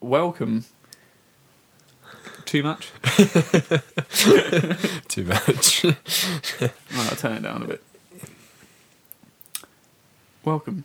welcome. 0.00 0.64
Too 2.44 2.62
much? 2.62 2.90
Too 5.08 5.24
much. 5.24 5.84
Right, 5.84 5.96
I'll 6.94 7.16
turn 7.16 7.36
it 7.36 7.42
down 7.42 7.62
a 7.62 7.66
bit. 7.66 7.82
Welcome. 10.44 10.84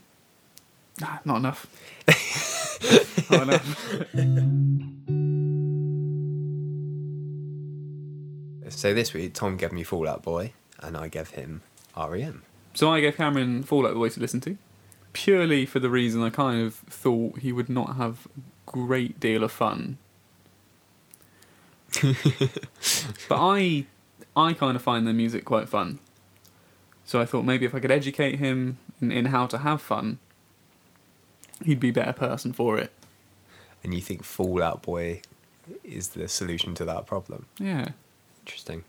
Nah, 1.00 1.20
not 1.24 1.38
enough. 1.38 1.68
not 3.32 3.44
enough. 3.44 3.78
so 8.70 8.94
this 8.94 9.14
week, 9.14 9.34
Tom 9.34 9.56
gave 9.56 9.72
me 9.72 9.84
Fall 9.84 10.10
Out 10.10 10.22
Boy, 10.22 10.52
and 10.82 10.98
I 10.98 11.08
gave 11.08 11.30
him 11.30 11.62
REM. 11.96 12.44
So 12.74 12.92
I 12.92 13.00
gave 13.00 13.16
Cameron 13.16 13.64
Fall 13.64 13.88
Out 13.88 13.94
Boy 13.94 14.10
to 14.10 14.20
listen 14.20 14.42
to, 14.42 14.58
purely 15.14 15.66
for 15.66 15.80
the 15.80 15.90
reason 15.90 16.22
I 16.22 16.30
kind 16.30 16.62
of 16.62 16.76
thought 16.76 17.40
he 17.40 17.54
would 17.54 17.70
not 17.70 17.96
have 17.96 18.28
great 18.66 19.20
deal 19.20 19.44
of 19.44 19.52
fun. 19.52 19.98
but 22.02 23.38
I, 23.38 23.86
I 24.36 24.54
kind 24.54 24.76
of 24.76 24.82
find 24.82 25.06
the 25.06 25.14
music 25.14 25.46
quite 25.46 25.70
fun. 25.70 26.00
So 27.06 27.20
I 27.22 27.26
thought 27.26 27.44
maybe 27.44 27.66
if 27.66 27.76
I 27.76 27.80
could 27.80 27.92
educate 27.92 28.40
him 28.40 28.78
in, 29.02 29.12
in 29.12 29.26
how 29.26 29.46
to 29.48 29.60
have 29.60 29.82
fun, 29.82 30.20
he'd 31.64 31.80
be 31.80 31.90
a 31.90 31.94
better 31.94 32.14
person 32.14 32.54
for 32.54 32.78
it. 32.78 32.92
And 33.84 33.94
you 33.94 34.02
think 34.02 34.24
Fall 34.24 34.64
Out 34.64 34.82
Boy 34.82 35.22
is 35.84 36.10
the 36.10 36.28
solution 36.28 36.74
to 36.76 36.86
that 36.86 37.06
problem? 37.06 37.46
Yeah. 37.60 37.90
Interesting. 38.46 38.84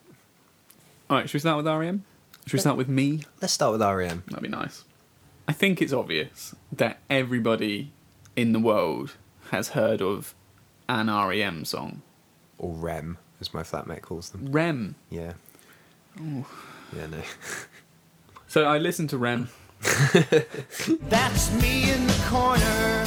All 1.10 1.18
right, 1.18 1.28
should 1.28 1.34
we 1.34 1.40
start 1.40 1.56
with 1.58 1.66
REM? 1.66 2.04
Should 2.46 2.54
we 2.54 2.58
start 2.60 2.76
with 2.76 2.88
me? 2.88 3.22
Let's 3.40 3.52
start 3.52 3.72
with 3.72 3.82
REM. 3.82 4.22
That'd 4.26 4.42
be 4.42 4.48
nice. 4.48 4.84
I 5.46 5.52
think 5.52 5.82
it's 5.82 5.92
obvious 5.92 6.54
that 6.72 6.98
everybody 7.10 7.92
in 8.36 8.52
the 8.52 8.58
world 8.58 9.14
has 9.54 9.68
heard 9.68 10.02
of 10.02 10.34
an 10.88 11.06
REM 11.06 11.64
song. 11.64 12.02
Or 12.58 12.72
REM, 12.74 13.18
as 13.40 13.54
my 13.54 13.62
flatmate 13.62 14.02
calls 14.02 14.30
them. 14.30 14.50
REM. 14.50 14.96
Yeah. 15.10 15.34
Oh. 16.20 16.44
Yeah, 16.94 17.06
no. 17.06 17.22
So 18.48 18.64
I 18.64 18.78
listened 18.78 19.10
to 19.10 19.18
REM. 19.18 19.48
That's 21.08 21.52
me 21.62 21.92
in 21.92 22.04
the 22.04 22.24
corner. 22.26 23.04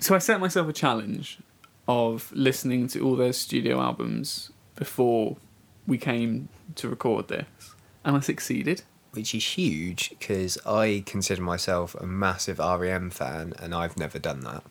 So 0.00 0.14
I 0.14 0.18
set 0.18 0.40
myself 0.40 0.66
a 0.68 0.72
challenge 0.72 1.40
of 1.86 2.32
listening 2.32 2.88
to 2.88 3.00
all 3.00 3.16
their 3.16 3.34
studio 3.34 3.80
albums 3.80 4.50
before 4.76 5.36
we 5.86 5.98
came 5.98 6.48
to 6.76 6.88
record 6.88 7.28
this. 7.28 7.46
And 8.02 8.16
I 8.16 8.20
succeeded. 8.20 8.82
Which 9.12 9.34
is 9.34 9.44
huge 9.44 10.10
because 10.10 10.56
I 10.66 11.02
consider 11.04 11.42
myself 11.42 11.94
a 11.94 12.06
massive 12.06 12.58
REM 12.58 13.10
fan, 13.10 13.52
and 13.58 13.74
I've 13.74 13.96
never 13.98 14.18
done 14.18 14.40
that. 14.40 14.62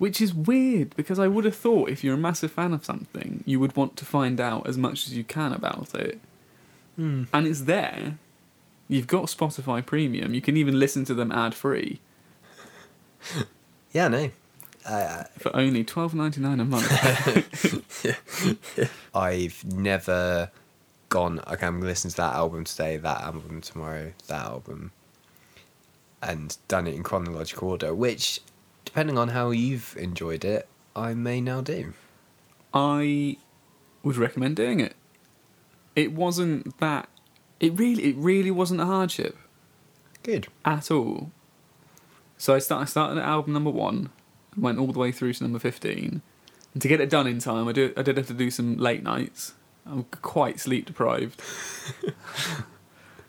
Which 0.00 0.20
is 0.20 0.32
weird 0.32 0.96
because 0.96 1.18
I 1.18 1.28
would 1.28 1.44
have 1.44 1.54
thought 1.54 1.90
if 1.90 2.02
you're 2.02 2.14
a 2.14 2.18
massive 2.28 2.50
fan 2.50 2.72
of 2.72 2.84
something, 2.84 3.44
you 3.46 3.60
would 3.60 3.76
want 3.76 3.96
to 3.98 4.04
find 4.04 4.40
out 4.40 4.66
as 4.66 4.76
much 4.76 5.06
as 5.06 5.16
you 5.16 5.24
can 5.24 5.52
about 5.52 5.94
it. 5.94 6.18
And 7.32 7.46
it's 7.46 7.62
there. 7.62 8.18
You've 8.88 9.06
got 9.06 9.26
Spotify 9.26 9.84
Premium. 9.84 10.34
You 10.34 10.40
can 10.40 10.56
even 10.56 10.78
listen 10.78 11.04
to 11.04 11.14
them 11.14 11.30
ad 11.30 11.54
free 11.54 12.00
Yeah, 13.92 14.08
no. 14.08 14.30
Uh, 14.86 15.24
for 15.38 15.54
only 15.54 15.84
twelve 15.84 16.14
ninety 16.14 16.40
nine 16.40 16.60
a 16.60 16.64
month. 16.64 16.90
I've 19.14 19.64
never 19.64 20.50
gone, 21.10 21.40
okay, 21.40 21.66
I'm 21.66 21.74
going 21.74 21.82
to 21.82 21.88
listen 21.88 22.10
to 22.10 22.16
that 22.16 22.34
album 22.34 22.64
today, 22.64 22.96
that 22.96 23.20
album 23.20 23.60
tomorrow, 23.60 24.12
that 24.28 24.40
album, 24.40 24.92
and 26.22 26.56
done 26.68 26.86
it 26.86 26.94
in 26.94 27.02
chronological 27.02 27.68
order, 27.68 27.92
which, 27.94 28.40
depending 28.84 29.18
on 29.18 29.28
how 29.28 29.50
you've 29.50 29.96
enjoyed 29.98 30.44
it, 30.44 30.68
I 30.96 31.14
may 31.14 31.40
now 31.40 31.60
do. 31.60 31.94
I 32.72 33.36
would 34.02 34.16
recommend 34.16 34.56
doing 34.56 34.80
it. 34.80 34.94
It 35.96 36.12
wasn't 36.12 36.78
that. 36.80 37.08
It 37.58 37.78
really, 37.78 38.04
it 38.04 38.16
really 38.16 38.50
wasn't 38.50 38.80
a 38.80 38.86
hardship 38.86 39.36
Good. 40.22 40.48
at 40.64 40.90
all. 40.90 41.30
So 42.38 42.54
I 42.54 42.58
start, 42.58 42.82
I 42.82 42.84
started 42.86 43.18
at 43.18 43.24
album 43.28 43.52
number 43.52 43.70
one, 43.70 44.10
and 44.54 44.62
went 44.62 44.78
all 44.78 44.92
the 44.92 44.98
way 44.98 45.12
through 45.12 45.34
to 45.34 45.42
number 45.44 45.58
fifteen, 45.58 46.22
and 46.72 46.80
to 46.80 46.88
get 46.88 47.00
it 47.00 47.10
done 47.10 47.26
in 47.26 47.38
time, 47.38 47.68
I 47.68 47.72
do, 47.72 47.92
I 47.96 48.02
did 48.02 48.16
have 48.16 48.28
to 48.28 48.34
do 48.34 48.50
some 48.50 48.78
late 48.78 49.02
nights. 49.02 49.54
I'm 49.84 50.04
quite 50.22 50.60
sleep 50.60 50.86
deprived. 50.86 51.40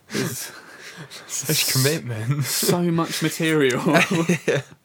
Such 1.27 1.71
commitment. 1.73 2.43
so 2.43 2.83
much 2.83 3.21
material. 3.23 3.81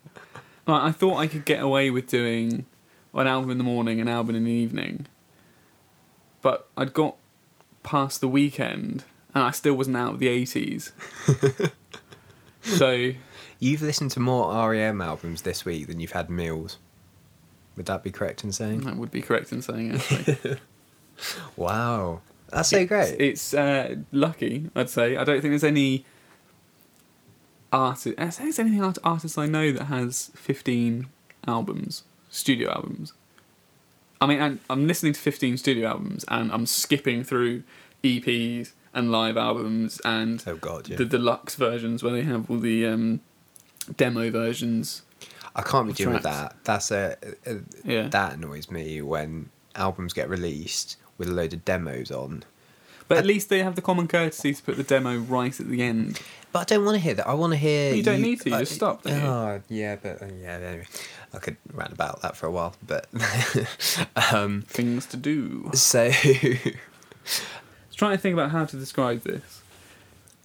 like, 0.66 0.82
I 0.82 0.92
thought 0.92 1.16
I 1.18 1.26
could 1.26 1.44
get 1.44 1.62
away 1.62 1.90
with 1.90 2.08
doing 2.08 2.66
an 3.14 3.26
album 3.26 3.50
in 3.50 3.58
the 3.58 3.64
morning, 3.64 4.00
an 4.00 4.08
album 4.08 4.36
in 4.36 4.44
the 4.44 4.50
evening, 4.50 5.06
but 6.42 6.68
I'd 6.76 6.92
got 6.92 7.16
past 7.82 8.20
the 8.20 8.28
weekend 8.28 9.04
and 9.34 9.44
I 9.44 9.50
still 9.52 9.74
wasn't 9.74 9.96
out 9.96 10.14
of 10.14 10.18
the 10.18 10.28
eighties. 10.28 10.92
so 12.62 13.12
You've 13.58 13.82
listened 13.82 14.10
to 14.12 14.20
more 14.20 14.70
REM 14.70 15.00
albums 15.00 15.42
this 15.42 15.64
week 15.64 15.86
than 15.86 15.98
you've 15.98 16.12
had 16.12 16.28
meals. 16.28 16.76
Would 17.76 17.86
that 17.86 18.02
be 18.02 18.10
correct 18.10 18.44
in 18.44 18.52
saying? 18.52 18.80
that 18.80 18.96
would 18.96 19.10
be 19.10 19.22
correct 19.22 19.52
in 19.52 19.62
saying 19.62 19.92
actually. 19.94 20.58
Wow. 21.56 22.20
That's 22.50 22.68
so 22.68 22.84
great. 22.84 23.18
It's 23.18 23.54
uh, 23.54 23.96
lucky, 24.12 24.70
I'd 24.76 24.90
say. 24.90 25.16
I 25.16 25.24
don't 25.24 25.40
think 25.40 25.52
there's 25.52 25.64
any 25.64 26.04
artist. 27.76 28.14
I 28.18 28.30
think 28.30 28.36
there's 28.38 28.58
anything 28.58 28.82
art- 28.82 28.98
artist 29.04 29.38
I 29.38 29.46
know 29.46 29.72
that 29.72 29.84
has 29.84 30.30
15 30.34 31.08
albums, 31.46 32.04
studio 32.30 32.70
albums. 32.70 33.12
I 34.20 34.26
mean, 34.26 34.40
I'm, 34.40 34.60
I'm 34.70 34.86
listening 34.86 35.12
to 35.12 35.20
15 35.20 35.56
studio 35.58 35.88
albums 35.88 36.24
and 36.28 36.50
I'm 36.50 36.66
skipping 36.66 37.22
through 37.22 37.62
EPs 38.02 38.72
and 38.94 39.12
live 39.12 39.36
albums 39.36 40.00
and 40.04 40.42
oh, 40.46 40.56
God, 40.56 40.88
yeah. 40.88 40.96
the 40.96 41.04
deluxe 41.04 41.54
versions 41.54 42.02
where 42.02 42.12
they 42.12 42.22
have 42.22 42.50
all 42.50 42.58
the 42.58 42.86
um, 42.86 43.20
demo 43.96 44.30
versions. 44.30 45.02
I 45.54 45.62
can't 45.62 45.86
be 45.86 45.92
doing 45.92 46.14
with 46.14 46.22
tracks. 46.22 46.54
that. 46.54 46.64
That's 46.64 46.90
a, 46.90 47.16
a 47.46 47.56
Yeah. 47.84 48.08
that 48.08 48.34
annoys 48.34 48.70
me 48.70 49.02
when 49.02 49.50
albums 49.74 50.12
get 50.14 50.28
released 50.30 50.96
with 51.18 51.28
a 51.28 51.32
load 51.32 51.52
of 51.52 51.64
demos 51.64 52.10
on. 52.10 52.42
But 53.08 53.18
at 53.18 53.26
least 53.26 53.48
they 53.48 53.62
have 53.62 53.76
the 53.76 53.82
common 53.82 54.08
courtesy 54.08 54.52
to 54.54 54.62
put 54.62 54.76
the 54.76 54.82
demo 54.82 55.16
right 55.18 55.58
at 55.60 55.68
the 55.68 55.80
end. 55.82 56.20
But 56.52 56.60
I 56.60 56.64
don't 56.74 56.84
want 56.84 56.96
to 56.96 57.00
hear 57.00 57.14
that. 57.14 57.28
I 57.28 57.34
want 57.34 57.52
to 57.52 57.56
hear. 57.56 57.94
You 57.94 58.02
don't 58.02 58.20
need 58.22 58.40
to, 58.40 58.50
you 58.50 58.58
just 58.58 58.74
stop, 58.74 59.06
you? 59.06 59.12
Oh, 59.12 59.60
yeah, 59.68 59.96
but 59.96 60.22
uh, 60.22 60.26
yeah. 60.40 60.54
Anyway, 60.56 60.86
I 61.32 61.38
could 61.38 61.56
rant 61.72 61.92
about 61.92 62.22
that 62.22 62.36
for 62.36 62.46
a 62.46 62.50
while, 62.50 62.74
but 62.86 63.06
um, 64.32 64.62
Things 64.66 65.06
to 65.06 65.16
do. 65.16 65.70
so 65.74 66.04
I 66.12 66.74
was 67.88 67.94
trying 67.94 68.16
to 68.16 68.18
think 68.20 68.32
about 68.32 68.50
how 68.50 68.64
to 68.64 68.76
describe 68.76 69.22
this. 69.22 69.62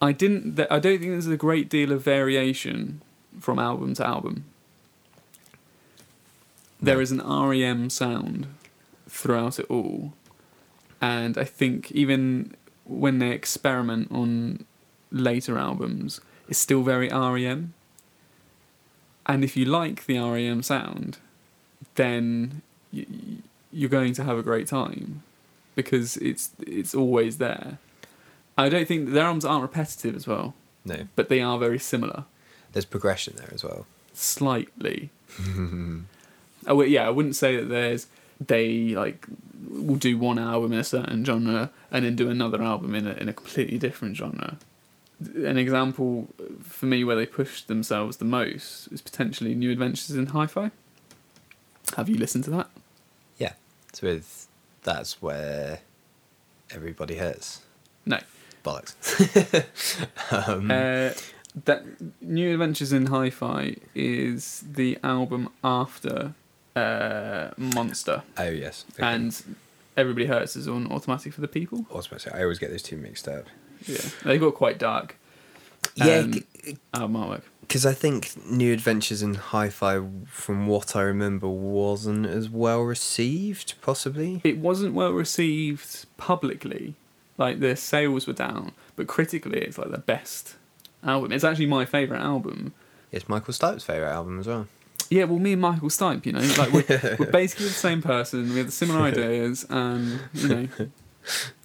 I 0.02 0.12
didn't. 0.12 0.56
th- 0.56 0.68
I 0.70 0.80
don't 0.80 1.00
think 1.00 1.12
there's 1.12 1.28
a 1.28 1.38
great 1.38 1.70
deal 1.70 1.92
of 1.92 2.02
variation 2.04 3.02
from 3.40 3.58
album 3.60 3.94
to 3.96 4.06
album. 4.06 4.46
There 6.82 6.96
No. 6.96 7.02
is 7.02 7.12
an 7.12 7.22
REM 7.22 7.90
sound 7.90 8.48
throughout 9.08 9.60
it 9.60 9.66
all, 9.70 10.14
and 11.02 11.38
I 11.38 11.44
think 11.44 11.92
even 11.92 12.56
when 12.86 13.20
they 13.20 13.32
experiment 13.32 14.12
on 14.12 14.66
later 15.12 15.58
albums, 15.58 16.22
it's 16.48 16.60
still 16.60 16.84
very 16.84 17.10
REM. 17.10 17.74
And 19.26 19.44
if 19.44 19.56
you 19.56 19.66
like 19.66 20.06
the 20.06 20.20
REM 20.20 20.64
sound, 20.64 21.18
then 21.96 22.62
you're 22.92 23.90
going 23.90 24.14
to 24.14 24.24
have 24.24 24.38
a 24.38 24.44
great 24.44 24.68
time 24.68 25.24
because 25.76 26.18
it's 26.18 26.52
it's 26.66 26.94
always 26.94 27.38
there. 27.38 27.78
I 28.58 28.70
don't 28.70 28.88
think 28.88 29.12
their 29.12 29.26
albums 29.26 29.46
aren't 29.46 29.62
repetitive 29.62 30.16
as 30.16 30.28
well, 30.28 30.54
no, 30.86 31.08
but 31.16 31.30
they 31.30 31.42
are 31.42 31.58
very 31.58 31.80
similar, 31.80 32.26
there's 32.74 32.86
progression 32.86 33.36
there 33.38 33.50
as 33.54 33.64
well. 33.64 33.86
slightly. 34.14 35.10
oh 36.68 36.76
well, 36.76 36.86
yeah, 36.86 37.08
I 37.08 37.10
wouldn't 37.10 37.36
say 37.36 37.56
that 37.56 37.70
there's 37.70 38.08
they 38.48 38.96
like 38.96 39.26
will 39.70 39.96
do 39.96 40.18
one 40.18 40.40
album 40.40 40.74
in 40.74 40.80
a 40.80 40.84
certain 40.84 41.24
genre 41.24 41.72
and 41.92 42.06
then 42.06 42.16
do 42.16 42.30
another 42.30 42.62
album 42.62 42.96
in 42.96 43.08
a 43.08 43.12
in 43.14 43.30
a 43.30 43.34
completely 43.34 43.78
different 43.78 44.18
genre. 44.18 44.58
An 45.36 45.58
example 45.58 46.28
for 46.64 46.88
me 46.88 47.04
where 47.04 47.16
they 47.16 47.28
pushed 47.28 47.68
themselves 47.68 48.18
the 48.18 48.26
most 48.26 48.88
is 48.88 49.02
potentially 49.02 49.54
New 49.54 49.72
Adventures 49.72 50.16
in 50.16 50.28
Hi-Fi. 50.28 50.72
Have 51.96 52.10
you 52.10 52.16
listened 52.18 52.44
to 52.46 52.50
that? 52.52 52.70
Yeah, 53.38 53.54
it's 53.90 54.02
with 54.02 54.48
that's 54.84 55.22
where 55.22 55.82
everybody 56.72 57.18
hurts. 57.18 57.62
No. 58.06 58.18
Bollocks. 58.66 58.96
um, 60.48 60.72
Uh, 60.72 61.14
that 61.66 61.84
New 62.22 62.54
Adventures 62.54 62.94
in 62.94 63.08
Hi-Fi 63.08 63.76
is 63.94 64.64
the 64.66 64.98
album 65.04 65.50
after 65.64 66.34
uh, 66.76 67.50
Monster, 67.58 68.24
oh 68.38 68.50
yes, 68.50 68.86
okay. 68.94 69.04
and 69.04 69.56
Everybody 69.98 70.26
Hurts 70.26 70.56
is 70.56 70.68
on 70.68 70.92
Automatic 70.92 71.34
for 71.34 71.42
the 71.42 71.48
People. 71.48 71.86
Automatic. 71.92 72.34
I 72.34 72.44
always 72.44 72.60
get 72.60 72.70
those 72.72 72.84
two 72.84 72.98
mixed 72.98 73.28
up. 73.28 73.46
Yeah, 73.86 74.02
they 74.24 74.38
got 74.38 74.54
quite 74.56 74.78
dark 74.78 75.18
Yeah, 75.96 76.20
Um, 76.20 76.34
artwork. 76.94 77.42
Because 77.62 77.86
I 77.86 77.94
think 77.94 78.32
New 78.50 78.74
Adventures 78.74 79.22
in 79.22 79.36
Hi-Fi, 79.36 80.02
from 80.28 80.68
what 80.68 80.96
I 80.96 81.02
remember, 81.04 81.48
wasn't 81.48 82.26
as 82.26 82.50
well 82.50 82.82
received. 82.82 83.76
Possibly. 83.82 84.42
It 84.44 84.58
wasn't 84.58 84.94
well 84.94 85.12
received 85.12 86.06
publicly, 86.18 86.96
like 87.38 87.60
the 87.62 87.76
sales 87.76 88.28
were 88.28 88.34
down, 88.34 88.74
but 88.96 89.08
critically, 89.08 89.60
it's 89.62 89.78
like 89.78 89.92
the 89.92 89.98
best 90.00 90.56
album. 91.04 91.32
It's 91.32 91.44
actually 91.46 91.68
my 91.68 91.86
favorite 91.86 92.20
album. 92.22 92.74
It's 93.12 93.28
Michael 93.28 93.54
Stipe's 93.54 93.84
favorite 93.84 94.12
album 94.12 94.40
as 94.40 94.48
well. 94.48 94.68
Yeah, 95.12 95.26
well, 95.26 95.40
me 95.40 95.52
and 95.52 95.62
Michael 95.62 95.90
Stipe, 95.90 96.26
you 96.26 96.32
know, 96.32 96.40
like 96.58 96.72
we're, 96.72 97.16
we're 97.20 97.32
basically 97.32 97.66
the 97.66 97.74
same 97.74 98.02
person. 98.02 98.50
We 98.52 98.60
have 98.60 98.68
the 98.68 98.72
similar 98.72 99.02
ideas, 99.02 99.66
and 99.70 100.22
you 100.34 100.48
know, 100.48 100.68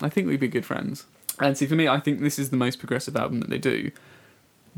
I 0.01 0.09
think 0.09 0.27
we'd 0.27 0.41
be 0.41 0.49
good 0.49 0.67
friends. 0.67 1.07
And 1.39 1.57
see, 1.57 1.67
for 1.67 1.77
me, 1.77 1.87
I 1.87 2.01
think 2.01 2.19
this 2.19 2.41
is 2.41 2.51
the 2.51 2.57
most 2.57 2.81
progressive 2.81 3.15
album 3.15 3.39
that 3.39 3.49
they 3.49 3.59
do, 3.59 3.93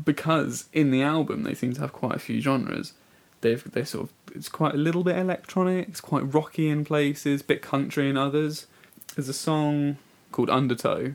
because 0.05 0.65
in 0.71 0.91
the 0.91 1.01
album 1.01 1.41
they 1.41 1.55
seem 1.55 1.73
to 1.73 1.81
have 1.81 1.93
quite 1.93 2.15
a 2.15 2.19
few 2.19 2.39
genres. 2.41 2.93
They've 3.41 3.71
they 3.71 3.83
sort 3.83 4.03
of 4.09 4.35
it's 4.35 4.49
quite 4.49 4.75
a 4.75 4.77
little 4.77 5.03
bit 5.03 5.17
electronic, 5.17 5.87
it's 5.87 6.01
quite 6.01 6.31
rocky 6.31 6.69
in 6.69 6.85
places, 6.85 7.41
bit 7.41 7.63
country 7.63 8.07
in 8.07 8.17
others. 8.17 8.67
There's 9.15 9.29
a 9.29 9.33
song 9.33 9.97
called 10.31 10.51
Undertow. 10.51 11.13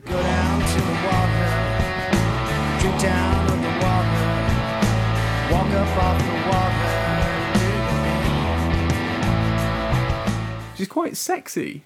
Is 10.85 10.91
quite 10.91 11.17
sexy. 11.17 11.83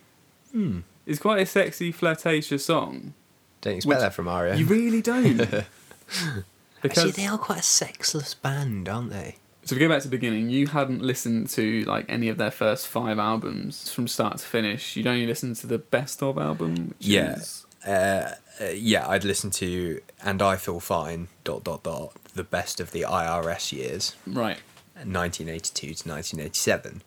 Hmm. 0.51 0.79
It's 1.05 1.19
quite 1.19 1.41
a 1.41 1.45
sexy, 1.45 1.91
flirtatious 1.91 2.65
song. 2.65 3.13
Don't 3.61 3.75
expect 3.75 3.99
that 4.01 4.13
from 4.13 4.27
Aria. 4.27 4.55
You 4.55 4.65
really 4.65 5.01
don't. 5.01 5.39
Actually, 6.83 7.11
they 7.11 7.27
are 7.27 7.37
quite 7.37 7.59
a 7.59 7.63
sexless 7.63 8.33
band, 8.33 8.87
aren't 8.87 9.11
they? 9.11 9.37
so 9.65 9.75
to 9.75 9.79
go 9.79 9.87
back 9.89 10.01
to 10.01 10.07
the 10.07 10.11
beginning, 10.17 10.49
you 10.49 10.65
hadn't 10.67 11.01
listened 11.01 11.47
to 11.49 11.83
like 11.83 12.05
any 12.09 12.27
of 12.29 12.37
their 12.37 12.49
first 12.51 12.87
five 12.87 13.19
albums 13.19 13.91
from 13.91 14.07
start 14.07 14.37
to 14.37 14.45
finish. 14.45 14.95
You'd 14.95 15.05
only 15.07 15.27
listened 15.27 15.57
to 15.57 15.67
the 15.67 15.77
best 15.77 16.23
of 16.23 16.37
album. 16.37 16.89
Which 16.97 17.07
Yeah. 17.07 17.35
is- 17.35 17.65
Uh, 17.85 18.33
uh, 18.59 18.65
yeah, 18.73 19.07
I'd 19.07 19.23
listen 19.23 19.51
to 19.51 20.01
"And 20.21 20.41
I 20.41 20.57
Feel 20.57 20.79
Fine." 20.81 21.27
Dot 21.45 21.63
dot 21.63 21.83
dot. 21.83 22.11
The 22.35 22.43
best 22.43 22.79
of 22.81 22.91
the 22.91 23.05
IRS 23.05 23.71
years, 23.71 24.15
right. 24.27 24.57
1982 24.95 25.93
to 25.93 26.09
1987, 26.09 27.01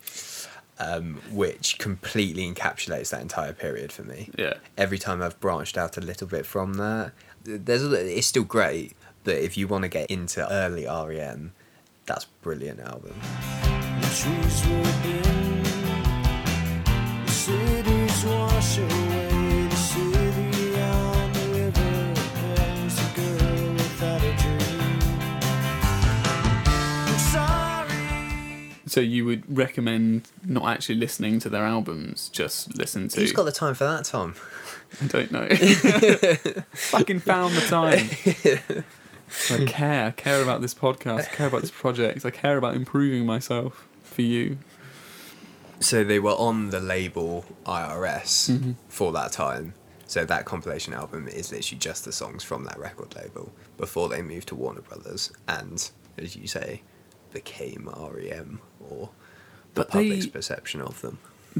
um, 0.82 1.20
which 1.31 1.79
completely 1.79 2.52
encapsulates 2.52 3.11
that 3.11 3.20
entire 3.20 3.52
period 3.52 3.93
for 3.93 4.02
me. 4.02 4.31
Yeah. 4.37 4.55
Every 4.76 4.99
time 4.99 5.23
I've 5.23 5.38
branched 5.40 5.79
out 5.79 5.96
a 5.96 6.00
little 6.00 6.26
bit 6.26 6.46
from 6.46 6.75
that, 6.75 7.12
there's 7.44 7.84
a, 7.84 8.19
it's 8.19 8.26
still 8.26 8.44
great. 8.44 8.96
But 9.25 9.37
if 9.37 9.56
you 9.56 9.69
want 9.69 9.82
to 9.82 9.88
get 9.88 10.11
into 10.11 10.50
early 10.50 10.87
REM, 10.87 11.52
that's 12.06 12.25
a 12.25 12.29
brilliant 12.43 12.81
album. 12.81 13.14
So 28.93 29.00
you 29.00 29.25
would 29.25 29.56
recommend 29.56 30.29
not 30.44 30.69
actually 30.69 30.97
listening 30.97 31.39
to 31.41 31.49
their 31.49 31.65
albums, 31.65 32.29
just 32.29 32.77
listen 32.77 33.09
to. 33.09 33.21
Who's 33.21 33.33
got 33.33 33.44
the 33.44 33.50
time 33.53 33.73
for 33.75 33.85
that, 33.85 34.05
Tom? 34.05 34.35
I 35.03 35.06
don't 35.06 35.33
know. 35.33 35.49
Fucking 36.75 37.21
found 37.21 37.55
the 37.55 37.62
time. 37.62 38.85
I 39.50 39.65
care. 39.67 40.05
I 40.09 40.11
care 40.11 40.43
about 40.43 40.61
this 40.61 40.75
podcast. 40.75 41.21
I 41.21 41.35
care 41.35 41.47
about 41.47 41.62
this 41.62 41.71
project. 41.71 42.27
I 42.27 42.31
care 42.31 42.59
about 42.59 42.75
improving 42.75 43.25
myself 43.25 43.89
for 44.03 44.21
you. 44.21 44.59
So 45.81 46.05
they 46.05 46.19
were 46.19 46.33
on 46.33 46.69
the 46.69 46.79
label 46.81 47.47
IRS 47.65 48.50
Mhm. 48.50 48.75
for 48.91 49.11
that 49.12 49.33
time. 49.33 49.73
So 50.06 50.27
that 50.27 50.44
compilation 50.44 50.93
album 50.93 51.29
is 51.29 51.50
literally 51.50 51.79
just 51.79 52.05
the 52.05 52.12
songs 52.12 52.44
from 52.44 52.65
that 52.65 52.79
record 52.79 53.17
label 53.17 53.55
before 53.79 54.11
they 54.11 54.21
moved 54.21 54.49
to 54.49 54.55
Warner 54.55 54.83
Brothers 54.83 55.33
and, 55.49 55.91
as 56.19 56.37
you 56.37 56.47
say, 56.47 56.83
became 57.32 57.88
REM 57.96 58.61
or 58.88 59.11
the 59.75 59.81
But 59.81 59.90
they- 59.93 60.08
public's 60.08 60.26
perception 60.26 60.81
of 60.81 61.00
them. 61.00 61.19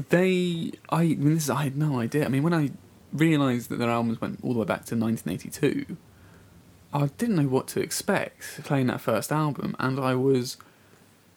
They, 0.09 0.71
I, 0.89 1.01
I 1.01 1.05
mean, 1.07 1.35
this 1.35 1.43
is, 1.43 1.49
I 1.51 1.63
had 1.63 1.77
no 1.77 1.99
idea. 1.99 2.25
I 2.25 2.29
mean, 2.29 2.41
when 2.43 2.53
I 2.53 2.71
realised 3.11 3.69
that 3.69 3.77
their 3.77 3.91
albums 3.91 4.19
went 4.19 4.39
all 4.43 4.53
the 4.53 4.59
way 4.59 4.65
back 4.65 4.85
to 4.85 4.95
1982, 4.95 5.97
I 6.91 7.07
didn't 7.17 7.35
know 7.35 7.47
what 7.47 7.67
to 7.69 7.79
expect 7.79 8.63
playing 8.63 8.87
that 8.87 9.01
first 9.01 9.31
album, 9.31 9.75
and 9.79 9.99
I 9.99 10.15
was 10.15 10.57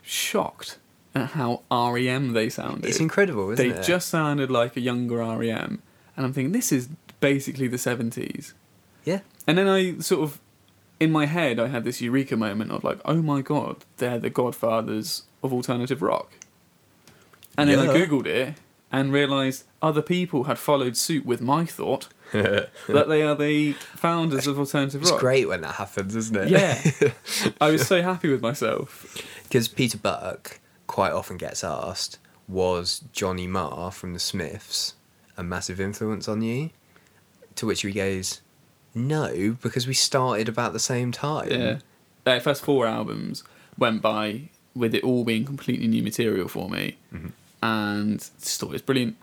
shocked 0.03 0.79
at 1.15 1.31
how 1.31 1.63
REM 1.71 2.33
they 2.33 2.49
sounded. 2.49 2.87
It's 2.89 3.01
incredible, 3.01 3.51
isn't 3.51 3.63
they 3.63 3.73
it? 3.75 3.83
They 3.83 3.87
just 3.87 4.09
sounded 4.09 4.51
like 4.51 4.77
a 4.77 4.81
younger 4.81 5.17
REM, 5.17 5.83
and 6.17 6.27
I'm 6.27 6.33
thinking 6.33 6.53
this 6.53 6.73
is 6.73 6.89
basically 7.21 7.69
the 7.69 7.77
70s. 7.79 8.53
yeah. 9.05 9.21
And 9.47 9.59
then 9.59 9.69
I 9.69 9.99
sort 9.99 10.23
of, 10.23 10.41
in 10.99 11.13
my 11.13 11.27
head, 11.27 11.59
I 11.59 11.69
had 11.69 11.85
this 11.85 12.01
eureka 12.01 12.37
moment 12.37 12.71
of 12.73 12.85
like, 12.85 13.01
oh 13.05 13.23
my 13.23 13.43
god, 13.43 13.85
they're 13.99 14.19
the 14.19 14.31
godfathers 14.31 15.23
of 15.43 15.53
alternative 15.53 16.03
rock. 16.03 16.33
And 17.59 17.71
then 17.71 17.79
I 17.79 17.87
googled 17.87 18.27
it 18.27 18.55
and 18.93 19.13
realised 19.13 19.65
other 19.83 20.03
people 20.03 20.45
had 20.45 20.59
followed 20.59 20.97
suit 20.97 21.25
with 21.27 21.41
my 21.41 21.65
thought 21.65 22.09
that 22.33 22.71
they 23.09 23.23
are 23.23 23.35
the 23.35 23.73
founders 23.73 24.47
of 24.47 24.59
alternative 24.59 25.01
It's 25.03 25.11
rock. 25.11 25.21
great 25.21 25.49
when 25.49 25.61
that 25.63 25.77
happens, 25.77 26.15
isn't 26.17 26.37
it? 26.37 26.49
Yeah, 26.49 27.11
I 27.61 27.71
was 27.71 27.87
so 27.87 28.03
happy 28.03 28.29
with 28.31 28.43
myself. 28.43 29.17
Because 29.45 29.69
Peter 29.69 29.99
Buck 29.99 30.61
quite 30.87 31.13
often 31.13 31.37
gets 31.37 31.63
asked, 31.65 32.19
was 32.49 33.03
Johnny 33.13 33.47
Marr 33.47 33.91
from 33.91 34.13
the 34.13 34.19
Smiths 34.21 34.95
a 35.37 35.43
massive 35.43 35.81
influence 35.81 36.29
on 36.29 36.43
you? 36.43 36.71
To 37.57 37.67
which 37.67 37.83
he 37.83 37.93
goes, 37.93 38.43
no, 38.97 39.57
because 39.63 39.87
we 39.87 39.95
started 39.95 40.49
about 40.49 40.73
the 40.73 40.81
same 40.81 41.13
time. 41.13 41.51
Yeah, 41.51 41.79
their 42.25 42.41
first 42.41 42.65
four 42.65 42.87
albums 42.87 43.45
went 43.79 44.03
by 44.03 44.49
with 44.75 44.95
it 44.95 45.05
all 45.05 45.23
being 45.25 45.45
completely 45.45 45.87
new 45.87 46.03
material 46.03 46.49
for 46.49 46.69
me, 46.69 46.97
Mhm. 47.15 47.31
and 47.63 48.19
just 48.41 48.59
thought 48.61 48.71
it 48.71 48.73
was 48.73 48.83
brilliant. 48.83 49.17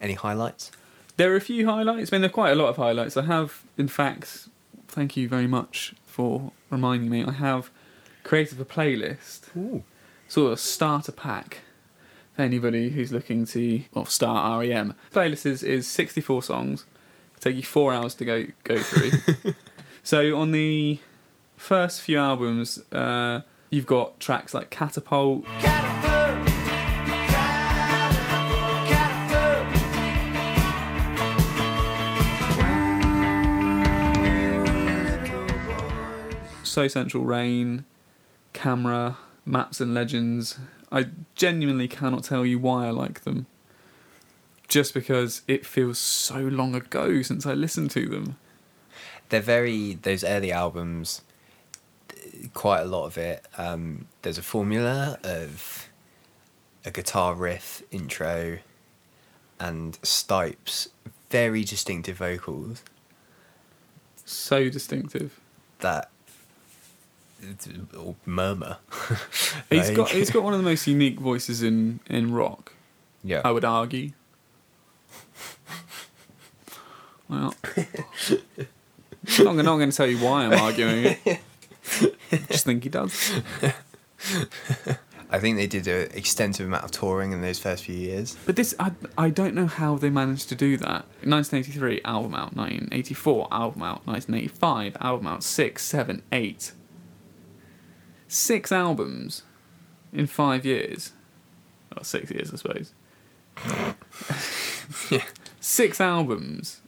Any 0.00 0.14
highlights? 0.14 0.70
There 1.16 1.32
are 1.32 1.36
a 1.36 1.40
few 1.40 1.66
highlights. 1.66 2.10
I 2.12 2.16
mean, 2.16 2.22
there 2.22 2.30
are 2.30 2.32
quite 2.32 2.50
a 2.52 2.54
lot 2.54 2.68
of 2.68 2.76
highlights. 2.76 3.16
I 3.16 3.22
have, 3.26 3.62
in 3.76 3.88
fact, 3.88 4.48
thank 4.88 5.16
you 5.16 5.28
very 5.28 5.46
much 5.46 5.94
for 6.06 6.52
reminding 6.70 7.10
me. 7.10 7.22
I 7.24 7.32
have 7.32 7.70
created 8.24 8.60
a 8.60 8.64
playlist, 8.64 9.40
Ooh. 9.56 9.82
sort 10.28 10.52
of 10.52 10.60
starter 10.60 11.12
pack 11.12 11.58
for 12.34 12.42
anybody 12.42 12.90
who's 12.90 13.12
looking 13.12 13.44
to 13.46 13.82
well, 13.92 14.06
start 14.06 14.60
REM. 14.60 14.94
Playlist 15.12 15.44
is, 15.46 15.62
is 15.62 15.86
64 15.86 16.42
songs. 16.42 16.84
Take 17.40 17.56
you 17.56 17.62
four 17.62 17.92
hours 17.92 18.14
to 18.16 18.24
go 18.26 18.46
go 18.64 18.78
through. 18.78 19.54
so 20.02 20.36
on 20.36 20.52
the 20.52 20.98
first 21.56 22.02
few 22.02 22.18
albums, 22.18 22.78
uh, 22.92 23.40
you've 23.70 23.86
got 23.86 24.20
tracks 24.20 24.52
like 24.52 24.68
Catapult, 24.68 25.46
Catapult, 25.60 26.46
catapult, 26.46 27.00
So 36.62 36.86
Central 36.88 37.24
Rain, 37.24 37.84
Camera, 38.52 39.16
Maps 39.46 39.80
and 39.80 39.94
Legends. 39.94 40.58
I 40.92 41.06
genuinely 41.34 41.88
cannot 41.88 42.22
tell 42.22 42.44
you 42.44 42.58
why 42.58 42.86
I 42.86 42.90
like 42.90 43.22
them. 43.22 43.46
Just 44.70 44.94
because 44.94 45.42
it 45.46 45.66
feels 45.66 45.98
so 45.98 46.38
long 46.38 46.74
ago 46.74 47.20
since 47.20 47.44
I 47.44 47.52
listened 47.52 47.90
to 47.90 48.08
them. 48.08 48.36
They're 49.28 49.40
very, 49.42 49.94
those 50.00 50.24
early 50.24 50.50
albums, 50.50 51.20
quite 52.54 52.80
a 52.80 52.84
lot 52.86 53.04
of 53.06 53.18
it, 53.18 53.44
um, 53.58 54.06
there's 54.22 54.38
a 54.38 54.42
formula 54.42 55.18
of 55.22 55.88
a 56.84 56.90
guitar 56.90 57.34
riff 57.34 57.82
intro 57.90 58.58
and 59.58 59.98
Stipe's 60.02 60.88
very 61.30 61.62
distinctive 61.64 62.16
vocals 62.16 62.82
So 64.24 64.68
distinctive. 64.70 65.38
that 65.80 66.10
or 67.96 68.14
murmur. 68.26 68.78
He's 69.70 69.88
Like- 69.88 69.96
got 69.96 70.10
he's 70.10 70.30
got 70.30 70.42
one 70.42 70.54
of 70.54 70.58
the 70.60 70.64
most 70.64 70.86
unique 70.86 71.18
voices 71.20 71.62
in, 71.62 72.00
in 72.06 72.32
rock, 72.32 72.72
yeah. 73.24 73.42
I 73.44 73.50
would 73.50 73.64
argue. 73.64 74.12
Well, 77.28 77.54
I'm 79.38 79.56
not 79.56 79.76
going 79.76 79.90
to 79.90 79.96
tell 79.96 80.06
you 80.08 80.18
why 80.18 80.46
I'm 80.46 80.52
arguing 80.54 81.16
it. 81.24 81.40
Just 82.48 82.64
think 82.64 82.82
he 82.82 82.88
does. 82.88 83.40
I 85.32 85.38
think 85.38 85.56
they 85.56 85.68
did 85.68 85.86
an 85.86 86.10
extensive 86.12 86.66
amount 86.66 86.82
of 86.82 86.90
touring 86.90 87.30
in 87.30 87.40
those 87.40 87.58
first 87.60 87.84
few 87.84 87.94
years. 87.94 88.36
But 88.46 88.56
this, 88.56 88.74
I, 88.80 88.90
I 89.16 89.30
don't 89.30 89.54
know 89.54 89.68
how 89.68 89.94
they 89.96 90.10
managed 90.10 90.48
to 90.48 90.56
do 90.56 90.76
that. 90.78 91.04
1983, 91.22 92.00
album 92.04 92.34
out. 92.34 92.56
1984, 92.56 93.46
album 93.52 93.82
out. 93.82 94.04
1985, 94.08 94.96
album 95.00 95.26
out. 95.28 95.44
6, 95.44 95.84
7, 95.84 96.22
8. 96.32 96.72
six 98.26 98.72
albums 98.72 99.42
in 100.12 100.26
five 100.26 100.64
years. 100.66 101.12
Well, 101.94 102.02
six 102.04 102.30
years, 102.30 102.52
I 102.52 102.56
suppose. 102.56 102.92
Six 105.60 106.00
albums, 106.00 106.80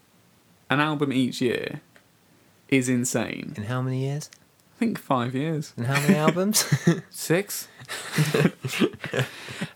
an 0.71 0.81
album 0.81 1.13
each 1.13 1.41
year, 1.41 1.81
is 2.69 2.89
insane. 2.89 3.55
In 3.57 3.65
how 3.65 3.83
many 3.83 4.01
years? 4.05 4.31
I 4.77 4.79
think 4.79 4.99
five 4.99 5.35
years. 5.35 5.73
And 5.77 5.87
how 5.87 6.01
many 6.01 6.15
albums? 6.17 6.65
Six? 7.11 7.69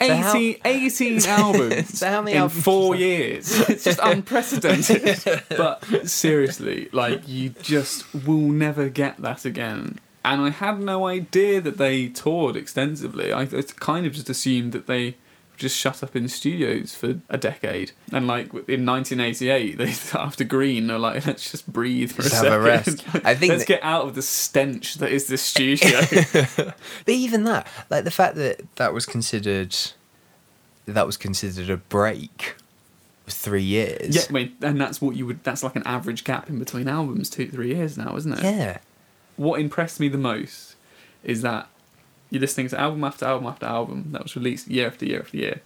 how- 0.01 0.37
18, 0.37 0.57
18 0.65 1.27
albums 1.27 1.99
So 1.99 2.09
how 2.09 2.23
many 2.23 2.33
in 2.33 2.43
albums 2.43 2.63
four 2.63 2.97
years. 2.97 3.69
It's 3.69 3.85
just 3.85 4.01
unprecedented. 4.03 5.43
but 5.57 6.09
seriously, 6.09 6.89
like, 6.93 7.29
you 7.29 7.51
just 7.51 8.13
will 8.15 8.39
never 8.51 8.89
get 8.89 9.19
that 9.19 9.45
again. 9.45 9.99
And 10.25 10.41
I 10.43 10.51
had 10.51 10.81
no 10.81 11.07
idea 11.07 11.61
that 11.61 11.79
they 11.79 12.09
toured 12.09 12.57
extensively. 12.57 13.33
I, 13.33 13.43
I 13.43 13.63
kind 13.77 14.07
of 14.07 14.13
just 14.13 14.29
assumed 14.29 14.73
that 14.73 14.87
they 14.89 15.17
just 15.57 15.77
shut 15.77 16.03
up 16.03 16.15
in 16.17 16.29
studios 16.29 16.95
for 16.95 17.21
a 17.29 17.39
decade. 17.39 17.93
And 18.13 18.27
like 18.27 18.47
in 18.69 18.85
1988, 18.87 19.79
they 19.79 19.95
after 20.19 20.45
Green, 20.45 20.87
they're 20.87 20.99
like, 20.99 21.27
let's 21.27 21.51
just 21.51 21.73
breathe 21.73 22.13
for 22.13 22.23
Just 22.23 22.43
a 22.45 22.51
have 22.51 22.85
second. 22.87 23.07
a 23.15 23.15
rest. 23.15 23.25
I 23.27 23.35
think 23.35 23.51
let's 23.51 23.63
that- 23.65 23.69
get 23.69 23.83
out 23.83 24.05
of 24.07 24.15
the 24.15 24.23
stench 24.23 24.95
that 24.97 25.11
is 25.11 25.27
the 25.27 25.39
studio. 25.39 26.01
But 27.05 27.15
even 27.15 27.45
that, 27.45 27.67
like 27.91 28.05
the 28.05 28.11
fact 28.11 28.37
that 28.37 28.63
that 28.77 28.93
was 28.93 29.07
considered, 29.07 29.75
that 30.87 31.07
was 31.07 31.17
considered 31.17 31.71
a 31.71 31.77
break, 31.77 32.57
was 33.25 33.35
three 33.37 33.63
years. 33.63 34.15
Yeah, 34.15 34.23
I 34.29 34.33
mean, 34.33 34.57
and 34.63 34.81
that's 34.81 35.01
what 35.01 35.17
you 35.17 35.27
would. 35.27 35.43
That's 35.45 35.63
like 35.63 35.77
an 35.77 35.83
average 35.87 36.25
gap 36.25 36.49
in 36.49 36.59
between 36.59 36.89
albums, 36.89 37.31
two, 37.31 37.49
three 37.49 37.75
years 37.75 37.97
now, 37.99 38.17
isn't 38.17 38.33
it? 38.33 38.43
Yeah. 38.45 38.79
What 39.37 39.61
impressed 39.61 40.01
me 40.01 40.09
the 40.09 40.19
most 40.19 40.77
is 41.25 41.43
that 41.43 41.69
you're 42.31 42.41
listening 42.41 42.69
to 42.69 42.81
album 42.81 43.05
after 43.05 43.25
album 43.25 43.47
after 43.47 43.67
album 43.67 44.09
that 44.13 44.23
was 44.23 44.37
released 44.37 44.69
year 44.69 44.87
after 44.87 45.05
year 45.07 45.21
after 45.21 45.37
year, 45.37 45.61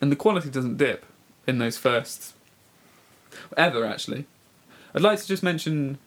and 0.00 0.10
the 0.10 0.16
quality 0.16 0.50
doesn't 0.50 0.76
dip 0.76 1.06
in 1.46 1.58
those 1.58 1.78
first 1.78 2.34
ever. 3.56 3.84
Actually, 3.84 4.26
I'd 4.94 5.02
like 5.02 5.20
to 5.20 5.26
just 5.26 5.42
mention 5.42 5.98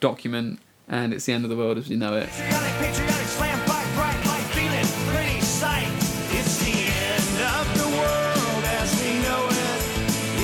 "Document" 0.00 0.60
and 0.88 1.12
"It's 1.12 1.26
the 1.26 1.32
End 1.32 1.44
of 1.44 1.50
the 1.50 1.56
World 1.56 1.78
as 1.78 1.88
We 1.88 1.96
Know 1.96 2.14
It." 2.14 2.28
Patriotic, 2.28 2.72
patriotic, 2.78 3.26
slam 3.26 3.58
fight, 3.68 3.94
bright 3.94 4.26
light, 4.26 4.46
feeling 4.54 4.86
pretty 5.12 5.40
sight. 5.40 5.88
It's 6.32 6.58
the 6.64 6.88
end 6.88 7.40
of 7.58 7.66
the 7.78 7.88
world 7.96 8.64
as 8.64 9.02
we 9.02 9.12
know 9.20 9.48
it. 9.50 9.80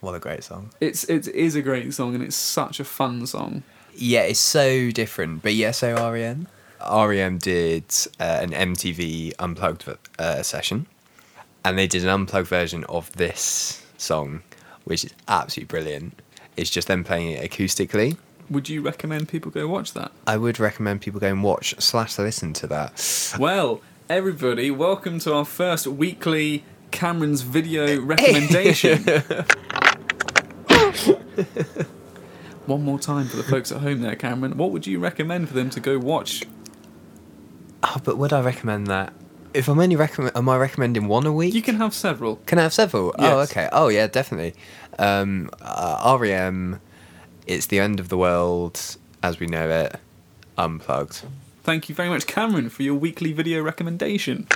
What 0.00 0.14
a 0.14 0.18
great 0.18 0.44
song. 0.44 0.70
It's 0.80 1.04
it 1.04 1.28
is 1.28 1.54
a 1.54 1.62
great 1.62 1.92
song 1.94 2.14
and 2.14 2.22
it's 2.22 2.36
such 2.36 2.80
a 2.80 2.84
fun 2.84 3.26
song. 3.26 3.62
Yeah, 3.94 4.22
it's 4.22 4.40
so 4.40 4.90
different. 4.90 5.42
But 5.42 5.54
yeah, 5.54 5.70
so 5.70 5.94
REM. 5.94 6.48
REM 6.90 7.38
did 7.38 7.84
uh, 8.18 8.40
an 8.42 8.50
MTV 8.50 9.34
unplugged 9.38 9.84
uh, 10.18 10.42
session, 10.42 10.86
and 11.64 11.78
they 11.78 11.86
did 11.86 12.02
an 12.02 12.08
unplugged 12.08 12.48
version 12.48 12.84
of 12.84 13.12
this 13.12 13.84
song, 13.96 14.42
which 14.84 15.04
is 15.04 15.12
absolutely 15.28 15.68
brilliant. 15.68 16.20
It's 16.56 16.70
just 16.70 16.88
them 16.88 17.04
playing 17.04 17.32
it 17.32 17.50
acoustically. 17.50 18.16
Would 18.50 18.68
you 18.68 18.82
recommend 18.82 19.28
people 19.28 19.50
go 19.50 19.68
watch 19.68 19.92
that? 19.94 20.12
I 20.26 20.36
would 20.36 20.58
recommend 20.58 21.00
people 21.00 21.20
go 21.20 21.28
and 21.28 21.42
watch 21.42 21.74
slash 21.78 22.18
listen 22.18 22.52
to 22.54 22.66
that. 22.66 23.36
Well, 23.38 23.80
everybody, 24.10 24.70
welcome 24.70 25.18
to 25.20 25.34
our 25.34 25.44
first 25.44 25.86
weekly 25.86 26.64
Cameron's 26.90 27.42
video 27.42 28.00
recommendation. 28.00 29.04
One 32.72 32.84
more 32.84 32.98
time 32.98 33.26
for 33.26 33.36
the 33.36 33.42
folks 33.42 33.70
at 33.70 33.82
home 33.82 34.00
there, 34.00 34.16
Cameron. 34.16 34.56
What 34.56 34.70
would 34.70 34.86
you 34.86 34.98
recommend 34.98 35.46
for 35.48 35.52
them 35.52 35.68
to 35.68 35.78
go 35.78 35.98
watch? 35.98 36.42
Oh, 37.82 37.98
but 38.02 38.16
would 38.16 38.32
I 38.32 38.40
recommend 38.40 38.86
that? 38.86 39.12
If 39.52 39.68
I'm 39.68 39.78
only 39.78 39.94
recommend, 39.94 40.34
am 40.34 40.48
I 40.48 40.56
recommending 40.56 41.06
one 41.06 41.26
a 41.26 41.32
week? 41.34 41.52
You 41.52 41.60
can 41.60 41.76
have 41.76 41.92
several. 41.92 42.36
Can 42.46 42.58
I 42.58 42.62
have 42.62 42.72
several? 42.72 43.14
Oh, 43.18 43.40
okay. 43.40 43.68
Oh, 43.72 43.88
yeah, 43.88 44.06
definitely. 44.06 44.54
Um, 44.98 45.50
uh, 45.60 46.16
REM, 46.18 46.80
It's 47.46 47.66
the 47.66 47.78
End 47.78 48.00
of 48.00 48.08
the 48.08 48.16
World 48.16 48.80
as 49.22 49.38
we 49.38 49.46
know 49.48 49.68
it, 49.68 49.96
unplugged. 50.56 51.24
Thank 51.64 51.90
you 51.90 51.94
very 51.94 52.08
much, 52.08 52.26
Cameron, 52.26 52.70
for 52.70 52.84
your 52.84 52.94
weekly 52.94 53.34
video 53.34 53.60
recommendation. 53.60 54.48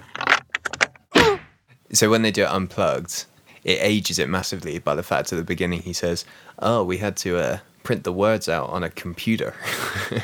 So 1.93 2.09
when 2.09 2.23
they 2.23 2.31
do 2.31 2.45
it 2.45 2.51
unplugged, 2.51 3.27
it 3.63 3.79
ages 3.83 4.19
it 4.19 4.31
massively 4.31 4.79
by 4.79 4.95
the 4.95 5.03
fact 5.03 5.35
at 5.35 5.37
the 5.37 5.45
beginning 5.45 5.83
he 5.83 5.93
says, 5.93 6.25
"Oh, 6.59 6.83
we 6.83 6.97
had 6.97 7.17
to 7.19 7.37
uh, 7.37 7.59
print 7.87 8.03
the 8.03 8.13
words 8.13 8.49
out 8.49 8.69
on 8.71 8.83
a 8.83 8.91
computer," 8.91 9.55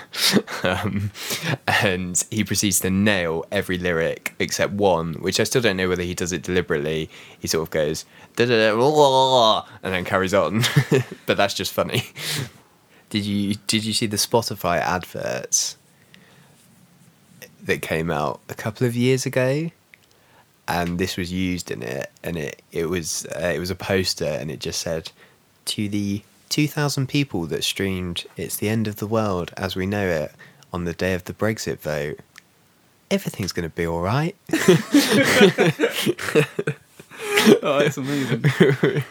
um, 0.65 1.13
and 1.67 2.25
he 2.31 2.43
proceeds 2.43 2.81
to 2.81 2.91
nail 2.91 3.47
every 3.53 3.79
lyric 3.79 4.35
except 4.41 4.73
one, 4.73 5.15
which 5.15 5.39
I 5.39 5.45
still 5.45 5.63
don't 5.63 5.77
know 5.77 5.89
whether 5.89 6.03
he 6.03 6.15
does 6.15 6.33
it 6.33 6.43
deliberately. 6.43 7.09
He 7.39 7.47
sort 7.47 7.63
of 7.63 7.71
goes, 7.71 8.05
"Da-da-da, 8.35 9.65
and 9.83 9.95
then 9.95 10.05
carries 10.05 10.35
on, 10.35 10.63
but 11.27 11.37
that's 11.37 11.55
just 11.55 11.73
funny. 11.73 12.03
Did 13.11 13.25
you 13.25 13.55
did 13.69 13.85
you 13.85 13.93
see 13.93 14.07
the 14.07 14.17
Spotify 14.17 14.79
adverts 14.79 15.77
that 17.63 17.81
came 17.81 18.11
out 18.11 18.41
a 18.49 18.55
couple 18.55 18.87
of 18.87 18.97
years 18.97 19.25
ago? 19.25 19.71
and 20.69 20.99
this 20.99 21.17
was 21.17 21.33
used 21.33 21.71
in 21.71 21.83
it, 21.83 22.11
and 22.23 22.37
it 22.37 22.63
it 22.71 22.87
was 22.87 23.27
uh, 23.37 23.53
it 23.55 23.59
was 23.59 23.71
a 23.71 23.75
poster, 23.75 24.25
and 24.25 24.51
it 24.51 24.61
just 24.61 24.81
said, 24.81 25.11
"To 25.67 25.89
the 25.89 26.23
two 26.53 26.69
thousand 26.69 27.09
people 27.09 27.47
that 27.47 27.65
streamed, 27.65 28.27
it's 28.37 28.57
the 28.57 28.69
end 28.69 28.87
of 28.87 28.97
the 28.97 29.07
world 29.07 29.53
as 29.57 29.75
we 29.75 29.87
know 29.87 30.07
it 30.07 30.33
on 30.73 30.85
the 30.85 30.93
day 30.93 31.15
of 31.15 31.25
the 31.25 31.33
Brexit 31.33 31.79
vote. 31.79 32.21
Everything's 33.11 33.53
going 33.53 33.69
to 33.69 33.75
be 33.75 33.87
all 33.87 34.03
right." 34.03 34.37
oh, 37.63 37.79
it's 37.79 37.97
amazing. 37.97 38.45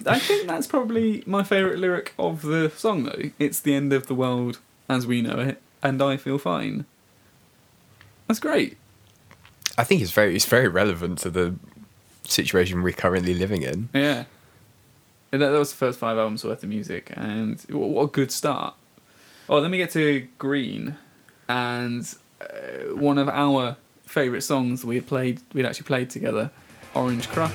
I 0.05 0.19
think 0.19 0.47
that's 0.47 0.67
probably 0.67 1.23
my 1.25 1.43
favourite 1.43 1.79
lyric 1.79 2.13
of 2.19 2.43
the 2.43 2.69
song, 2.69 3.03
though. 3.03 3.31
It's 3.39 3.59
the 3.59 3.73
end 3.73 3.91
of 3.91 4.05
the 4.05 4.15
world 4.15 4.59
as 4.87 5.07
we 5.07 5.23
know 5.23 5.39
it, 5.39 5.59
and 5.81 5.99
I 5.99 6.17
feel 6.17 6.37
fine. 6.37 6.85
That's 8.27 8.39
great. 8.39 8.77
I 9.79 9.83
think 9.83 10.01
it's 10.01 10.11
very 10.11 10.35
it's 10.35 10.45
very 10.45 10.67
relevant 10.67 11.17
to 11.19 11.31
the 11.31 11.55
situation 12.23 12.83
we're 12.83 12.93
currently 12.93 13.33
living 13.33 13.63
in. 13.63 13.89
Yeah. 13.93 14.25
And 15.33 15.41
that, 15.41 15.51
that 15.51 15.59
was 15.59 15.71
the 15.71 15.77
first 15.77 15.97
five 15.97 16.17
albums 16.17 16.43
worth 16.43 16.61
of 16.61 16.67
music, 16.67 17.13
and 17.15 17.57
what, 17.69 17.89
what 17.89 18.03
a 18.03 18.07
good 18.07 18.31
start. 18.31 18.73
Oh, 19.47 19.59
let 19.59 19.71
me 19.71 19.77
get 19.77 19.91
to 19.91 20.27
Green, 20.37 20.97
and 21.47 22.13
uh, 22.41 22.93
one 22.95 23.17
of 23.17 23.29
our 23.29 23.77
favourite 24.05 24.43
songs 24.43 24.83
we 24.83 24.95
had 24.95 25.07
played, 25.07 25.39
we'd 25.53 25.65
actually 25.65 25.85
played 25.85 26.09
together, 26.09 26.51
Orange 26.93 27.29
Crush. 27.29 27.51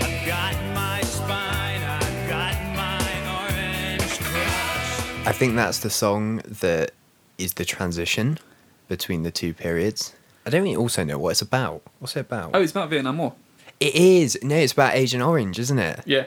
I've 0.00 0.26
got 0.26 0.54
my 0.74 1.00
spine, 1.00 1.82
I've 1.82 2.28
got 2.28 2.54
my 2.76 3.00
orange 3.44 4.18
crush. 4.20 5.26
I 5.26 5.32
think 5.32 5.56
that's 5.56 5.78
the 5.78 5.88
song 5.88 6.42
that 6.46 6.90
is 7.38 7.54
the 7.54 7.64
transition 7.64 8.38
between 8.88 9.22
the 9.22 9.30
two 9.30 9.54
periods. 9.54 10.12
I 10.48 10.50
don't 10.50 10.62
really 10.62 10.76
also 10.76 11.04
know 11.04 11.18
what 11.18 11.30
it's 11.30 11.42
about. 11.42 11.82
What's 11.98 12.16
it 12.16 12.20
about? 12.20 12.52
Oh, 12.54 12.62
it's 12.62 12.72
about 12.72 12.88
Vietnam 12.88 13.18
War. 13.18 13.34
It 13.80 13.94
is. 13.94 14.38
No, 14.42 14.56
it's 14.56 14.72
about 14.72 14.94
Agent 14.94 15.22
Orange, 15.22 15.58
isn't 15.58 15.78
it? 15.78 16.00
Yeah. 16.06 16.26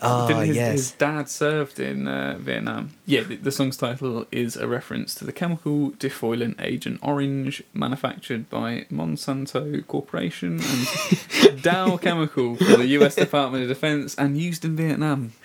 Oh, 0.00 0.28
Didn't 0.28 0.46
his, 0.46 0.56
yes. 0.56 0.72
his 0.72 0.90
dad 0.92 1.28
served 1.28 1.80
in 1.80 2.06
uh, 2.06 2.36
Vietnam. 2.38 2.92
Yeah, 3.06 3.22
the, 3.22 3.34
the 3.34 3.50
song's 3.50 3.76
title 3.76 4.24
is 4.30 4.56
a 4.56 4.68
reference 4.68 5.16
to 5.16 5.24
the 5.24 5.32
chemical 5.32 5.90
defoliant 5.92 6.62
Agent 6.62 7.00
Orange, 7.02 7.60
manufactured 7.74 8.48
by 8.48 8.86
Monsanto 8.88 9.84
Corporation 9.88 10.60
and 10.62 11.62
Dow 11.62 11.96
Chemical 11.96 12.54
for 12.54 12.76
the 12.76 12.86
U.S. 12.88 13.16
Department 13.16 13.64
of 13.64 13.68
Defense 13.68 14.14
and 14.14 14.38
used 14.38 14.64
in 14.64 14.76
Vietnam. 14.76 15.32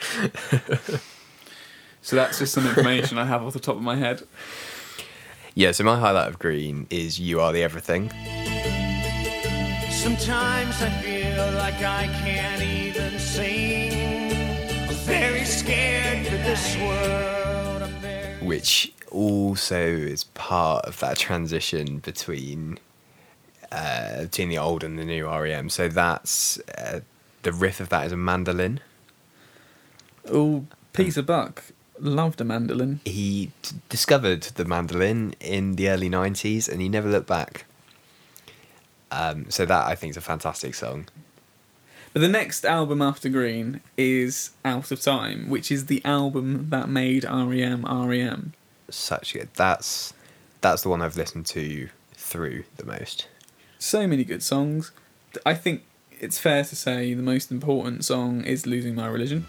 So 2.01 2.15
that's 2.15 2.39
just 2.39 2.53
some 2.53 2.65
information 2.65 3.17
I 3.19 3.25
have 3.25 3.43
off 3.43 3.53
the 3.53 3.59
top 3.59 3.75
of 3.75 3.83
my 3.83 3.95
head. 3.95 4.23
Yeah, 5.53 5.73
so 5.73 5.83
my 5.83 5.99
highlight 5.99 6.29
of 6.29 6.39
Green 6.39 6.87
is 6.89 7.19
You 7.19 7.41
Are 7.41 7.51
the 7.51 7.61
Everything. 7.61 8.09
Sometimes 9.91 10.81
I 10.81 10.89
feel 11.03 11.51
like 11.57 11.75
I 11.81 12.07
can't 12.23 12.61
even 12.61 13.19
sing. 13.19 14.31
I'm 14.87 14.95
very 14.95 15.43
scared 15.43 16.25
for 16.25 16.37
this 16.37 16.77
world. 16.77 17.81
I'm 17.81 17.91
very 17.99 18.37
which 18.37 18.93
also 19.11 19.77
is 19.77 20.23
part 20.23 20.85
of 20.85 20.97
that 21.01 21.17
transition 21.17 21.99
between 21.99 22.79
uh, 23.73 24.21
between 24.21 24.47
the 24.47 24.57
old 24.57 24.85
and 24.85 24.97
the 24.97 25.03
new 25.03 25.27
REM. 25.27 25.69
So 25.69 25.89
that's 25.89 26.61
uh, 26.77 27.01
the 27.43 27.51
riff 27.51 27.81
of 27.81 27.89
that 27.89 28.05
is 28.05 28.13
a 28.13 28.17
mandolin. 28.17 28.79
Oh, 30.31 30.65
Peter 30.93 31.21
Buck 31.21 31.61
loved 32.01 32.41
a 32.41 32.43
mandolin. 32.43 32.99
He 33.05 33.51
t- 33.61 33.75
discovered 33.89 34.43
the 34.43 34.65
mandolin 34.65 35.35
in 35.39 35.75
the 35.75 35.89
early 35.89 36.09
'90s, 36.09 36.67
and 36.67 36.81
he 36.81 36.89
never 36.89 37.09
looked 37.09 37.27
back. 37.27 37.65
Um, 39.11 39.49
so 39.49 39.65
that 39.65 39.87
I 39.87 39.95
think 39.95 40.11
is 40.11 40.17
a 40.17 40.21
fantastic 40.21 40.73
song. 40.73 41.07
But 42.13 42.21
the 42.21 42.27
next 42.27 42.65
album 42.65 43.01
after 43.01 43.29
Green 43.29 43.81
is 43.97 44.51
Out 44.65 44.91
of 44.91 45.01
Time, 45.01 45.49
which 45.49 45.71
is 45.71 45.85
the 45.85 46.03
album 46.03 46.69
that 46.69 46.89
made 46.89 47.23
REM 47.23 47.85
REM. 47.85 48.53
Such 48.89 49.33
good. 49.33 49.49
That's 49.55 50.13
that's 50.59 50.81
the 50.81 50.89
one 50.89 51.01
I've 51.01 51.17
listened 51.17 51.45
to 51.47 51.89
through 52.13 52.65
the 52.77 52.85
most. 52.85 53.27
So 53.79 54.07
many 54.07 54.23
good 54.23 54.43
songs. 54.43 54.91
I 55.45 55.53
think 55.53 55.83
it's 56.19 56.37
fair 56.37 56.63
to 56.63 56.75
say 56.75 57.13
the 57.13 57.23
most 57.23 57.51
important 57.51 58.05
song 58.05 58.43
is 58.43 58.67
Losing 58.67 58.95
My 58.95 59.07
Religion. 59.07 59.45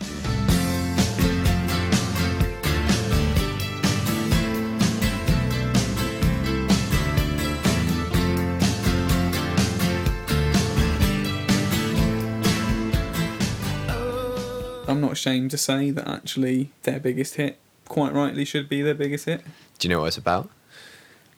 Not 15.12 15.18
ashamed 15.18 15.50
to 15.50 15.58
say 15.58 15.90
that 15.90 16.08
actually 16.08 16.70
their 16.84 16.98
biggest 16.98 17.34
hit, 17.34 17.58
quite 17.86 18.12
rightly, 18.14 18.44
should 18.46 18.66
be 18.68 18.80
their 18.80 18.94
biggest 18.94 19.26
hit. 19.26 19.42
Do 19.78 19.86
you 19.88 19.94
know 19.94 20.00
what 20.00 20.06
it's 20.06 20.16
about? 20.16 20.48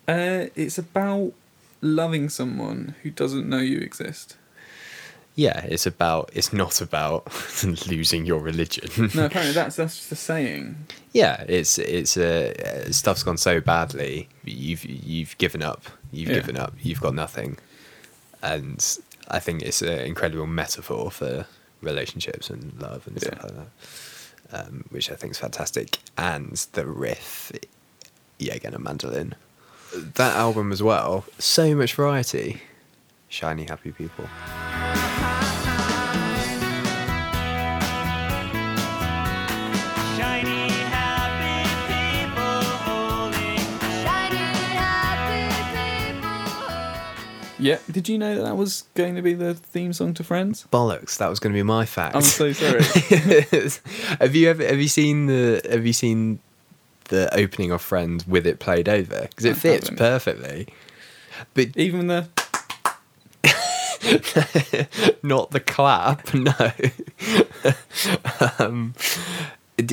Uh, 0.07 0.45
it's 0.55 0.77
about 0.77 1.33
loving 1.81 2.29
someone 2.29 2.95
who 3.03 3.11
doesn't 3.11 3.49
know 3.49 3.57
you 3.59 3.79
exist. 3.79 4.37
Yeah, 5.35 5.59
it's 5.65 5.85
about. 5.85 6.29
It's 6.33 6.53
not 6.53 6.79
about 6.79 7.27
losing 7.87 8.25
your 8.25 8.39
religion. 8.39 9.09
No, 9.13 9.25
apparently 9.29 9.53
that's 9.53 9.75
that's 9.75 9.97
just 9.97 10.11
a 10.13 10.15
saying. 10.15 10.77
yeah, 11.11 11.43
it's 11.49 11.77
it's 11.77 12.15
uh, 12.15 12.89
stuff's 12.93 13.23
gone 13.23 13.35
so 13.37 13.59
badly. 13.59 14.29
You've 14.45 14.85
you've 14.85 15.37
given 15.37 15.61
up. 15.61 15.83
You've 16.13 16.29
Yeah. 16.29 16.35
given 16.35 16.55
up. 16.55 16.73
You've 16.81 17.01
got 17.01 17.13
nothing. 17.13 17.57
And 18.41 18.79
I 19.27 19.39
think 19.39 19.63
it's 19.63 19.81
an 19.81 19.99
incredible 19.99 20.47
metaphor 20.47 21.11
for 21.11 21.47
relationships 21.85 22.49
and 22.49 22.73
love 22.81 23.07
and 23.07 23.21
stuff 23.21 23.43
like 23.43 23.53
that, 23.55 24.67
um, 24.67 24.85
which 24.89 25.11
I 25.11 25.15
think 25.15 25.31
is 25.31 25.39
fantastic. 25.39 25.99
And 26.17 26.53
the 26.73 26.85
riff, 26.85 27.51
yeah, 28.39 28.55
again, 28.55 28.73
a 28.73 28.79
mandolin. 28.79 29.35
That 29.95 30.35
album 30.35 30.71
as 30.71 30.83
well, 30.83 31.23
so 31.39 31.73
much 31.75 31.93
variety. 31.93 32.61
Shiny, 33.29 33.63
happy 33.63 33.91
people. 33.91 34.25
Yeah. 47.65 47.79
Did 47.89 48.07
you 48.07 48.19
know 48.19 48.35
that 48.35 48.43
that 48.43 48.57
was 48.57 48.83
going 48.93 49.15
to 49.15 49.23
be 49.23 49.33
the 49.33 49.55
theme 49.55 49.91
song 49.91 50.13
to 50.15 50.23
Friends? 50.23 50.67
Bollocks! 50.71 51.17
That 51.17 51.29
was 51.29 51.39
going 51.39 51.51
to 51.51 51.57
be 51.57 51.63
my 51.63 51.83
fact. 51.85 52.15
I'm 52.15 52.21
so 52.21 52.53
sorry. 52.53 52.83
have 54.19 54.35
you 54.35 54.49
ever 54.49 54.63
have 54.63 54.79
you 54.79 54.87
seen 54.87 55.25
the 55.25 55.61
have 55.67 55.83
you 55.83 55.93
seen 55.93 56.37
the 57.05 57.33
opening 57.35 57.71
of 57.71 57.81
Friends 57.81 58.27
with 58.27 58.45
it 58.45 58.59
played 58.59 58.87
over 58.87 59.21
because 59.21 59.45
it 59.45 59.57
fits 59.57 59.89
perfectly, 59.89 60.67
but 61.55 61.75
Even 61.75 62.05
the 62.05 62.27
not 65.23 65.49
the 65.49 65.59
clap. 65.59 66.31
No. 66.35 66.71
um, 68.59 68.93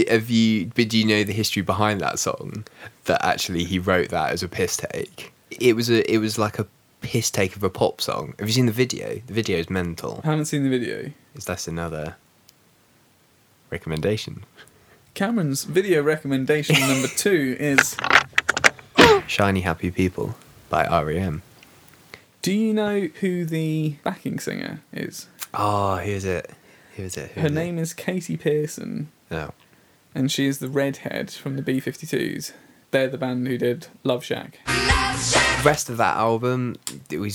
have 0.09 0.29
you? 0.29 0.71
But 0.75 0.91
do 0.91 0.99
you 0.99 1.07
know 1.07 1.25
the 1.25 1.33
history 1.33 1.63
behind 1.63 2.03
that 2.03 2.19
song? 2.19 2.67
That 3.07 3.25
actually 3.25 3.65
he 3.65 3.79
wrote 3.79 4.11
that 4.11 4.31
as 4.33 4.43
a 4.43 4.49
piss 4.49 4.77
take. 4.77 5.33
It 5.51 5.75
was 5.75 5.89
a 5.89 6.13
it 6.13 6.19
was 6.19 6.39
like 6.39 6.59
a 6.59 6.67
piss 7.03 7.31
take 7.31 7.57
of 7.57 7.63
a 7.63 7.71
pop 7.71 8.01
song. 8.01 8.35
Have 8.39 8.49
you 8.49 8.55
seen 8.55 8.67
the 8.67 8.73
video? 8.73 9.21
The 9.27 9.35
video 9.35 9.59
is 9.59 9.69
mental. 9.69 10.21
I 10.25 10.29
haven't 10.29 10.47
seen 10.47 10.63
the 10.65 10.71
video. 10.71 11.13
Is 11.35 11.45
that 11.47 11.67
another 11.69 12.17
recommendation? 13.71 14.45
Cameron's 15.15 15.65
video 15.65 16.03
recommendation 16.03 16.79
number 16.81 17.09
two 17.17 17.57
is 17.61 17.97
Shiny 19.27 19.61
Happy 19.61 19.91
People 19.91 20.37
by 20.71 20.87
REM. 21.03 21.43
Do 22.41 22.53
you 22.53 22.73
know 22.73 23.09
who 23.21 23.45
the 23.45 23.97
backing 24.03 24.39
singer 24.41 24.81
is? 24.93 25.27
Ah, 25.55 25.95
oh, 25.95 25.97
here's 25.99 26.25
it. 26.25 26.51
Here's 26.93 27.17
it. 27.17 27.33
Her 27.33 27.49
name 27.49 27.79
is 27.79 27.93
Katie 27.95 28.37
Pierson, 28.37 29.11
No. 29.31 29.53
and 30.15 30.31
she 30.31 30.47
is 30.47 30.59
the 30.59 30.69
redhead 30.69 31.31
from 31.31 31.57
the 31.57 31.63
B 31.63 31.81
52s. 31.81 32.53
They're 32.93 33.09
the 33.09 33.17
band 33.17 33.49
who 33.49 33.57
did 33.57 33.87
Love 34.05 34.23
Shack. 34.23 34.59
The 34.67 35.63
rest 35.65 35.89
of 35.89 35.97
that 35.97 36.15
album, 36.17 36.77
we 37.11 37.31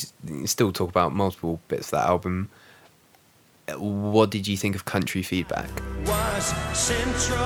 still 0.45 0.71
talk 0.71 0.87
about 0.89 1.13
multiple 1.15 1.59
bits 1.67 1.87
of 1.87 1.91
that 1.91 2.07
album. 2.07 2.49
What 3.75 4.29
did 4.29 4.47
you 4.47 4.55
think 4.55 4.75
of 4.75 4.85
Country 4.85 5.23
Feedback? 5.23 5.67
was 6.05 6.45
central. 6.77 7.39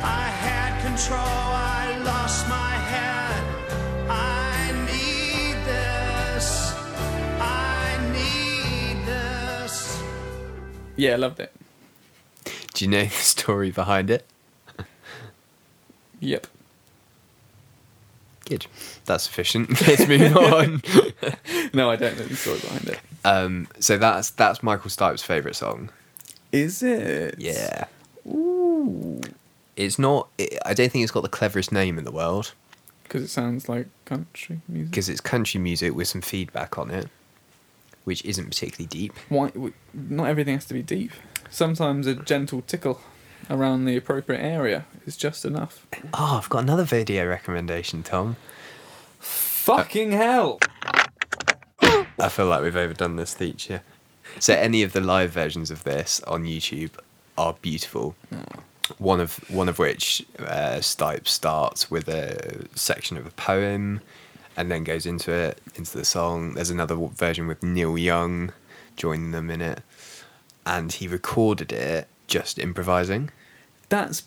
I 0.00 0.28
had 0.30 0.80
control. 0.80 1.18
I 1.18 1.98
lost 2.04 2.48
my 2.48 2.70
head. 2.92 3.44
I 4.08 4.70
need 4.86 5.56
this. 5.66 6.72
I 7.40 7.98
need 8.12 9.06
this. 9.06 10.00
Yeah, 10.94 11.14
I 11.14 11.16
loved 11.16 11.40
it. 11.40 11.52
Do 12.74 12.84
you 12.84 12.90
know 12.92 13.02
the 13.04 13.10
story 13.10 13.72
behind 13.72 14.08
it? 14.08 14.24
Yep. 16.20 16.46
That's 19.06 19.24
sufficient. 19.24 19.70
Let's 19.86 20.06
move 20.08 20.36
on. 20.36 20.82
No, 21.74 21.90
I 21.90 21.96
don't 21.96 22.16
know 22.18 22.24
the 22.24 22.36
story 22.36 22.58
behind 22.60 22.88
it. 22.88 23.00
um, 23.24 23.68
so 23.78 23.96
that's 23.98 24.30
that's 24.30 24.62
Michael 24.62 24.90
Stipe's 24.90 25.22
favourite 25.22 25.56
song. 25.56 25.90
Is 26.52 26.82
it? 26.82 27.36
Yeah. 27.38 27.84
Ooh. 28.26 29.20
It's 29.76 29.98
not. 29.98 30.28
It, 30.38 30.58
I 30.66 30.74
don't 30.74 30.90
think 30.90 31.02
it's 31.04 31.12
got 31.12 31.22
the 31.22 31.28
cleverest 31.28 31.72
name 31.72 31.96
in 31.98 32.04
the 32.04 32.10
world 32.12 32.52
Because 33.04 33.22
it 33.22 33.28
sounds 33.28 33.68
like 33.68 33.86
country 34.04 34.60
music. 34.68 34.90
because 34.90 35.08
it's 35.08 35.20
country 35.20 35.60
music 35.60 35.94
with 35.94 36.08
some 36.08 36.20
feedback 36.20 36.76
on 36.78 36.90
it, 36.90 37.08
which 38.04 38.24
isn't 38.24 38.46
particularly 38.46 38.86
deep. 38.86 39.14
Why? 39.28 39.52
Not 39.94 40.24
everything 40.28 40.54
has 40.54 40.64
to 40.66 40.74
be 40.74 40.82
deep. 40.82 41.12
Sometimes 41.50 42.06
a 42.06 42.14
gentle 42.14 42.62
tickle 42.62 43.00
around 43.50 43.84
the 43.84 43.96
appropriate 43.96 44.40
area 44.40 44.86
is 45.06 45.16
just 45.16 45.44
enough. 45.44 45.86
Oh, 46.14 46.38
I've 46.40 46.48
got 46.48 46.62
another 46.62 46.84
video 46.84 47.26
recommendation, 47.28 48.02
Tom. 48.02 48.36
Fucking 49.18 50.12
hell! 50.12 50.60
I 51.82 52.28
feel 52.28 52.46
like 52.46 52.62
we've 52.62 52.76
overdone 52.76 53.16
this 53.16 53.34
feature. 53.34 53.82
So 54.38 54.54
any 54.54 54.82
of 54.82 54.92
the 54.92 55.00
live 55.00 55.32
versions 55.32 55.70
of 55.70 55.84
this 55.84 56.22
on 56.22 56.44
YouTube 56.44 56.92
are 57.36 57.56
beautiful. 57.60 58.14
One 58.98 59.20
of 59.20 59.38
one 59.50 59.68
of 59.68 59.78
which 59.78 60.24
uh, 60.38 60.78
Stipe 60.80 61.28
starts 61.28 61.90
with 61.90 62.08
a 62.08 62.66
section 62.76 63.16
of 63.16 63.26
a 63.26 63.30
poem, 63.30 64.00
and 64.56 64.70
then 64.70 64.84
goes 64.84 65.06
into 65.06 65.32
it 65.32 65.60
into 65.74 65.96
the 65.96 66.04
song. 66.04 66.54
There's 66.54 66.70
another 66.70 66.96
version 66.96 67.46
with 67.46 67.62
Neil 67.62 67.98
Young 67.98 68.52
joining 68.96 69.30
them 69.30 69.50
in 69.50 69.60
it, 69.60 69.82
and 70.66 70.92
he 70.92 71.08
recorded 71.08 71.72
it 71.72 72.06
just 72.26 72.58
improvising. 72.58 73.30
That's 73.90 74.24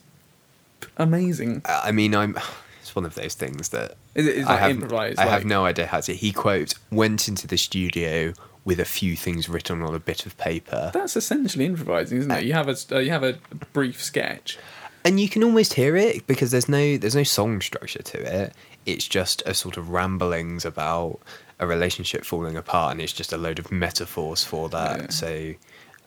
amazing. 0.98 1.62
I 1.66 1.90
I 1.90 1.92
mean, 1.92 2.16
I'm. 2.16 2.38
It's 2.82 2.98
one 2.98 3.06
of 3.06 3.16
those 3.16 3.34
things 3.34 3.70
that 3.70 3.96
Is 4.14 4.28
it- 4.28 4.36
is 4.40 4.46
I 4.46 4.58
have, 4.58 4.72
improvised, 4.72 5.18
I 5.18 5.26
have 5.28 5.46
no 5.46 5.64
idea 5.66 5.86
how 5.86 6.02
to. 6.02 6.14
He 6.14 6.34
quote 6.34 6.74
went 6.92 7.30
into 7.30 7.48
the 7.48 7.56
studio 7.58 8.34
with 8.66 8.78
a 8.78 8.84
few 8.86 9.16
things 9.16 9.48
written 9.48 9.82
on 9.82 9.96
a 9.96 10.00
bit 10.00 10.26
of 10.26 10.38
paper, 10.38 10.92
That's 10.94 11.16
essentially 11.16 11.66
improvising, 11.66 12.18
isn't 12.18 12.30
it? 12.32 12.44
You 12.44 12.52
have 12.52 12.68
a 12.68 12.76
uh, 12.92 13.00
you 13.00 13.12
have 13.12 13.24
a 13.24 13.40
brief 13.72 14.04
sketch. 14.04 14.58
and 15.06 15.18
you 15.18 15.30
can 15.30 15.46
almost 15.46 15.76
hear 15.76 15.96
it 15.96 16.28
because 16.28 16.52
there's 16.52 16.68
no 16.68 16.98
there's 16.98 17.16
no 17.16 17.24
song 17.24 17.62
structure 17.62 18.04
to 18.04 18.42
it. 18.42 18.54
It's 18.86 19.08
just 19.08 19.42
a 19.46 19.54
sort 19.54 19.78
of 19.78 19.90
ramblings 19.90 20.66
about 20.66 21.22
a 21.60 21.66
relationship 21.66 22.26
falling 22.26 22.58
apart, 22.58 22.92
and 22.92 23.02
it's 23.02 23.14
just 23.14 23.32
a 23.32 23.38
load 23.38 23.60
of 23.60 23.72
metaphors 23.72 24.44
for 24.44 24.68
that. 24.70 25.00
Yeah. 25.00 25.10
So, 25.10 25.54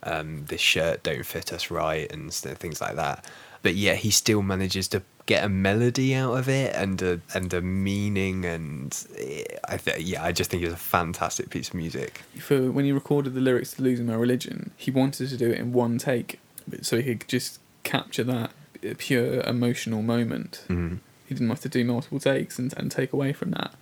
um, 0.02 0.44
this 0.44 0.60
shirt 0.60 1.02
don't 1.02 1.24
fit 1.24 1.54
us 1.54 1.70
right, 1.70 2.12
and 2.12 2.30
things 2.34 2.82
like 2.82 2.96
that. 2.96 3.24
But 3.66 3.74
yet 3.74 3.96
he 3.96 4.12
still 4.12 4.42
manages 4.42 4.86
to 4.88 5.02
get 5.26 5.42
a 5.42 5.48
melody 5.48 6.14
out 6.14 6.34
of 6.34 6.48
it 6.48 6.72
and 6.76 7.02
a 7.02 7.20
and 7.34 7.52
a 7.52 7.60
meaning, 7.60 8.44
and 8.44 8.96
eh, 9.18 9.42
I 9.68 9.76
th- 9.76 9.98
yeah, 10.06 10.22
I 10.22 10.30
just 10.30 10.50
think 10.50 10.62
it's 10.62 10.72
a 10.72 10.76
fantastic 10.76 11.50
piece 11.50 11.70
of 11.70 11.74
music. 11.74 12.22
For 12.38 12.70
when 12.70 12.84
he 12.84 12.92
recorded 12.92 13.34
the 13.34 13.40
lyrics 13.40 13.72
to 13.72 13.82
"Losing 13.82 14.06
My 14.06 14.14
Religion," 14.14 14.70
he 14.76 14.92
wanted 14.92 15.30
to 15.30 15.36
do 15.36 15.50
it 15.50 15.58
in 15.58 15.72
one 15.72 15.98
take, 15.98 16.38
so 16.80 17.00
he 17.00 17.16
could 17.16 17.28
just 17.28 17.58
capture 17.82 18.22
that 18.22 18.52
uh, 18.88 18.94
pure 18.98 19.40
emotional 19.40 20.00
moment. 20.00 20.62
Mhm. 20.68 21.00
He 21.26 21.34
didn't 21.34 21.48
have 21.48 21.62
to 21.62 21.68
do 21.68 21.84
multiple 21.84 22.20
takes 22.20 22.60
and, 22.60 22.72
and 22.76 22.88
take 22.88 23.12
away 23.12 23.32
from 23.32 23.50
that. 23.50 23.74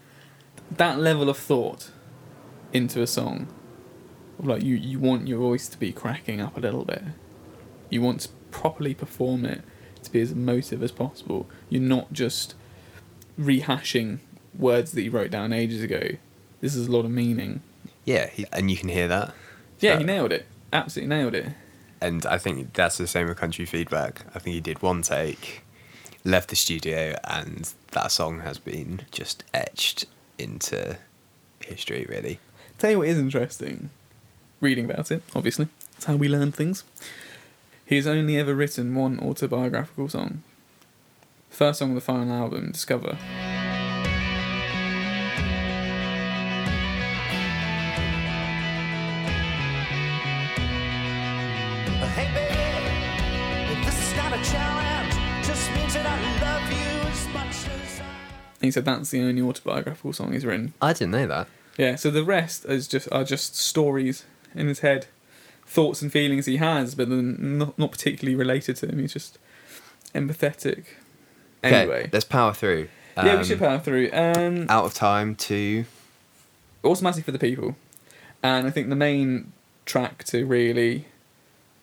That 0.75 0.99
level 0.99 1.29
of 1.29 1.37
thought 1.37 1.90
into 2.73 3.03
a 3.03 3.07
song, 3.07 3.49
like 4.38 4.62
you, 4.62 4.77
you 4.77 4.99
want 4.99 5.29
your 5.29 5.40
voice 5.40 5.68
to 5.68 5.79
be 5.79 5.92
cracking 5.92 6.40
up 6.40 6.57
a 6.57 6.61
little 6.61 6.87
bit. 6.87 7.03
You 7.90 8.01
want 8.01 8.20
to 8.23 8.29
properly 8.51 8.94
perform 8.94 9.44
it 9.44 9.62
to 10.04 10.12
be 10.12 10.20
as 10.20 10.32
emotive 10.32 10.82
as 10.82 10.92
possible. 10.92 11.46
You're 11.68 11.82
not 11.82 12.12
just 12.12 12.54
rehashing 13.38 14.18
words 14.56 14.92
that 14.92 15.02
you 15.02 15.10
wrote 15.10 15.30
down 15.30 15.52
ages 15.52 15.82
ago. 15.82 16.02
This 16.60 16.74
is 16.74 16.86
a 16.86 16.92
lot 16.92 17.04
of 17.04 17.10
meaning. 17.10 17.60
Yeah, 18.04 18.28
he, 18.28 18.46
and 18.52 18.70
you 18.70 18.76
can 18.76 18.88
hear 18.88 19.08
that. 19.08 19.34
Yeah, 19.80 19.98
he 19.98 20.04
nailed 20.04 20.32
it. 20.32 20.46
Absolutely 20.72 21.14
nailed 21.14 21.34
it. 21.34 21.46
and 22.00 22.24
I 22.26 22.38
think 22.38 22.72
that's 22.74 22.96
the 22.98 23.06
same 23.06 23.28
with 23.28 23.36
Country 23.38 23.64
Feedback. 23.64 24.22
I 24.34 24.38
think 24.38 24.54
he 24.54 24.60
did 24.60 24.82
one 24.82 25.02
take, 25.02 25.62
left 26.24 26.50
the 26.50 26.56
studio, 26.56 27.16
and 27.24 27.72
that 27.92 28.10
song 28.12 28.40
has 28.40 28.58
been 28.58 29.02
just 29.10 29.42
etched 29.52 30.06
into 30.38 30.98
history. 31.64 32.06
Really, 32.08 32.38
Tell 32.78 32.90
you 32.90 32.98
what 32.98 33.08
is 33.08 33.18
interesting, 33.18 33.90
reading 34.60 34.84
about 34.84 35.10
it, 35.10 35.22
obviously. 35.34 35.68
It's 35.96 36.06
how 36.06 36.16
we 36.16 36.28
learn 36.28 36.52
things. 36.52 36.82
He's 37.94 38.09
only 38.09 38.37
ever 38.38 38.57
written 38.57 38.92
one 38.96 39.20
autobiographical 39.20 40.09
song. 40.09 40.42
First 41.48 41.78
song 41.78 41.90
on 41.90 41.94
the 41.94 42.00
final 42.00 42.35
album, 42.35 42.72
Discover. 42.72 43.14
Hey 52.14 52.28
baby, 52.35 53.80
this 53.85 53.96
is 53.96 54.16
not 54.16 54.33
a 54.33 54.42
challenge. 54.42 55.14
Just 55.46 55.72
means 55.76 55.94
that 55.94 56.04
I 56.04 56.18
love 56.42 56.68
you 56.72 57.09
as 57.09 57.28
much 57.28 57.68
as 57.68 58.00
I. 58.00 58.04
And 58.54 58.62
he 58.62 58.72
said 58.72 58.85
that's 58.85 59.11
the 59.11 59.20
only 59.20 59.40
autobiographical 59.40 60.12
song 60.12 60.33
he's 60.33 60.44
written. 60.44 60.74
I 60.83 60.94
didn't 60.94 61.12
know 61.12 61.28
that. 61.28 61.46
Yeah, 61.78 61.94
so 61.94 62.11
the 62.11 62.24
rest 62.24 62.64
is 62.64 62.88
just 62.88 63.07
are 63.12 63.22
just 63.22 63.54
stories 63.54 64.24
in 64.52 64.66
his 64.66 64.80
head, 64.80 65.07
thoughts 65.66 66.03
and 66.03 66.11
feelings 66.12 66.46
he 66.46 66.57
has, 66.59 66.94
but 66.94 67.09
then 67.09 67.59
not 67.59 67.79
not 67.79 67.90
particularly 67.92 68.37
related 68.37 68.77
to 68.77 68.87
him. 68.88 68.98
He's 68.98 69.12
just 69.12 69.38
empathetic. 70.14 70.85
Anyway, 71.62 72.00
okay, 72.03 72.11
let's 72.12 72.24
power 72.24 72.53
through. 72.53 72.88
yeah, 73.16 73.24
we 73.24 73.31
Um, 73.31 73.44
should 73.44 73.59
power 73.59 73.79
through. 73.79 74.11
Um, 74.12 74.66
Out 74.68 74.85
of 74.85 74.94
time 74.94 75.35
to 75.37 75.85
automatic 76.85 77.24
for 77.24 77.33
the 77.33 77.38
people, 77.38 77.77
and 78.42 78.66
I 78.66 78.70
think 78.70 78.88
the 78.90 78.96
main 78.96 79.53
track 79.87 80.24
to 80.24 80.44
really 80.44 81.07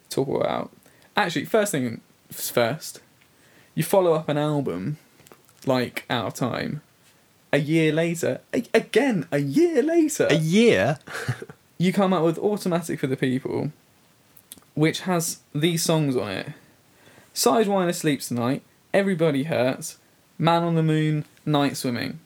talk 0.10 0.28
about. 0.28 0.72
Actually, 1.18 1.46
first 1.46 1.72
thing 1.72 2.02
first, 2.30 3.02
you 3.76 3.84
follow 3.84 4.14
up 4.14 4.30
an 4.30 4.38
album 4.38 4.98
like 5.66 6.06
Out 6.10 6.28
of 6.28 6.34
Time. 6.36 6.82
A 7.54 7.58
year 7.60 7.92
later, 7.92 8.40
a- 8.54 8.64
again, 8.74 9.28
a 9.32 9.40
year 9.40 9.82
later, 9.84 10.28
a 10.30 10.36
year. 10.36 11.00
you 11.82 11.92
come 11.92 12.14
out 12.14 12.24
with 12.24 12.38
Automatic 12.38 13.00
for 13.00 13.08
the 13.08 13.18
People, 13.18 13.72
which 14.76 15.02
has 15.02 15.40
these 15.54 15.84
songs 15.84 16.16
on 16.16 16.32
it 16.32 16.48
Sidewinder 17.34 17.96
Sleeps 17.96 18.28
Tonight, 18.28 18.62
Everybody 18.94 19.44
Hurts, 19.44 19.98
Man 20.38 20.64
on 20.64 20.76
the 20.76 20.84
Moon, 20.84 21.26
Night 21.46 21.76
Swimming. 21.76 22.20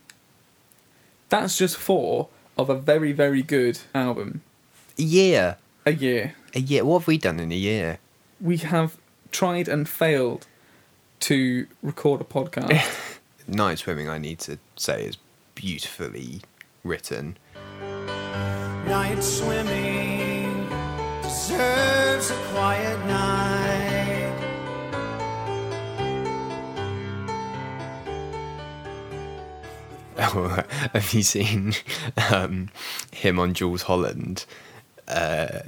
That's 1.29 1.57
just 1.57 1.77
four 1.77 2.27
of 2.57 2.69
a 2.69 2.75
very, 2.75 3.13
very 3.13 3.41
good 3.41 3.79
album. 3.93 4.41
A 4.97 5.03
year. 5.03 5.57
A 5.85 5.93
year. 5.93 6.35
A 6.53 6.59
year. 6.59 6.83
What 6.83 6.99
have 6.99 7.07
we 7.07 7.17
done 7.17 7.39
in 7.39 7.51
a 7.51 7.55
year? 7.55 7.99
We 8.41 8.57
have 8.57 8.97
tried 9.31 9.67
and 9.67 9.87
failed 9.87 10.47
to 11.21 11.67
record 11.81 12.21
a 12.21 12.23
podcast. 12.25 13.19
Night 13.47 13.79
swimming, 13.79 14.09
I 14.09 14.17
need 14.17 14.39
to 14.39 14.57
say, 14.75 15.05
is 15.05 15.17
beautifully 15.53 16.41
written. 16.83 17.37
Night 18.87 19.23
swimming 19.23 20.67
deserves 21.23 22.29
a 22.31 22.35
quiet 22.51 22.99
night. 23.07 24.31
Oh, 30.17 30.63
have 30.93 31.13
you 31.13 31.23
seen 31.23 31.73
um, 32.31 32.69
him 33.11 33.39
on 33.39 33.53
Jools 33.53 33.83
Holland? 33.83 34.45
Uh, 35.07 35.59